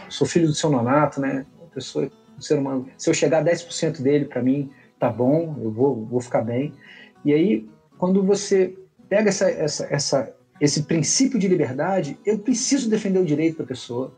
[0.08, 1.46] Sou filho do seu nonato, né?
[1.58, 2.86] Uma pessoa, um ser humano.
[2.98, 6.74] Se eu chegar a 10% dele, para mim, tá bom, eu vou, vou ficar bem.
[7.24, 8.76] E aí, quando você
[9.08, 14.12] pega essa, essa, essa, esse princípio de liberdade, eu preciso defender o direito da pessoa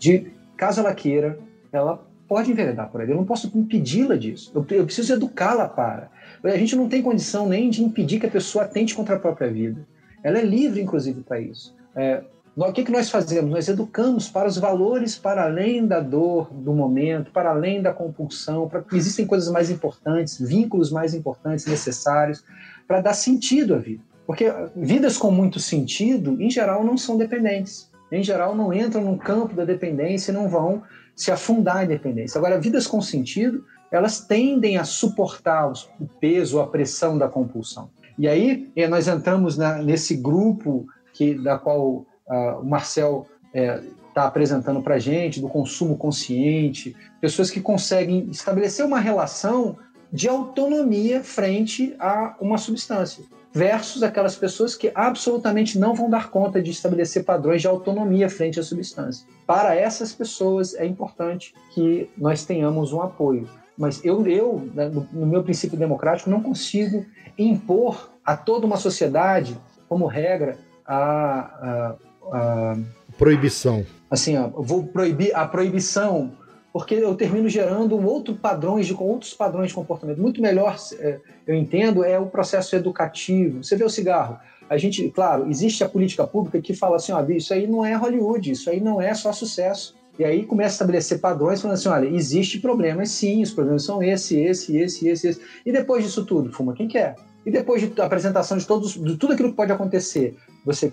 [0.00, 1.38] de, caso ela queira,
[1.70, 3.10] ela pode enveredar por aí.
[3.10, 4.50] Eu não posso impedi-la disso.
[4.54, 6.10] Eu, eu preciso educá-la para.
[6.42, 9.52] A gente não tem condição nem de impedir que a pessoa atente contra a própria
[9.52, 9.86] vida.
[10.24, 11.76] Ela é livre, inclusive, para isso.
[11.94, 12.22] É,
[12.56, 13.50] o que, que nós fazemos?
[13.50, 18.68] Nós educamos para os valores para além da dor do momento, para além da compulsão,
[18.68, 22.42] para que existem coisas mais importantes, vínculos mais importantes, necessários,
[22.88, 24.02] para dar sentido à vida.
[24.26, 27.89] Porque vidas com muito sentido, em geral, não são dependentes.
[28.10, 30.82] Em geral, não entram no campo da dependência e não vão
[31.14, 32.38] se afundar em dependência.
[32.38, 37.90] Agora, vidas com sentido, elas tendem a suportar o peso, a pressão da compulsão.
[38.18, 43.58] E aí, eh, nós entramos na, nesse grupo que, da qual uh, o Marcel está
[43.58, 43.82] é,
[44.14, 49.76] tá apresentando para a gente, do consumo consciente, pessoas que conseguem estabelecer uma relação
[50.12, 56.62] de autonomia frente a uma substância, versus aquelas pessoas que absolutamente não vão dar conta
[56.62, 59.26] de estabelecer padrões de autonomia frente à substância.
[59.46, 63.48] Para essas pessoas é importante que nós tenhamos um apoio.
[63.76, 67.04] Mas eu, eu né, no meu princípio democrático, não consigo
[67.38, 69.58] impor a toda uma sociedade,
[69.88, 71.96] como regra, a,
[72.30, 72.76] a, a
[73.16, 73.84] proibição.
[74.10, 76.32] Assim, ó, vou proibir a proibição
[76.72, 80.20] porque eu termino gerando um outro de outros padrões de comportamento.
[80.20, 83.62] Muito melhor, é, eu entendo, é o processo educativo.
[83.62, 84.38] Você vê o cigarro.
[84.68, 87.94] A gente, claro, existe a política pública que fala assim, ó, isso aí não é
[87.94, 89.96] Hollywood, isso aí não é só sucesso.
[90.16, 94.02] E aí começa a estabelecer padrões, falando assim, olha, existe problemas sim, os problemas são
[94.02, 95.40] esse, esse, esse, esse, esse.
[95.66, 97.16] E depois disso tudo, fuma quem quer.
[97.44, 100.92] E depois de apresentação de, todos, de tudo aquilo que pode acontecer, você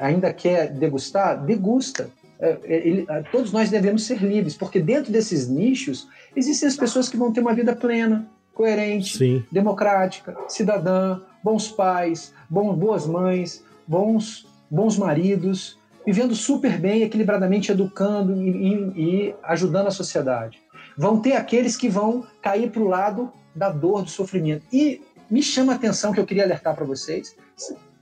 [0.00, 1.42] ainda quer degustar?
[1.44, 2.10] Degusta.
[2.40, 7.08] É, é, ele, todos nós devemos ser livres, porque dentro desses nichos existem as pessoas
[7.08, 9.44] que vão ter uma vida plena, coerente, Sim.
[9.52, 18.34] democrática, cidadã, bons pais, bom, boas mães, bons, bons maridos, vivendo super bem, equilibradamente, educando
[18.42, 20.58] e, e, e ajudando a sociedade.
[20.96, 24.64] Vão ter aqueles que vão cair para o lado da dor, do sofrimento.
[24.72, 27.36] E me chama a atenção que eu queria alertar para vocês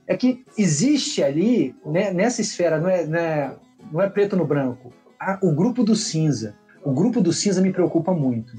[0.09, 3.53] é que existe ali, né, nessa esfera, não é, não é
[3.91, 4.91] não é preto no branco.
[5.41, 6.55] o grupo do cinza.
[6.83, 8.53] O grupo do cinza me preocupa muito.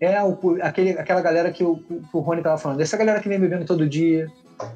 [0.00, 2.80] É o, aquele, aquela galera que o, que o Rony estava falando.
[2.80, 4.26] Essa galera que vem bebendo todo dia,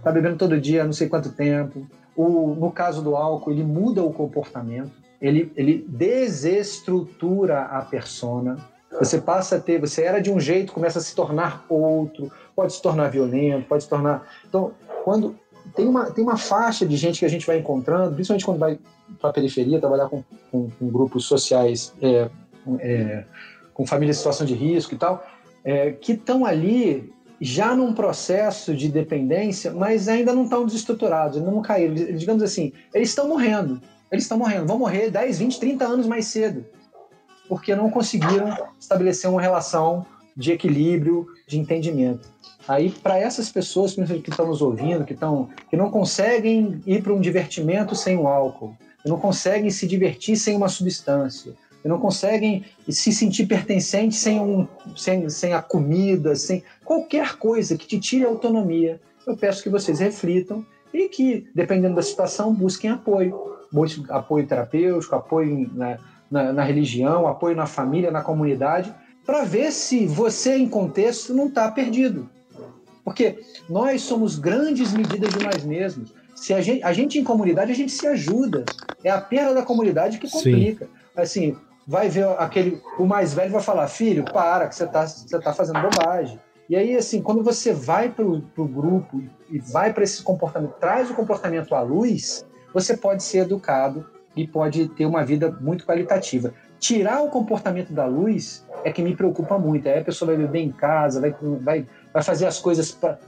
[0.03, 1.87] tá bebendo todo dia, não sei quanto tempo.
[2.15, 8.57] O, no caso do álcool, ele muda o comportamento, ele, ele desestrutura a persona.
[8.99, 12.73] Você passa a ter, você era de um jeito, começa a se tornar outro, pode
[12.73, 14.27] se tornar violento, pode se tornar.
[14.49, 14.73] Então,
[15.05, 15.37] quando
[15.77, 18.79] tem uma, tem uma faixa de gente que a gente vai encontrando, principalmente quando vai
[19.21, 22.29] para a periferia, trabalhar com, com, com grupos sociais, é,
[22.81, 23.25] é,
[23.75, 25.25] com famílias em situação de risco e tal,
[25.63, 31.51] é, que estão ali já num processo de dependência, mas ainda não estão desestruturados, ainda
[31.51, 31.95] não caíram.
[31.95, 33.81] Digamos assim, eles estão morrendo.
[34.11, 34.67] Eles estão morrendo.
[34.67, 36.65] Vão morrer 10, 20, 30 anos mais cedo.
[37.49, 40.07] Porque não conseguiram estabelecer uma relação
[40.37, 42.29] de equilíbrio, de entendimento.
[42.69, 47.15] Aí, para essas pessoas que estão nos ouvindo, que, estão, que não conseguem ir para
[47.15, 51.99] um divertimento sem o álcool, que não conseguem se divertir sem uma substância, que não
[51.99, 58.01] conseguem se sentir pertencente sem, um, sem, sem a comida, sem qualquer coisa que te
[58.01, 63.57] tire a autonomia, eu peço que vocês reflitam e que, dependendo da situação, busquem apoio.
[63.71, 65.99] Busquem apoio terapêutico, apoio na,
[66.31, 68.95] na, na religião, apoio na família, na comunidade,
[69.27, 72.31] para ver se você, em contexto, não está perdido
[73.07, 73.39] porque
[73.71, 76.13] nós somos grandes medidas de nós mesmos.
[76.35, 78.65] Se a gente, a gente em comunidade, a gente se ajuda.
[79.05, 80.87] É a perda da comunidade que complica.
[80.87, 80.91] Sim.
[81.15, 82.83] Assim, vai ver aquele.
[82.99, 86.41] O mais velho vai falar, filho, para, que você está você tá fazendo bobagem.
[86.69, 91.09] E aí, assim, quando você vai para o grupo e vai para esse comportamento, traz
[91.09, 92.45] o comportamento à luz,
[92.75, 94.05] você pode ser educado
[94.35, 96.53] e pode ter uma vida muito qualitativa.
[96.79, 99.89] Tirar o comportamento da luz é que me preocupa muito.
[99.89, 101.87] Aí a pessoa vai beber em casa, vai, vai
[102.17, 103.19] vai fazer as coisas pra...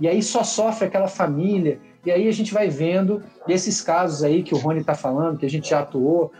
[0.00, 1.78] e aí só sofre aquela família.
[2.04, 5.44] E aí a gente vai vendo esses casos aí que o Rony está falando, que
[5.44, 6.32] a gente já atuou,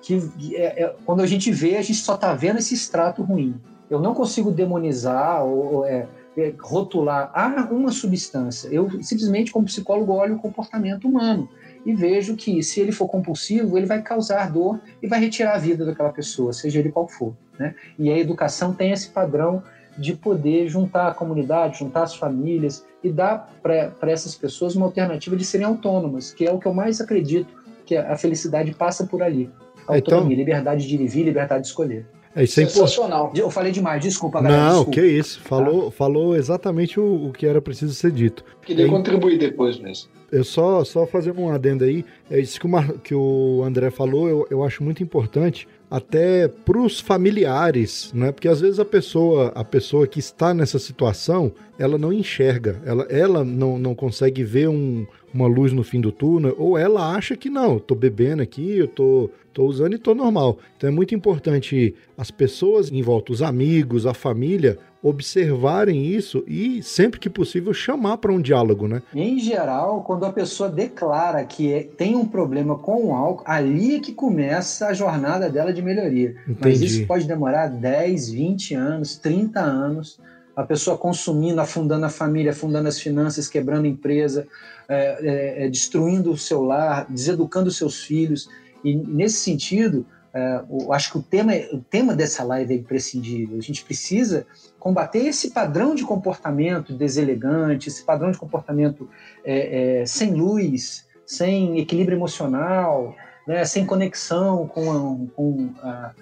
[0.00, 0.22] que
[0.54, 3.60] é, é, quando a gente vê, a gente só está vendo esse extrato ruim.
[3.90, 6.06] Eu não consigo demonizar ou, é,
[6.38, 8.68] é, rotular ah, uma substância.
[8.68, 11.48] Eu simplesmente, como psicólogo, olho o comportamento humano
[11.84, 15.58] e vejo que se ele for compulsivo, ele vai causar dor e vai retirar a
[15.58, 17.36] vida daquela pessoa, seja ele qual for.
[17.58, 17.74] Né?
[17.98, 19.62] E a educação tem esse padrão
[19.96, 25.36] de poder juntar a comunidade, juntar as famílias e dar para essas pessoas uma alternativa
[25.36, 27.54] de serem autônomas, que é o que eu mais acredito,
[27.86, 29.50] que a felicidade passa por ali.
[29.86, 32.06] Autonomia, então, liberdade de viver, liberdade de escolher.
[32.34, 33.32] É, isso é Sensacional.
[33.34, 34.62] Eu falei demais, desculpa, galera.
[34.62, 34.92] Não, desculpa.
[34.92, 35.40] que isso.
[35.40, 35.90] Falou, tá?
[35.92, 38.44] falou exatamente o, o, que era preciso ser dito.
[38.62, 40.08] Queria é, contribuir depois mesmo.
[40.32, 43.90] Eu só, só fazendo um adendo aí, é isso que o, Mar, que o André
[43.90, 48.32] falou, eu, eu acho muito importante, até para os familiares, né?
[48.32, 53.04] Porque às vezes a pessoa, a pessoa que está nessa situação, ela não enxerga, ela,
[53.04, 57.36] ela não, não consegue ver um, uma luz no fim do túnel, ou ela acha
[57.36, 60.58] que não, tô bebendo aqui, eu tô, tô usando e tô normal.
[60.76, 66.82] Então é muito importante as pessoas em volta, os amigos, a família, observarem isso e,
[66.82, 69.02] sempre que possível, chamar para um diálogo, né?
[69.14, 73.96] Em geral, quando a pessoa declara que é, tem um problema com o álcool, ali
[73.96, 76.36] é que começa a jornada dela de melhoria.
[76.48, 76.58] Entendi.
[76.58, 80.18] Mas isso pode demorar 10, 20 anos, 30 anos
[80.56, 84.46] a pessoa consumindo, afundando a família, afundando as finanças, quebrando a empresa,
[84.88, 88.48] é, é, é, destruindo o seu lar, deseducando os seus filhos.
[88.84, 93.56] E nesse sentido, é, eu acho que o tema, o tema dessa live é imprescindível.
[93.58, 94.46] A gente precisa
[94.78, 99.08] combater esse padrão de comportamento deselegante, esse padrão de comportamento
[99.44, 103.14] é, é, sem luz, sem equilíbrio emocional,
[103.46, 106.12] né, sem conexão com, a, com, a,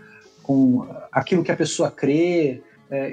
[0.43, 2.63] com aquilo que a pessoa crê,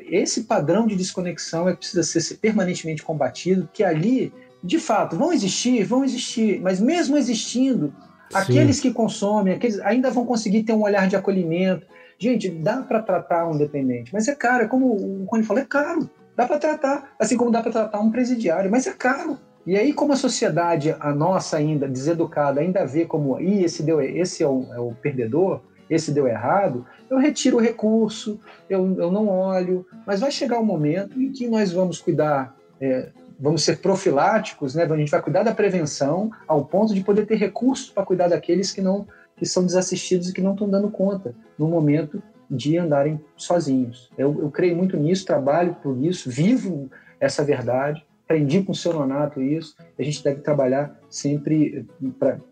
[0.09, 4.33] esse padrão de desconexão é precisa ser permanentemente combatido, que ali,
[4.63, 7.93] de fato, vão existir, vão existir, mas mesmo existindo,
[8.29, 8.37] Sim.
[8.37, 11.87] aqueles que consomem, aqueles ainda vão conseguir ter um olhar de acolhimento.
[12.17, 15.65] Gente, dá para tratar um dependente, mas é caro, é como o Rony falou, é
[15.65, 16.09] caro.
[16.35, 19.37] Dá para tratar, assim como dá para tratar um presidiário, mas é caro.
[19.65, 24.01] E aí, como a sociedade, a nossa ainda, deseducada, ainda vê como, Ih, esse, deu,
[24.01, 29.11] esse é o, é o perdedor, esse deu errado, eu retiro o recurso, eu, eu
[29.11, 33.09] não olho, mas vai chegar um momento em que nós vamos cuidar, é,
[33.39, 34.83] vamos ser profiláticos, né?
[34.83, 38.71] a gente vai cuidar da prevenção ao ponto de poder ter recursos para cuidar daqueles
[38.71, 42.21] que não que são desassistidos e que não estão dando conta no momento
[42.51, 44.11] de andarem sozinhos.
[44.17, 46.91] Eu, eu creio muito nisso, trabalho por isso, vivo
[47.21, 49.75] essa verdade aprendi com o seu Nonato isso.
[49.97, 51.83] A gente deve trabalhar sempre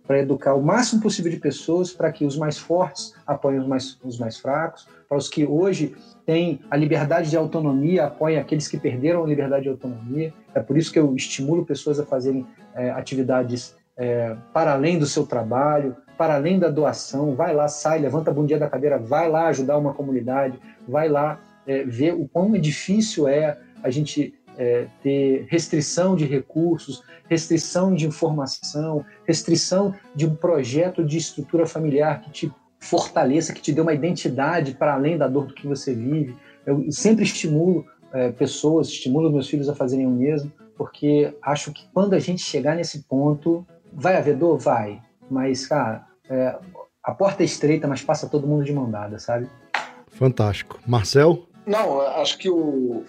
[0.07, 3.99] para educar o máximo possível de pessoas para que os mais fortes apoiem os mais,
[4.03, 5.95] os mais fracos, para os que hoje
[6.25, 10.33] têm a liberdade de autonomia apoiem aqueles que perderam a liberdade de autonomia.
[10.55, 12.43] É por isso que eu estimulo pessoas a fazerem
[12.73, 17.35] é, atividades é, para além do seu trabalho, para além da doação.
[17.35, 21.39] Vai lá, sai, levanta a bundinha da cadeira, vai lá ajudar uma comunidade, vai lá
[21.67, 28.07] é, ver o quão difícil é a gente é, ter restrição de recursos, restrição de
[28.07, 33.93] informação, restrição de um projeto de estrutura familiar que te fortaleça, que te dê uma
[33.93, 36.35] identidade para além da dor do que você vive.
[36.65, 41.87] Eu sempre estimulo é, pessoas, estimulo meus filhos a fazerem o mesmo, porque acho que
[41.93, 44.57] quando a gente chegar nesse ponto, vai haver dor?
[44.57, 45.01] Vai.
[45.29, 46.55] Mas, cara, é,
[47.03, 49.47] a porta é estreita, mas passa todo mundo de mão dada, sabe?
[50.07, 50.79] Fantástico.
[50.85, 51.47] Marcel?
[51.67, 53.03] Não, acho que o,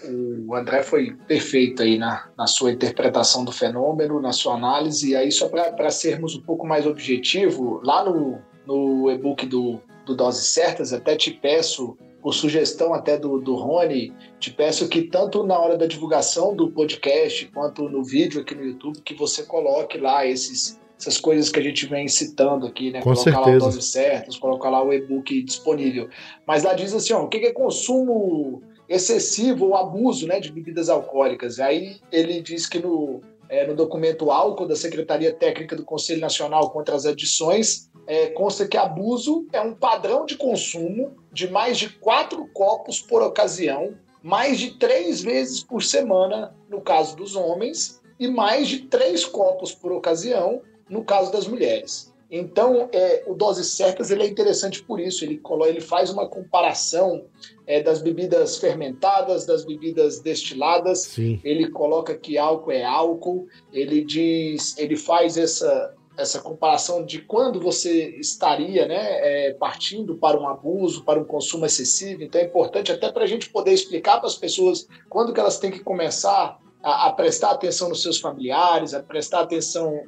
[0.44, 5.10] o André foi perfeito aí na, na sua interpretação do fenômeno, na sua análise.
[5.10, 10.16] E aí, só para sermos um pouco mais objetivo, lá no, no e-book do, do
[10.16, 15.44] Doses Certas, até te peço, por sugestão até do, do Rony, te peço que tanto
[15.44, 19.98] na hora da divulgação do podcast quanto no vídeo aqui no YouTube, que você coloque
[19.98, 22.98] lá esses essas coisas que a gente vem citando aqui, né?
[23.00, 23.50] Com colocar certeza.
[23.50, 26.08] lá o dose certas, colocar lá o e-book disponível.
[26.44, 30.88] Mas lá diz assim, ó, o que é consumo excessivo ou abuso né, de bebidas
[30.88, 31.60] alcoólicas.
[31.60, 36.70] Aí ele diz que no, é, no documento álcool da Secretaria Técnica do Conselho Nacional
[36.70, 41.90] contra as Adições, é, consta que abuso é um padrão de consumo de mais de
[41.90, 48.26] quatro copos por ocasião, mais de três vezes por semana, no caso dos homens, e
[48.26, 52.12] mais de três copos por ocasião, no caso das mulheres.
[52.30, 55.24] Então, é, o Doses Certas ele é interessante por isso.
[55.24, 57.24] Ele, ele faz uma comparação
[57.66, 61.04] é, das bebidas fermentadas, das bebidas destiladas.
[61.04, 61.40] Sim.
[61.42, 63.48] Ele coloca que álcool é álcool.
[63.72, 70.38] Ele diz, ele faz essa, essa comparação de quando você estaria né, é, partindo para
[70.38, 72.22] um abuso, para um consumo excessivo.
[72.22, 75.58] Então, é importante até para a gente poder explicar para as pessoas quando que elas
[75.58, 79.98] têm que começar a, a, prestar atenção nos seus familiares, a prestar atenção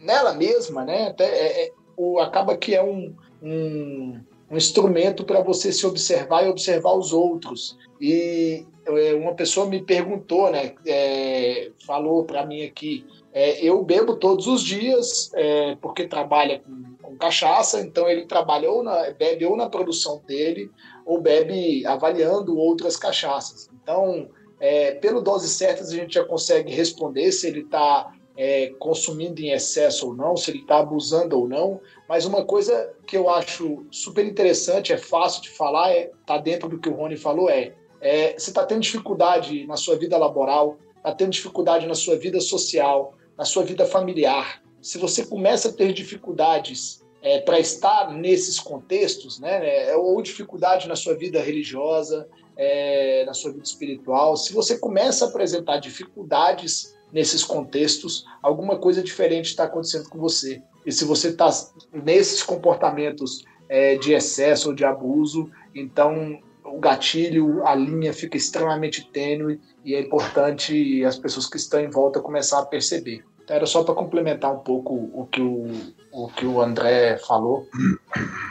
[0.00, 1.08] nela mesma, né?
[1.08, 4.20] Até, é, é, o, acaba que é um, um,
[4.50, 7.76] um instrumento para você se observar e observar os outros.
[8.00, 14.16] E é, uma pessoa me perguntou, né, é, falou para mim aqui, é, eu bebo
[14.16, 19.44] todos os dias é, porque trabalha com, com, cachaça, então ele trabalha ou na, bebe
[19.44, 20.70] ou na produção dele
[21.04, 23.68] ou bebe avaliando outras cachaças.
[23.82, 24.28] Então,
[24.58, 29.50] é, pelo doses certas a gente já consegue responder se ele está é, consumindo em
[29.50, 31.78] excesso ou não, se ele está abusando ou não.
[32.08, 36.66] Mas uma coisa que eu acho super interessante, é fácil de falar, é tá dentro
[36.66, 40.78] do que o Rony falou, é, é você está tendo dificuldade na sua vida laboral,
[40.96, 44.62] está tendo dificuldade na sua vida social, na sua vida familiar.
[44.80, 50.88] Se você começa a ter dificuldades é, para estar nesses contextos, né, é, ou dificuldade
[50.88, 52.26] na sua vida religiosa,
[52.56, 59.02] é, na sua vida espiritual, se você começa a apresentar dificuldades nesses contextos, alguma coisa
[59.02, 60.62] diferente está acontecendo com você.
[60.84, 61.50] E se você está
[61.92, 69.08] nesses comportamentos é, de excesso ou de abuso, então o gatilho, a linha fica extremamente
[69.10, 73.24] tênue e é importante as pessoas que estão em volta começar a perceber.
[73.42, 75.66] Então era só para complementar um pouco o que o,
[76.12, 77.66] o que o André falou.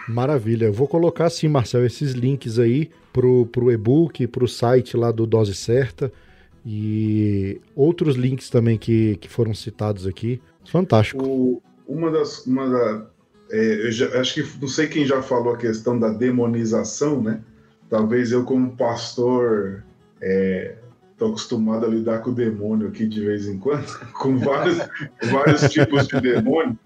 [0.08, 0.66] Maravilha.
[0.66, 5.26] Eu vou colocar sim, Marcel, esses links aí pro, pro e-book, pro site lá do
[5.26, 6.12] Dose Certa
[6.72, 10.40] e outros links também que, que foram citados aqui.
[10.64, 11.26] Fantástico.
[11.26, 12.46] O, uma das.
[12.46, 13.08] Uma da,
[13.50, 17.42] é, eu já, acho que não sei quem já falou a questão da demonização, né?
[17.90, 19.84] Talvez eu, como pastor,
[20.22, 24.78] estou é, acostumado a lidar com o demônio aqui de vez em quando, com vários,
[25.32, 26.78] vários tipos de demônio,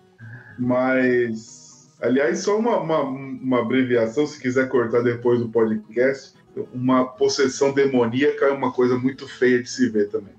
[0.57, 6.35] mas, aliás, só uma, uma, uma abreviação, se quiser cortar depois do podcast,
[6.73, 10.34] uma possessão demoníaca é uma coisa muito feia de se ver também.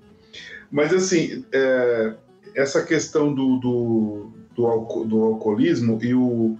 [0.71, 2.13] Mas, assim, é,
[2.53, 6.57] essa questão do, do, do, do, alcoolismo e o,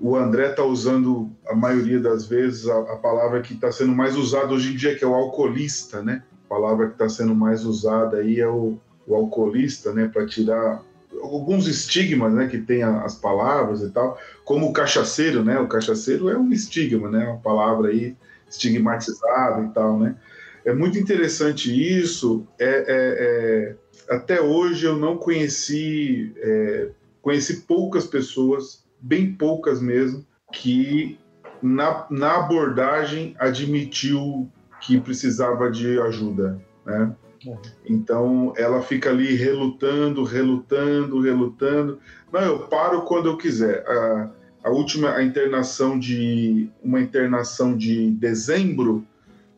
[0.00, 4.16] o André está usando, a maioria das vezes, a, a palavra que está sendo mais
[4.16, 6.22] usada hoje em dia, que é o alcoolista, né?
[6.46, 10.08] A palavra que está sendo mais usada aí é o, o alcoolista, né?
[10.08, 10.82] Para tirar
[11.22, 12.46] alguns estigmas, né?
[12.46, 15.58] Que tem as palavras e tal, como o cachaceiro, né?
[15.58, 17.26] O cachaceiro é um estigma, né?
[17.26, 18.16] Uma palavra aí
[18.48, 20.16] estigmatizado e tal, né?
[20.64, 22.46] É muito interessante isso.
[22.58, 23.76] É, é, é
[24.08, 26.88] até hoje eu não conheci, é,
[27.22, 31.18] conheci poucas pessoas, bem poucas mesmo, que
[31.62, 34.48] na, na abordagem admitiu
[34.80, 37.14] que precisava de ajuda, né?
[37.44, 37.58] Uhum.
[37.84, 41.98] Então ela fica ali relutando, relutando, relutando.
[42.32, 43.84] Não, eu paro quando eu quiser.
[43.86, 44.30] Ah,
[44.66, 49.06] a última a internação de uma internação de dezembro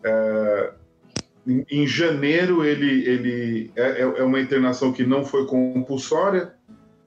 [0.05, 0.71] é,
[1.47, 6.53] em, em, janeiro ele ele é, é, é, uma internação que não foi compulsória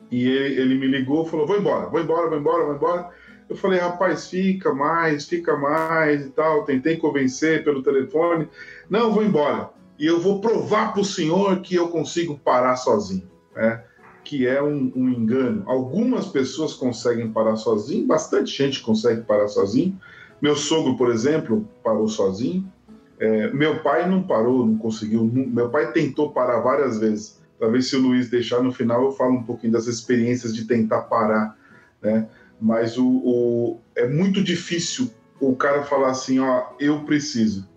[0.10, 3.10] e ele, ele me ligou falou vou embora vou embora vou embora vou embora
[3.48, 8.48] eu falei rapaz fica mais fica mais e tal tentei convencer pelo telefone
[8.90, 9.70] não vou embora
[10.00, 13.84] e eu vou provar para o senhor que eu consigo parar sozinho né?
[14.24, 15.64] Que é um, um, engano.
[15.66, 20.00] Algumas pessoas conseguem parar sozinho, bastante gente consegue parar sozinho.
[20.42, 22.72] Meu sogro, por exemplo, parou sozinho.
[23.20, 25.24] É, meu pai não parou, não conseguiu.
[25.24, 27.40] Meu pai tentou parar várias vezes.
[27.60, 31.02] Talvez se o Luiz deixar no final eu falo um pouquinho das experiências de tentar
[31.04, 31.56] parar,
[32.02, 32.28] né?
[32.60, 37.70] Mas o, o é muito difícil o cara falar assim, ó, eu preciso.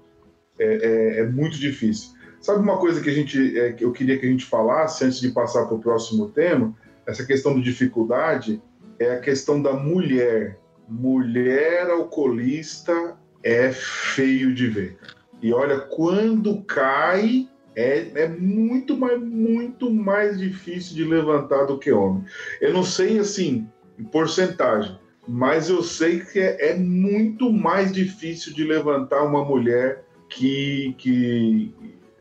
[0.58, 2.13] É, é, é muito difícil.
[2.44, 5.18] Sabe uma coisa que a gente, é, que eu queria que a gente falasse antes
[5.18, 6.76] de passar para o próximo tema?
[7.06, 8.60] Essa questão de dificuldade
[8.98, 10.58] é a questão da mulher.
[10.86, 14.98] Mulher alcoolista é feio de ver.
[15.40, 21.92] E olha, quando cai, é, é muito mais, muito mais difícil de levantar do que
[21.92, 22.26] homem.
[22.60, 23.66] Eu não sei, assim,
[23.98, 30.04] em porcentagem, mas eu sei que é, é muito mais difícil de levantar uma mulher
[30.28, 31.74] que, que,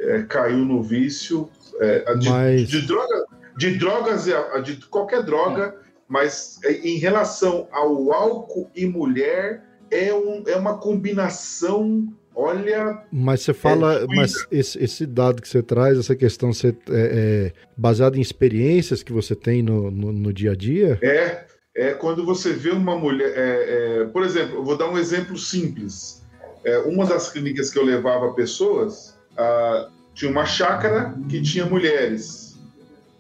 [0.03, 1.49] é, caiu no vício
[1.79, 2.67] é, de, mas...
[2.67, 3.25] de, droga,
[3.57, 4.25] de drogas,
[4.63, 5.75] de qualquer droga,
[6.07, 13.03] mas é, em relação ao álcool e mulher, é, um, é uma combinação Olha.
[13.11, 16.73] Mas você fala, é mas esse, esse, dado que você traz, essa questão você, é,
[16.89, 20.97] é baseada em experiências que você tem no, no, no, dia a dia?
[21.03, 23.33] É, é quando você vê uma mulher.
[23.35, 26.23] É, por exemplo, eu vou dar um exemplo simples.
[26.63, 32.57] É, uma das clínicas que eu levava pessoas, ah, tinha uma chácara que tinha mulheres.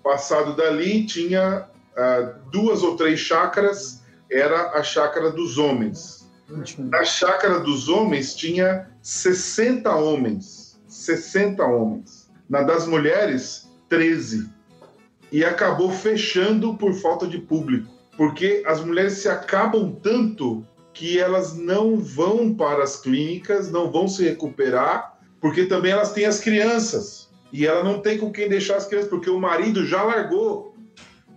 [0.03, 6.23] Passado dali, tinha ah, duas ou três chácaras, era a chácara dos homens.
[6.77, 10.79] Na chácara dos homens tinha 60 homens.
[10.87, 12.29] 60 homens.
[12.49, 14.49] Na das mulheres, 13.
[15.31, 17.91] E acabou fechando por falta de público.
[18.15, 24.07] Porque as mulheres se acabam tanto que elas não vão para as clínicas, não vão
[24.07, 25.12] se recuperar,
[25.43, 27.29] porque também elas têm as crianças.
[27.51, 30.73] E ela não tem com quem deixar as crianças, porque o marido já largou.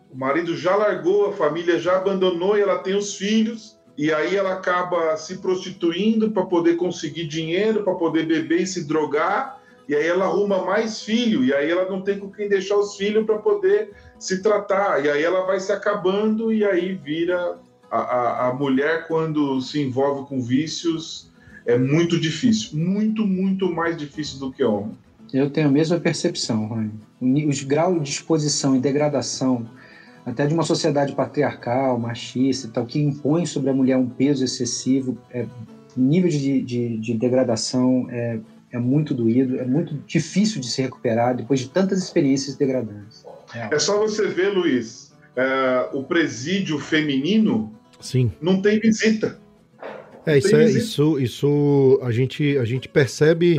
[0.09, 3.77] O marido já largou, a família já abandonou e ela tem os filhos.
[3.99, 8.87] E aí ela acaba se prostituindo para poder conseguir dinheiro, para poder beber e se
[8.87, 9.61] drogar.
[9.89, 12.97] E aí ela arruma mais filho, e aí ela não tem com quem deixar os
[12.97, 15.05] filhos para poder se tratar.
[15.05, 17.59] E aí ela vai se acabando, e aí vira
[17.91, 21.29] a, a, a mulher, quando se envolve com vícios,
[21.67, 22.79] é muito difícil.
[22.79, 24.97] Muito, muito mais difícil do que homem.
[25.33, 27.47] Eu tenho a mesma percepção, Rony.
[27.47, 29.69] Os graus de exposição e degradação,
[30.25, 34.45] até de uma sociedade patriarcal, machista e tal, que impõe sobre a mulher um peso
[34.45, 35.45] excessivo, é,
[35.97, 38.39] nível de, de, de degradação é,
[38.71, 43.25] é muito doído, é muito difícil de se recuperar depois de tantas experiências degradantes.
[43.55, 48.31] É, é só você ver, Luiz, é, o presídio feminino Sim.
[48.41, 49.39] não tem visita.
[50.27, 53.57] É, isso, é, isso, isso a gente, a gente percebe?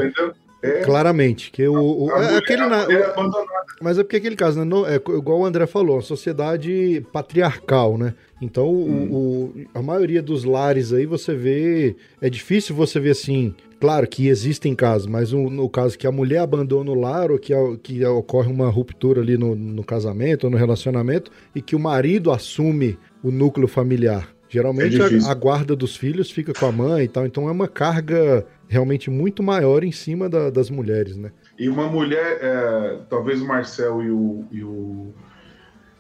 [0.60, 0.82] É.
[0.82, 1.76] claramente que o,
[2.06, 3.46] o A é aquele a na- abandonada.
[3.80, 7.96] mas é porque aquele caso, né, não- é igual o André falou, uma sociedade patriarcal,
[7.96, 8.16] né?
[8.42, 13.54] Então o- o- a maioria dos lares aí você vê é difícil você ver assim.
[13.80, 17.38] Claro que existem casos, mas o- no caso que a mulher abandona o lar ou
[17.38, 21.76] que, a- que ocorre uma ruptura ali no, no casamento ou no relacionamento e que
[21.76, 24.28] o marido assume o núcleo familiar.
[24.50, 27.52] Geralmente É a, a guarda dos filhos fica com a mãe e tal, então é
[27.52, 31.32] uma carga realmente muito maior em cima da- das mulheres, né?
[31.58, 35.14] E uma mulher, é, talvez o Marcel e o, e o,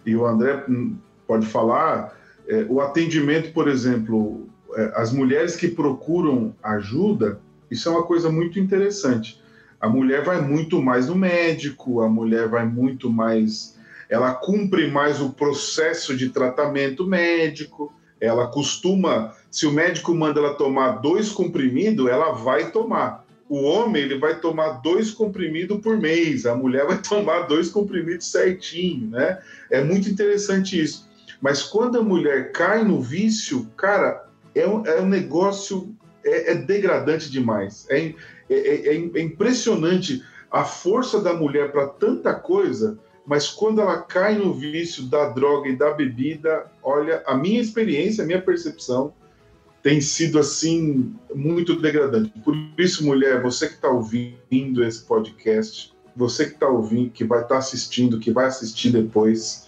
[0.05, 0.95] e o André hum,
[1.25, 2.17] pode falar,
[2.47, 8.29] é, o atendimento, por exemplo, é, as mulheres que procuram ajuda, isso é uma coisa
[8.29, 9.41] muito interessante.
[9.79, 13.77] A mulher vai muito mais no médico, a mulher vai muito mais.
[14.09, 19.33] Ela cumpre mais o processo de tratamento médico, ela costuma.
[19.51, 23.25] Se o médico manda ela tomar dois comprimidos, ela vai tomar.
[23.49, 28.29] O homem ele vai tomar dois comprimidos por mês, a mulher vai tomar dois comprimidos
[28.29, 29.39] certinho, né?
[29.71, 31.07] É muito interessante isso.
[31.41, 35.95] Mas quando a mulher cai no vício, cara, é um, é um negócio
[36.25, 37.85] é, é degradante demais.
[37.89, 38.13] É,
[38.49, 42.97] é- é- é impressionante a força da mulher para tanta coisa,
[43.27, 48.23] mas quando ela cai no vício da droga e da bebida, olha, a minha experiência,
[48.23, 49.13] a minha percepção
[49.83, 52.31] tem sido assim muito degradante.
[52.39, 57.41] Por isso, mulher, você que está ouvindo esse podcast, você que está ouvindo, que vai
[57.41, 59.67] estar assistindo, que vai assistir depois,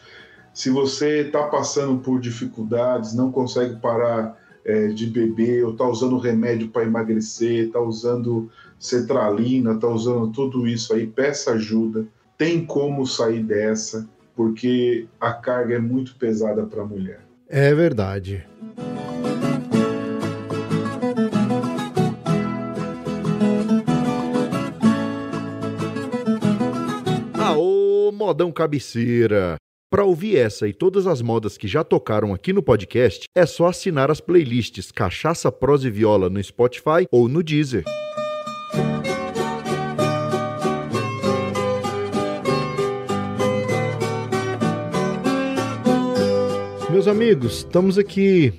[0.53, 6.17] se você está passando por dificuldades, não consegue parar é, de beber, ou está usando
[6.17, 8.49] remédio para emagrecer, está usando
[8.79, 12.07] cetralina, está usando tudo isso aí, peça ajuda.
[12.39, 17.19] Tem como sair dessa, porque a carga é muito pesada para a mulher.
[17.49, 18.47] É verdade.
[27.33, 29.57] Aô, modão cabeceira!
[29.91, 33.67] Para ouvir essa e todas as modas que já tocaram aqui no podcast, é só
[33.67, 37.83] assinar as playlists Cachaça, Prosa e Viola no Spotify ou no Deezer.
[46.99, 48.53] Meus amigos, estamos aqui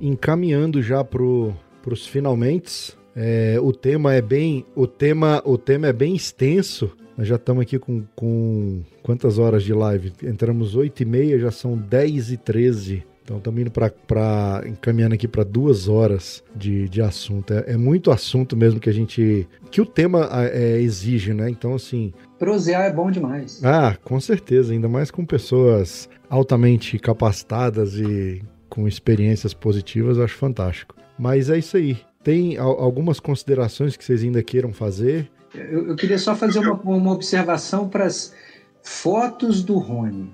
[0.00, 1.52] encaminhando já pro,
[1.82, 2.96] pros finalmente.
[3.14, 6.96] É, o tema é bem, o tema, o tema é bem extenso.
[7.14, 10.14] Nós já estamos aqui com, com quantas horas de live?
[10.22, 13.04] Entramos 8 e meia, já são 10 e 13.
[13.22, 17.52] Então estamos indo para encaminhando aqui para duas horas de, de assunto.
[17.52, 19.46] É, é muito assunto mesmo que a gente.
[19.70, 21.50] que o tema é, exige, né?
[21.50, 23.62] Então, assim, Prosear é bom demais.
[23.62, 30.34] ah, com certeza, ainda mais com pessoas altamente capacitadas e com experiências positivas, eu acho
[30.36, 30.96] fantástico.
[31.16, 31.96] Mas é isso aí.
[32.24, 35.30] Tem al- algumas considerações que vocês ainda queiram fazer?
[35.54, 38.34] Eu, eu queria só fazer uma, uma observação para as
[38.82, 40.32] fotos do Rony.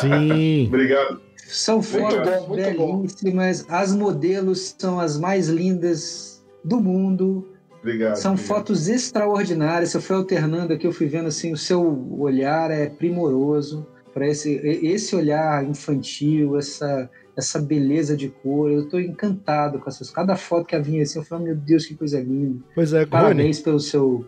[0.00, 0.66] Sim.
[0.68, 1.20] Obrigado.
[1.36, 2.56] São fotos bom.
[2.56, 3.64] belíssimas.
[3.70, 7.48] As modelos são as mais lindas do mundo.
[7.80, 8.16] Obrigado.
[8.16, 8.48] São obrigado.
[8.48, 9.94] fotos extraordinárias.
[9.94, 13.86] Eu fui alternando aqui, eu fui vendo assim, o seu olhar é primoroso
[14.16, 18.70] para esse esse olhar infantil, essa essa beleza de cor.
[18.70, 20.10] Eu estou encantado com essas.
[20.10, 22.64] Cada foto que vinha assim, eu falei, meu Deus, que coisa linda.
[22.74, 23.10] Pois é, Rony.
[23.10, 24.24] Parabéns pelo seu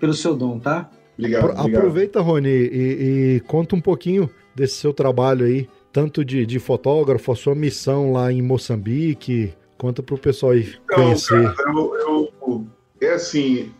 [0.00, 0.90] pelo seu dom, tá?
[1.18, 1.80] Obrigado, apro- obrigado.
[1.80, 7.30] Aproveita, Rony, e, e conta um pouquinho desse seu trabalho aí, tanto de, de fotógrafo,
[7.30, 9.52] a sua missão lá em Moçambique.
[9.76, 11.54] Conta pro pessoal aí Então, conhecer.
[11.54, 12.66] cara, eu, eu-
[13.02, 13.70] é assim,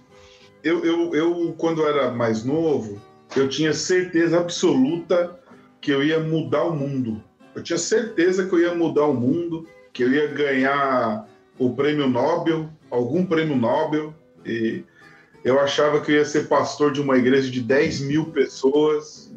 [0.63, 3.01] eu, eu, eu, quando era mais novo,
[3.37, 5.39] eu tinha certeza absoluta
[5.81, 7.23] que eu ia mudar o mundo.
[7.55, 11.29] Eu tinha certeza que eu ia mudar o mundo, que eu ia ganhar
[11.59, 14.15] o prêmio Nobel, algum prêmio Nobel,
[14.45, 14.85] e
[15.45, 19.33] eu achava que eu ia ser pastor de uma igreja de 10 mil pessoas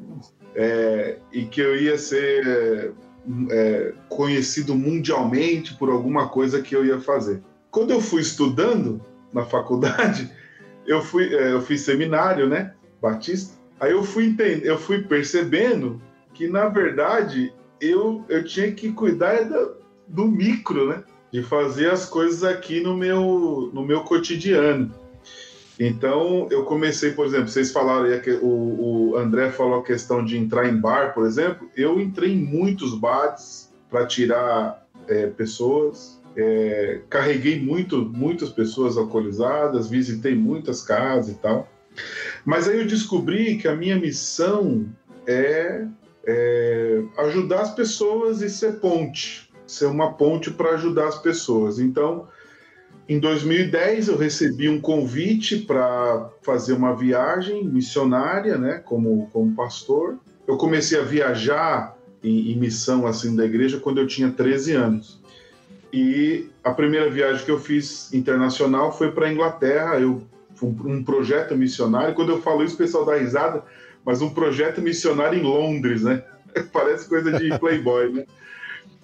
[0.55, 2.93] é, e que eu ia ser
[3.49, 7.41] é, conhecido mundialmente por alguma coisa que eu ia fazer.
[7.69, 9.01] Quando eu fui estudando
[9.33, 10.29] na faculdade,
[10.85, 13.60] eu fui, é, eu fiz seminário, né, Batista.
[13.81, 15.99] Aí eu fui entender, eu fui percebendo
[16.35, 17.51] que na verdade
[17.81, 19.75] eu, eu tinha que cuidar do,
[20.07, 21.03] do micro, né,
[21.33, 24.93] de fazer as coisas aqui no meu no meu cotidiano.
[25.79, 30.37] Então, eu comecei, por exemplo, vocês falaram aí, o, o André falou a questão de
[30.37, 31.67] entrar em bar, por exemplo.
[31.75, 39.89] Eu entrei em muitos bares para tirar é, pessoas, é, carreguei muito, muitas pessoas alcoolizadas,
[39.89, 41.67] visitei muitas casas e tal.
[42.45, 44.85] Mas aí eu descobri que a minha missão
[45.27, 45.85] é,
[46.25, 51.79] é ajudar as pessoas e ser ponte, ser uma ponte para ajudar as pessoas.
[51.79, 52.27] Então,
[53.07, 60.17] em 2010 eu recebi um convite para fazer uma viagem missionária, né, como, como pastor.
[60.47, 65.19] Eu comecei a viajar em, em, missão assim da igreja quando eu tinha 13 anos.
[65.91, 69.99] E a primeira viagem que eu fiz internacional foi para a Inglaterra.
[69.99, 70.21] Eu
[70.61, 72.13] um, um projeto missionário.
[72.15, 73.63] Quando eu falo isso, o pessoal dá risada,
[74.05, 76.23] mas um projeto missionário em Londres, né?
[76.71, 78.25] Parece coisa de Playboy, né?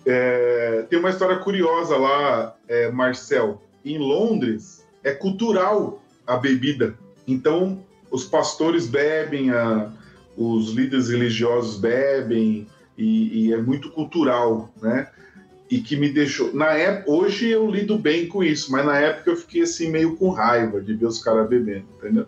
[0.06, 6.98] É, tem uma história curiosa lá, é, Marcel em Londres é cultural a bebida.
[7.28, 9.92] Então, os pastores bebem, a,
[10.36, 12.68] os líderes religiosos bebem,
[12.98, 15.08] e, e, é muito cultural, né?
[15.70, 16.54] E que me deixou.
[16.54, 20.16] Na época, hoje eu lido bem com isso, mas na época eu fiquei assim meio
[20.16, 22.26] com raiva de ver os caras bebendo, entendeu?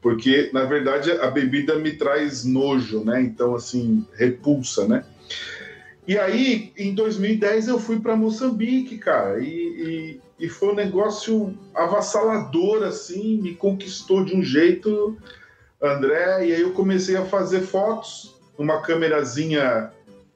[0.00, 3.20] Porque, na verdade, a bebida me traz nojo, né?
[3.20, 5.04] Então, assim, repulsa, né?
[6.06, 11.54] E aí, em 2010, eu fui para Moçambique, cara, e, e, e, foi um negócio
[11.74, 15.18] avassalador, assim, me conquistou de um jeito,
[15.82, 19.92] André, e aí eu comecei a fazer fotos, uma câmerazinha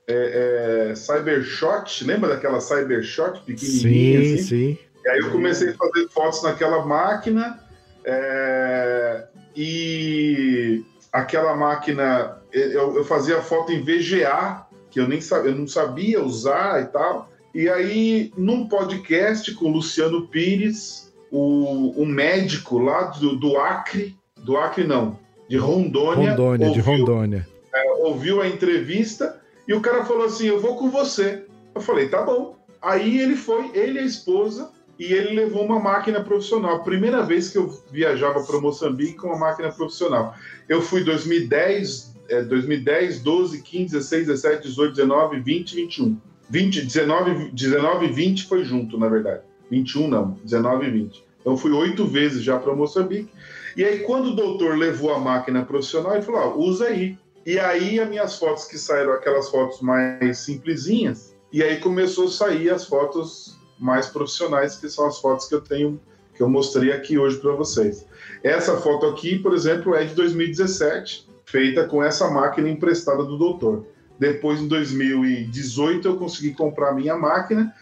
[0.08, 4.20] é, é, Cybershot, lembra daquela Cybershot pequenininha?
[4.20, 4.42] Sim, assim?
[4.42, 4.78] sim.
[5.04, 7.60] E aí eu comecei a fazer fotos naquela máquina,
[8.04, 9.24] é,
[9.54, 15.66] e aquela máquina, eu, eu fazia foto em VGA, que eu nem sabia, eu não
[15.66, 17.30] sabia usar e tal.
[17.54, 24.16] E aí, num podcast com o Luciano Pires, o, um médico lá do, do Acre,
[24.38, 25.18] do Acre não,
[25.48, 26.30] de Rondônia.
[26.30, 27.48] Rondônia, ouviu, de Rondônia.
[27.74, 29.41] É, ouviu a entrevista
[29.72, 31.46] e o cara falou assim: Eu vou com você.
[31.74, 32.56] Eu falei: Tá bom.
[32.80, 36.84] Aí ele foi, ele e a esposa, e ele levou uma máquina profissional.
[36.84, 40.34] Primeira vez que eu viajava para Moçambique com uma máquina profissional.
[40.68, 46.20] Eu fui em 2010, é, 2010, 12, 15, 16, 17, 18, 19, 20, 21.
[46.50, 49.40] 20, 19, 19 e 20 foi junto, na verdade.
[49.70, 51.24] 21 não, 19 e 20.
[51.40, 53.32] Então fui oito vezes já para Moçambique.
[53.74, 57.16] E aí, quando o doutor levou a máquina profissional, ele falou: ah, usa aí.
[57.44, 62.31] E aí, as minhas fotos que saíram, aquelas fotos mais simplesinhas, e aí começou a
[62.31, 66.01] sair as fotos mais profissionais, que são as fotos que eu tenho,
[66.35, 68.06] que eu mostrei aqui hoje para vocês.
[68.43, 73.85] Essa foto aqui, por exemplo, é de 2017 feita com essa máquina emprestada do doutor.
[74.19, 77.74] Depois, em 2018, eu consegui comprar minha máquina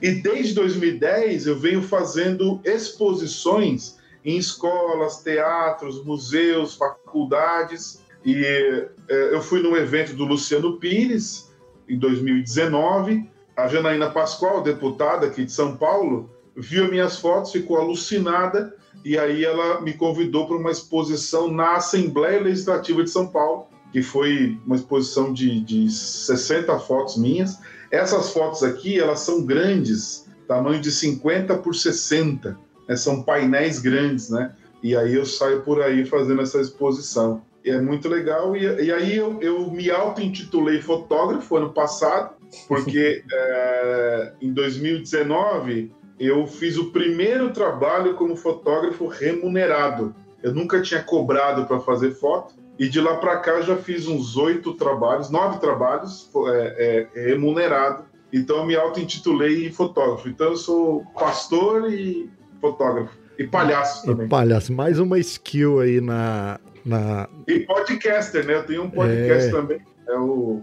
[0.00, 8.00] e desde 2010 eu venho fazendo exposições em escolas, teatros, museus, faculdades.
[8.24, 11.50] E é, eu fui num evento do Luciano Pires
[11.88, 13.28] em 2019.
[13.56, 18.74] A Janaína Pascoal, deputada aqui de São Paulo, viu minhas fotos, ficou alucinada
[19.04, 24.02] e aí ela me convidou para uma exposição na Assembleia Legislativa de São Paulo, que
[24.02, 27.58] foi uma exposição de, de 60 fotos minhas.
[27.90, 32.96] Essas fotos aqui, elas são grandes, tamanho de 50 por 60, né?
[32.96, 34.54] são painéis grandes, né?
[34.82, 37.42] E aí eu saio por aí fazendo essa exposição.
[37.70, 38.56] É muito legal.
[38.56, 42.34] E, e aí eu, eu me auto-intitulei fotógrafo ano passado,
[42.66, 50.14] porque é, em 2019 eu fiz o primeiro trabalho como fotógrafo remunerado.
[50.42, 52.54] Eu nunca tinha cobrado para fazer foto.
[52.78, 58.04] E de lá para cá já fiz uns oito trabalhos, nove trabalhos é, é, remunerado.
[58.32, 60.28] Então eu me auto-intitulei fotógrafo.
[60.28, 62.30] Então eu sou pastor e
[62.60, 63.16] fotógrafo.
[63.38, 64.26] E palhaço também.
[64.26, 66.58] E palhaço, mais uma skill aí na.
[66.84, 67.28] Na...
[67.46, 68.56] E podcaster, né?
[68.56, 69.52] Eu tenho um podcast é...
[69.52, 69.80] também.
[70.08, 70.62] É o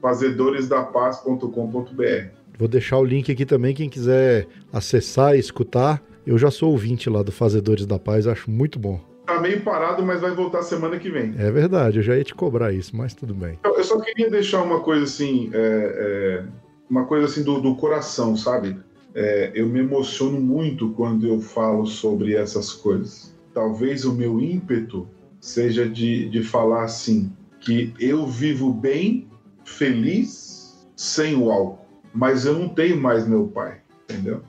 [0.00, 2.36] fazedoresdapaz.com.br.
[2.58, 6.02] Vou deixar o link aqui também, quem quiser acessar e escutar.
[6.26, 9.00] Eu já sou ouvinte lá do Fazedores da Paz, acho muito bom.
[9.26, 11.34] Tá meio parado, mas vai voltar semana que vem.
[11.36, 13.58] É verdade, eu já ia te cobrar isso, mas tudo bem.
[13.64, 16.44] Eu só queria deixar uma coisa assim, é, é,
[16.88, 18.78] uma coisa assim do, do coração, sabe?
[19.14, 23.34] É, eu me emociono muito quando eu falo sobre essas coisas.
[23.52, 25.08] Talvez o meu ímpeto
[25.46, 29.28] seja de, de falar assim, que eu vivo bem,
[29.64, 34.42] feliz, sem o álcool, mas eu não tenho mais meu pai, entendeu?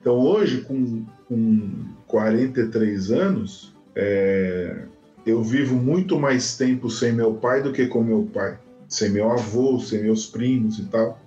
[0.00, 1.70] Então hoje, com, com
[2.06, 4.84] 43 anos, é,
[5.26, 9.30] eu vivo muito mais tempo sem meu pai do que com meu pai, sem meu
[9.30, 11.20] avô, sem meus primos e tal.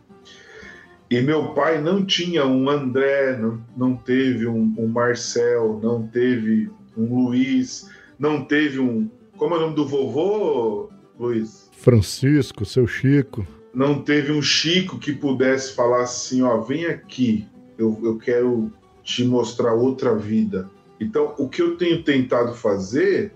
[1.07, 6.69] E meu pai não tinha um André, não, não teve um, um Marcel, não teve
[6.97, 9.09] um Luiz, não teve um.
[9.37, 10.89] Como é o nome do vovô,
[11.19, 11.69] Luiz?
[11.73, 13.45] Francisco, seu Chico.
[13.73, 18.71] Não teve um Chico que pudesse falar assim: ó, vem aqui, eu, eu quero
[19.03, 20.69] te mostrar outra vida.
[20.99, 23.31] Então, o que eu tenho tentado fazer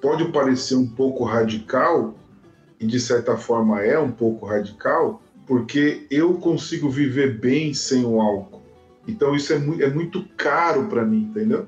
[0.00, 2.14] pode parecer um pouco radical,
[2.80, 8.20] e de certa forma é um pouco radical, porque eu consigo viver bem sem o
[8.20, 8.62] álcool.
[9.06, 11.66] Então isso é, mu é muito caro para mim, entendeu?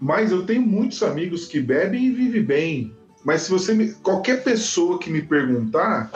[0.00, 2.96] Mas eu tenho muitos amigos que bebem e vivem bem.
[3.24, 6.10] Mas se você me, qualquer pessoa que me perguntar,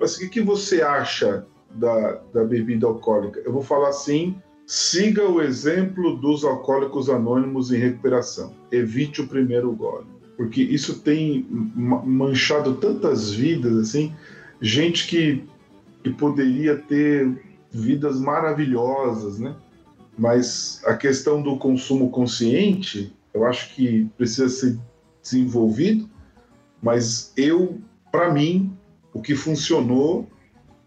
[0.00, 3.40] assim, o que você acha da, da bebida alcoólica?
[3.44, 4.36] Eu vou falar assim:
[4.66, 8.52] siga o exemplo dos alcoólicos anônimos em recuperação.
[8.70, 14.12] Evite o primeiro gole porque isso tem manchado tantas vidas, assim,
[14.60, 15.44] gente que,
[16.02, 17.30] que poderia ter
[17.70, 19.54] vidas maravilhosas, né?
[20.18, 24.78] Mas a questão do consumo consciente, eu acho que precisa ser
[25.22, 26.08] desenvolvido,
[26.82, 27.80] mas eu,
[28.10, 28.76] para mim,
[29.12, 30.28] o que funcionou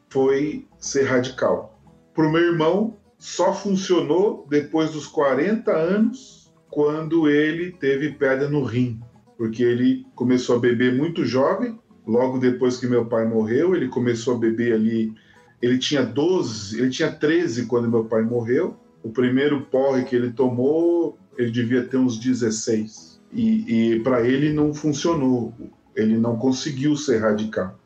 [0.10, 1.80] foi ser radical.
[2.14, 8.64] Para o meu irmão, só funcionou depois dos 40 anos, quando ele teve pedra no
[8.64, 9.02] rim
[9.38, 14.36] porque ele começou a beber muito jovem, logo depois que meu pai morreu, ele começou
[14.36, 15.14] a beber ali,
[15.62, 18.78] ele tinha 12, ele tinha 13 quando meu pai morreu.
[19.06, 23.22] O primeiro porre que ele tomou, ele devia ter uns 16.
[23.32, 25.54] E, e para ele não funcionou,
[25.96, 27.78] ele não conseguiu ser radical.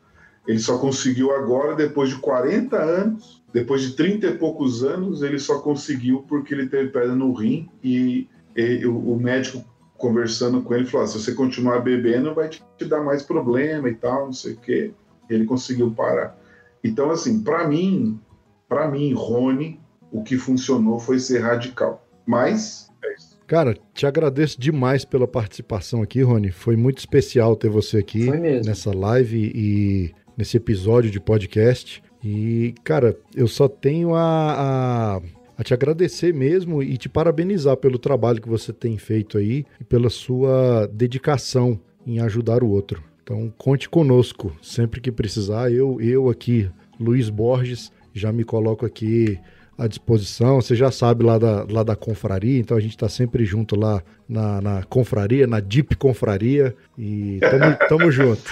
[0.48, 5.38] Ele só conseguiu agora, depois de 40 anos, depois de 30 e poucos anos, ele
[5.38, 8.26] só conseguiu porque ele teve pedra no rim e,
[8.56, 9.62] e o, o médico
[9.98, 13.94] conversando com ele, falou: ah, se você continuar bebendo, vai te, dar mais problema e
[13.94, 14.94] tal, não sei o quê.
[15.28, 16.34] Ele conseguiu parar.
[16.82, 18.18] Então, assim, para mim,
[18.66, 19.78] para mim, Rony,
[20.12, 22.06] o que funcionou foi ser radical.
[22.26, 23.38] Mas é isso.
[23.46, 26.50] Cara, te agradeço demais pela participação aqui, Rony.
[26.50, 28.30] Foi muito especial ter você aqui
[28.64, 32.02] nessa live e nesse episódio de podcast.
[32.22, 35.22] E, cara, eu só tenho a, a
[35.60, 39.84] a te agradecer mesmo e te parabenizar pelo trabalho que você tem feito aí e
[39.84, 43.04] pela sua dedicação em ajudar o outro.
[43.22, 45.70] Então, conte conosco sempre que precisar.
[45.70, 49.38] Eu, eu aqui, Luiz Borges, já me coloco aqui
[49.80, 50.60] à disposição.
[50.60, 54.02] Você já sabe lá da, lá da confraria, então a gente está sempre junto lá
[54.28, 56.76] na, na confraria, na Deep Confraria.
[56.98, 58.42] E tamo, tamo junto.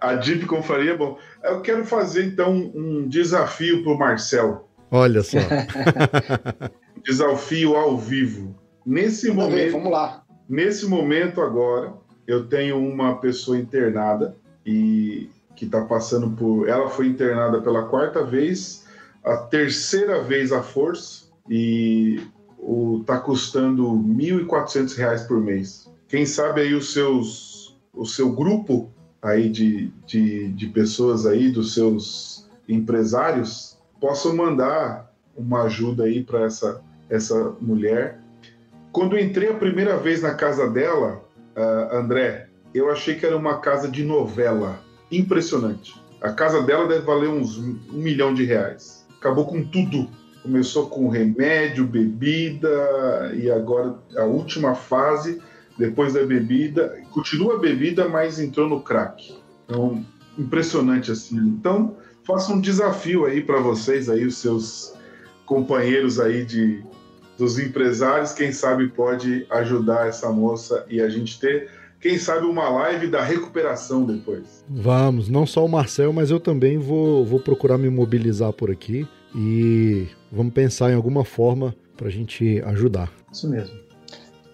[0.00, 1.18] A Deep Confraria é bom.
[1.42, 4.68] Eu quero fazer então um desafio para o Marcel.
[4.90, 5.38] Olha só.
[7.04, 8.54] Desafio ao vivo.
[8.86, 10.22] Nesse Vamos momento, ver, vamos lá.
[10.48, 11.92] Nesse momento agora,
[12.26, 16.68] eu tenho uma pessoa internada e que está passando por.
[16.68, 18.86] Ela foi internada pela quarta vez,
[19.24, 22.20] a terceira vez a força e
[22.58, 25.90] o tá custando R$ 1.400 por mês.
[26.08, 28.90] Quem sabe aí os seus, o seu grupo
[29.22, 36.44] aí de, de, de pessoas aí, dos seus empresários, possam mandar uma ajuda aí para
[36.44, 38.20] essa, essa mulher.
[38.92, 41.22] Quando entrei a primeira vez na casa dela,
[41.56, 44.80] uh, André, eu achei que era uma casa de novela.
[45.10, 46.00] Impressionante.
[46.20, 48.97] A casa dela deve valer uns um milhão de reais.
[49.18, 50.08] Acabou com tudo.
[50.42, 55.42] Começou com remédio, bebida e agora a última fase,
[55.76, 59.36] depois da bebida, continua a bebida, mas entrou no crack.
[59.64, 60.04] Então,
[60.38, 61.36] impressionante assim.
[61.36, 64.94] Então, faça um desafio aí para vocês aí, os seus
[65.44, 66.82] companheiros aí de
[67.38, 71.70] dos empresários, quem sabe pode ajudar essa moça e a gente ter,
[72.00, 74.64] quem sabe, uma live da recuperação depois.
[74.68, 79.06] Vamos, não só o Marcel, mas eu também vou, vou procurar me mobilizar por aqui
[79.34, 83.12] e vamos pensar em alguma forma para a gente ajudar.
[83.32, 83.76] Isso mesmo.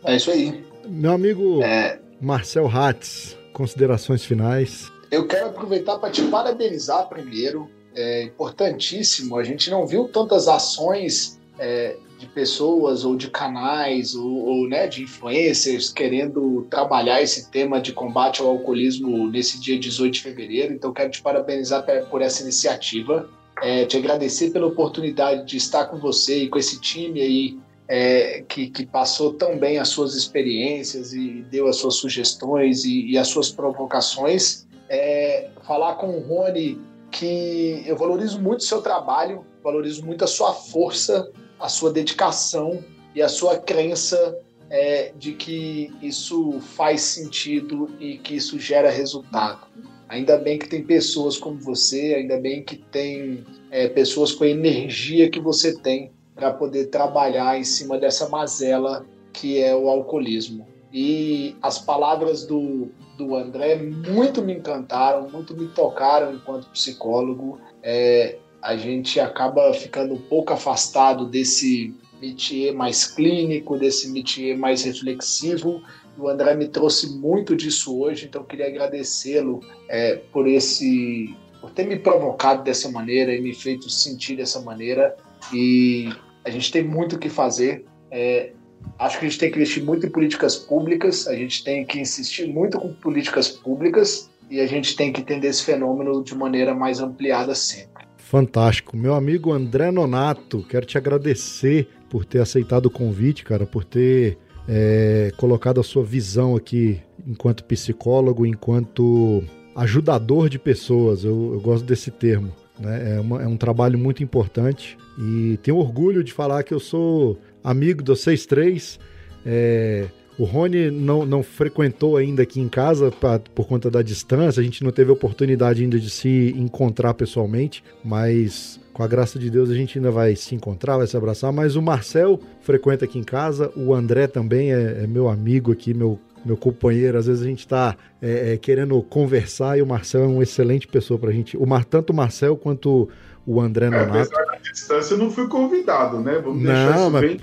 [0.04, 0.64] É isso aí.
[0.88, 1.98] Meu amigo é...
[2.20, 4.90] Marcel Hatz, considerações finais.
[5.10, 7.70] Eu quero aproveitar para te parabenizar primeiro.
[7.94, 9.36] É importantíssimo.
[9.38, 14.86] A gente não viu tantas ações é, de pessoas ou de canais ou, ou né,
[14.86, 20.72] de influencers querendo trabalhar esse tema de combate ao alcoolismo nesse dia 18 de fevereiro.
[20.72, 23.28] Então, quero te parabenizar por essa iniciativa.
[23.62, 28.42] é, te agradecer pela oportunidade de estar com você e com esse time aí é,
[28.48, 33.18] que, que, passou tão bem as suas experiências e deu as suas sugestões e, e
[33.18, 34.66] as suas provocações.
[34.88, 36.80] É, falar com o Rony
[37.10, 41.30] que eu valorizo muito o seu trabalho, valorizo muito a sua força,
[41.64, 42.84] a sua dedicação
[43.14, 44.38] e a sua crença
[44.68, 49.66] é, de que isso faz sentido e que isso gera resultado.
[50.06, 54.48] Ainda bem que tem pessoas como você, ainda bem que tem é, pessoas com a
[54.48, 60.66] energia que você tem para poder trabalhar em cima dessa mazela que é o alcoolismo.
[60.92, 67.58] E as palavras do, do André muito me encantaram, muito me tocaram enquanto psicólogo.
[67.82, 74.82] É, a gente acaba ficando um pouco afastado desse métier mais clínico, desse métier mais
[74.84, 75.82] reflexivo.
[76.16, 81.86] O André me trouxe muito disso hoje, então queria agradecê-lo é, por esse, por ter
[81.86, 85.14] me provocado dessa maneira e me feito sentir dessa maneira.
[85.52, 86.08] E
[86.42, 87.84] a gente tem muito o que fazer.
[88.10, 88.52] É,
[88.98, 92.00] acho que a gente tem que investir muito em políticas públicas, a gente tem que
[92.00, 96.74] insistir muito com políticas públicas e a gente tem que entender esse fenômeno de maneira
[96.74, 98.03] mais ampliada sempre.
[98.34, 98.96] Fantástico.
[98.96, 104.36] Meu amigo André Nonato, quero te agradecer por ter aceitado o convite, cara, por ter
[104.68, 109.44] é, colocado a sua visão aqui enquanto psicólogo, enquanto
[109.76, 111.22] ajudador de pessoas.
[111.22, 112.50] Eu, eu gosto desse termo.
[112.76, 113.18] Né?
[113.18, 117.38] É, uma, é um trabalho muito importante e tenho orgulho de falar que eu sou
[117.62, 118.98] amigo do 63.
[119.46, 120.08] É,
[120.38, 124.64] o Rony não, não frequentou ainda aqui em casa pra, por conta da distância, a
[124.64, 129.70] gente não teve oportunidade ainda de se encontrar pessoalmente, mas com a graça de Deus
[129.70, 131.52] a gente ainda vai se encontrar, vai se abraçar.
[131.52, 135.92] Mas o Marcel frequenta aqui em casa, o André também é, é meu amigo aqui,
[135.92, 140.24] meu meu companheiro, às vezes a gente está é, é, querendo conversar e o Marcel
[140.24, 141.56] é uma excelente pessoa para a gente.
[141.56, 143.08] O Mar, tanto o Marcel quanto
[143.46, 144.10] o André Nonato.
[144.10, 146.40] Apesar da distância, eu não fui convidado, né?
[146.44, 147.20] Vamos não, mas...
[147.20, 147.40] bem...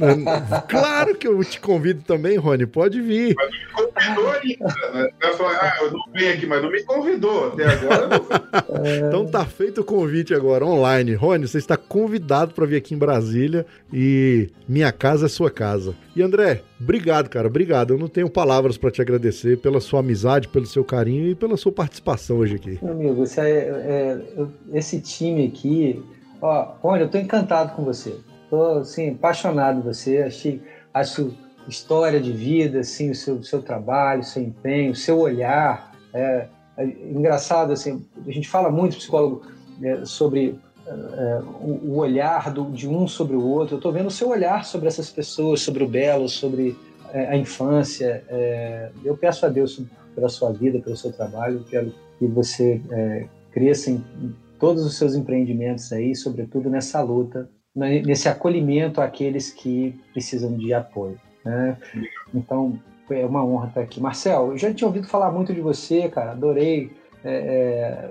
[0.68, 3.34] claro que eu te convido também, Rony, pode vir.
[3.36, 5.08] Mas não me convidou ainda, né?
[5.22, 7.48] Eu falei, ah, eu não vim aqui, mas não me convidou.
[7.48, 11.14] Até agora não Então tá feito o convite agora, online.
[11.14, 15.94] Rony, você está convidado para vir aqui em Brasília e minha casa é sua casa.
[16.16, 17.94] E André, obrigado, cara, obrigado.
[17.94, 21.56] Eu não tenho palavras para te agradecer pela sua amizade, pelo seu carinho e pela
[21.56, 22.78] sua participação hoje aqui.
[22.82, 24.20] Meu amigo, é, é,
[24.72, 26.02] esse time aqui,
[26.40, 28.16] ó, olha, eu tô encantado com você.
[28.50, 30.18] Tô, assim, apaixonado por você.
[30.18, 30.62] Achei,
[30.92, 31.34] acho
[31.66, 35.92] história de vida, assim, o seu, seu trabalho, o seu empenho, o seu olhar.
[36.12, 36.46] É,
[36.76, 39.42] é engraçado, assim, a gente fala muito, psicólogo,
[39.82, 43.74] é, sobre é, o, olhar do, de um sobre o outro.
[43.74, 46.76] Eu estou vendo o seu olhar sobre essas pessoas, sobre o belo, sobre
[47.12, 48.24] é, a infância.
[48.28, 49.80] É, eu peço a Deus
[50.14, 54.04] pela sua vida, pelo seu trabalho, quero que você é, cresça em,
[54.58, 61.18] todos os seus empreendimentos aí, sobretudo nessa luta, nesse acolhimento àqueles que precisam de apoio.
[61.44, 61.76] Né?
[62.32, 62.78] Então,
[63.10, 64.00] é uma honra estar aqui.
[64.00, 66.90] Marcel, eu já tinha ouvido falar muito de você, cara, adorei.
[67.22, 68.10] É, é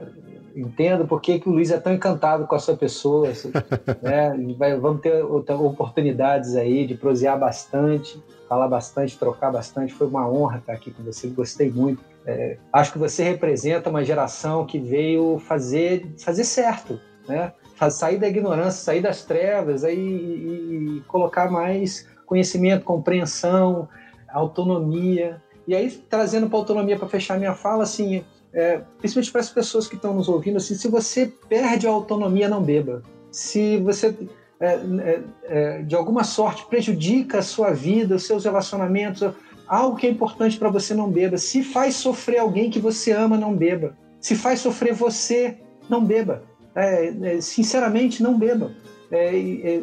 [0.56, 3.28] entendo por que, que o Luiz é tão encantado com a sua pessoa.
[4.02, 4.36] né?
[4.58, 9.94] Vai, vamos ter oportunidades aí de prosear bastante, falar bastante, trocar bastante.
[9.94, 12.04] Foi uma honra estar aqui com você, gostei muito.
[12.26, 17.52] É, acho que você representa uma geração que veio fazer, fazer certo, né?
[17.92, 23.90] sair da ignorância, sair das trevas aí, e, e colocar mais conhecimento, compreensão,
[24.32, 25.42] autonomia.
[25.68, 28.24] E aí, trazendo para autonomia, para fechar minha fala, assim,
[28.54, 32.48] é, principalmente para as pessoas que estão nos ouvindo, assim, se você perde a autonomia,
[32.48, 33.02] não beba.
[33.32, 34.16] Se você,
[34.60, 39.28] é, é, é, de alguma sorte, prejudica a sua vida, os seus relacionamentos,
[39.68, 41.38] algo que é importante para você, não beba.
[41.38, 43.98] Se faz sofrer alguém que você ama, não beba.
[44.22, 45.58] Se faz sofrer você,
[45.90, 46.44] não beba.
[46.76, 48.72] É, é, sinceramente, não beba.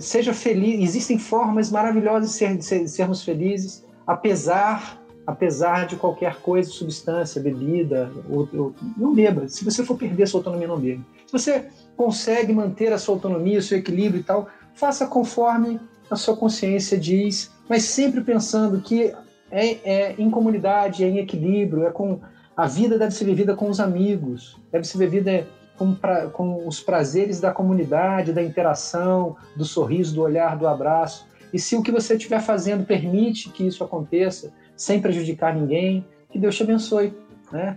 [0.00, 0.90] seja feliz.
[0.90, 4.99] Existem formas maravilhosas de, ser, de, ser, de sermos felizes, apesar
[5.30, 9.48] apesar de qualquer coisa, substância, bebida, ou, ou, não beba.
[9.48, 11.02] Se você for perder sua autonomia, não beba.
[11.26, 15.80] Se você consegue manter a sua autonomia, o seu equilíbrio e tal, faça conforme
[16.10, 19.14] a sua consciência diz, mas sempre pensando que
[19.50, 22.20] é, é em comunidade, é em equilíbrio, é com
[22.56, 25.46] a vida deve ser vivida com os amigos, deve ser vivida
[25.78, 31.26] com, pra, com os prazeres da comunidade, da interação, do sorriso, do olhar, do abraço.
[31.52, 36.02] E se o que você estiver fazendo permite que isso aconteça, sem prejudicar ninguém.
[36.30, 37.12] Que Deus te abençoe.
[37.52, 37.76] Né?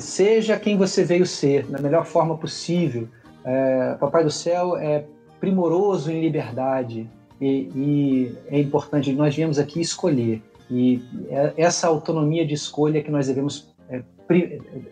[0.00, 3.08] Seja quem você veio ser, da melhor forma possível.
[3.44, 5.04] É, Papai do Céu é
[5.38, 7.08] primoroso em liberdade
[7.40, 9.12] e, e é importante.
[9.12, 10.42] Nós viemos aqui escolher.
[10.68, 14.02] E é essa autonomia de escolha que nós devemos, é,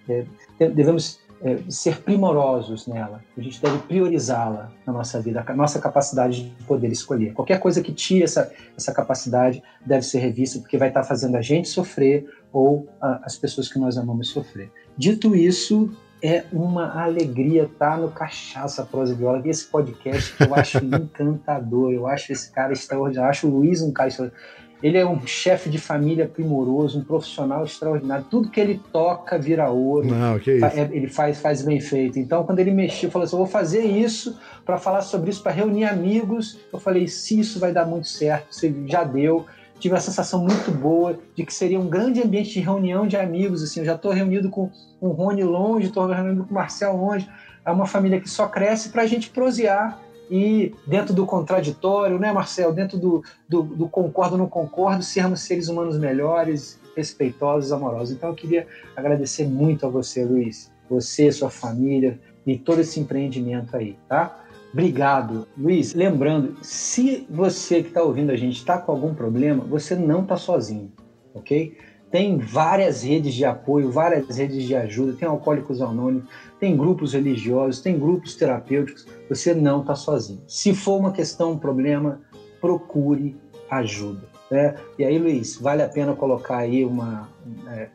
[0.09, 0.25] é,
[0.61, 5.79] é devemos é, ser primorosos nela, a gente deve priorizá-la na nossa vida, a nossa
[5.79, 7.33] capacidade de poder escolher.
[7.33, 11.43] Qualquer coisa que tire essa, essa capacidade deve ser revista, porque vai estar fazendo a
[11.43, 14.71] gente sofrer ou a, as pessoas que nós amamos sofrer.
[14.97, 15.91] Dito isso,
[16.23, 22.33] é uma alegria estar no Cachaça Prosa Viola, esse podcast eu acho encantador, eu acho
[22.33, 24.49] esse cara extraordinário, eu acho o Luiz um cara extraordinário.
[24.83, 28.27] Ele é um chefe de família primoroso, um profissional extraordinário.
[28.31, 30.07] Tudo que ele toca vira ouro.
[30.07, 30.65] Não, que isso.
[30.65, 32.19] É, ele faz, faz bem feito.
[32.19, 35.53] Então, quando ele mexeu, falou assim: eu vou fazer isso para falar sobre isso, para
[35.53, 36.59] reunir amigos.
[36.73, 39.47] Eu falei: se isso vai dar muito certo, se já deu.
[39.81, 43.63] Tive uma sensação muito boa de que seria um grande ambiente de reunião de amigos.
[43.63, 47.29] Assim, eu já estou reunido com o Rony longe, estou reunido com o Marcel longe.
[47.65, 50.01] É uma família que só cresce para a gente prosear
[50.31, 52.73] e dentro do contraditório, né, Marcel?
[52.73, 58.15] Dentro do, do, do concordo não concordo, sermos seres humanos melhores, respeitosos, amorosos.
[58.15, 63.77] Então eu queria agradecer muito a você, Luiz, você, sua família e todo esse empreendimento
[63.77, 64.45] aí, tá?
[64.73, 65.95] Obrigado, Luiz.
[65.95, 70.37] Lembrando, se você que está ouvindo a gente está com algum problema, você não está
[70.37, 70.93] sozinho,
[71.35, 71.77] ok?
[72.11, 76.29] Tem várias redes de apoio, várias redes de ajuda, tem Alcoólicos Anônimos,
[76.59, 80.41] tem grupos religiosos, tem grupos terapêuticos, você não está sozinho.
[80.47, 82.21] Se for uma questão, um problema,
[82.61, 83.37] procure
[83.71, 84.27] ajuda.
[84.51, 84.75] Né?
[84.99, 87.29] E aí, Luiz, vale a pena colocar aí uma,
[87.69, 87.89] é,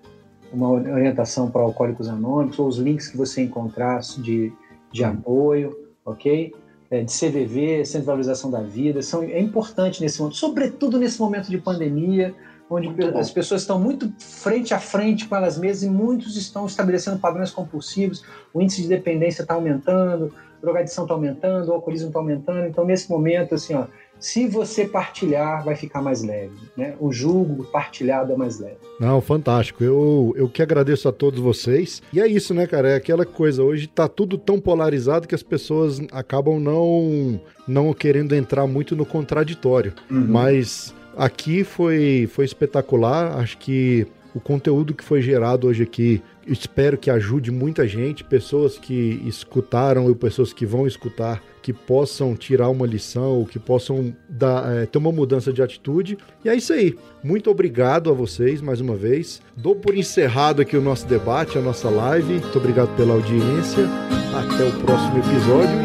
[0.52, 4.54] uma orientação para Alcoólicos Anônimos, ou os links que você encontrar de,
[4.92, 5.76] de apoio,
[6.06, 6.54] ok?
[6.92, 11.20] É, de CVV, Centro de Valorização da Vida, são, é importante nesse momento, sobretudo nesse
[11.20, 12.36] momento de pandemia,
[12.76, 17.20] onde as pessoas estão muito frente a frente com elas mesmas e muitos estão estabelecendo
[17.20, 18.24] padrões compulsivos,
[18.54, 22.68] o índice de dependência está aumentando, a drogadição está aumentando, o alcoolismo está aumentando.
[22.68, 23.86] Então, nesse momento, assim, ó,
[24.24, 26.56] se você partilhar, vai ficar mais leve.
[26.78, 26.96] Né?
[26.98, 28.78] O julgo partilhado é mais leve.
[28.98, 29.84] Não, fantástico.
[29.84, 32.02] Eu, eu que agradeço a todos vocês.
[32.14, 32.92] E é isso, né, cara?
[32.92, 33.62] É aquela coisa.
[33.62, 39.06] Hoje tá tudo tão polarizado que as pessoas acabam não, não querendo entrar muito no
[39.06, 39.94] contraditório.
[40.10, 40.26] Uhum.
[40.26, 43.40] Mas Aqui foi, foi espetacular.
[43.40, 48.78] Acho que o conteúdo que foi gerado hoje aqui, espero que ajude muita gente, pessoas
[48.78, 54.76] que escutaram e pessoas que vão escutar, que possam tirar uma lição, que possam dar,
[54.76, 56.18] é, ter uma mudança de atitude.
[56.44, 56.98] E é isso aí.
[57.24, 59.42] Muito obrigado a vocês mais uma vez.
[59.56, 62.34] Dou por encerrado aqui o nosso debate, a nossa live.
[62.34, 63.88] Muito obrigado pela audiência.
[64.34, 65.78] Até o próximo episódio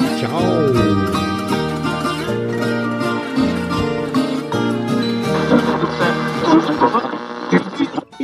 [0.00, 1.17] e tchau!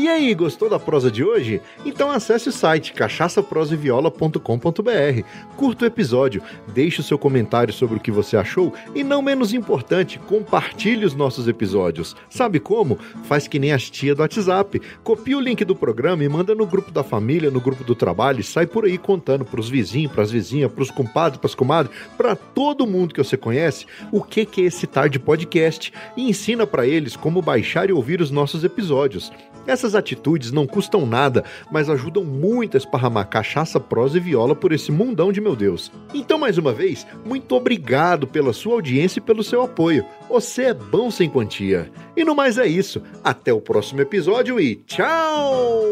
[0.04, 1.62] E aí, gostou da prosa de hoje?
[1.82, 5.22] Então acesse o site cachaçaproseviola.com.br,
[5.56, 6.42] curta o episódio,
[6.74, 11.14] deixe o seu comentário sobre o que você achou e, não menos importante, compartilhe os
[11.14, 12.14] nossos episódios.
[12.28, 12.98] Sabe como?
[13.24, 14.78] Faz que nem as tia do WhatsApp.
[15.02, 18.40] Copia o link do programa e manda no grupo da família, no grupo do trabalho
[18.40, 22.86] e sai por aí contando pros vizinhos, pras vizinhas, pros compadres, pras comadres, para todo
[22.86, 27.40] mundo que você conhece o que é esse tarde podcast e ensina para eles como
[27.40, 29.32] baixar e ouvir os nossos episódios.
[29.66, 34.72] Essas atitudes não custam nada, mas ajudam muito a esparramar cachaça, prosa e viola por
[34.72, 35.90] esse mundão de meu Deus.
[36.12, 40.04] Então, mais uma vez, muito obrigado pela sua audiência e pelo seu apoio.
[40.28, 41.90] Você é bom sem quantia.
[42.16, 43.02] E no mais é isso.
[43.22, 45.84] Até o próximo episódio e tchau!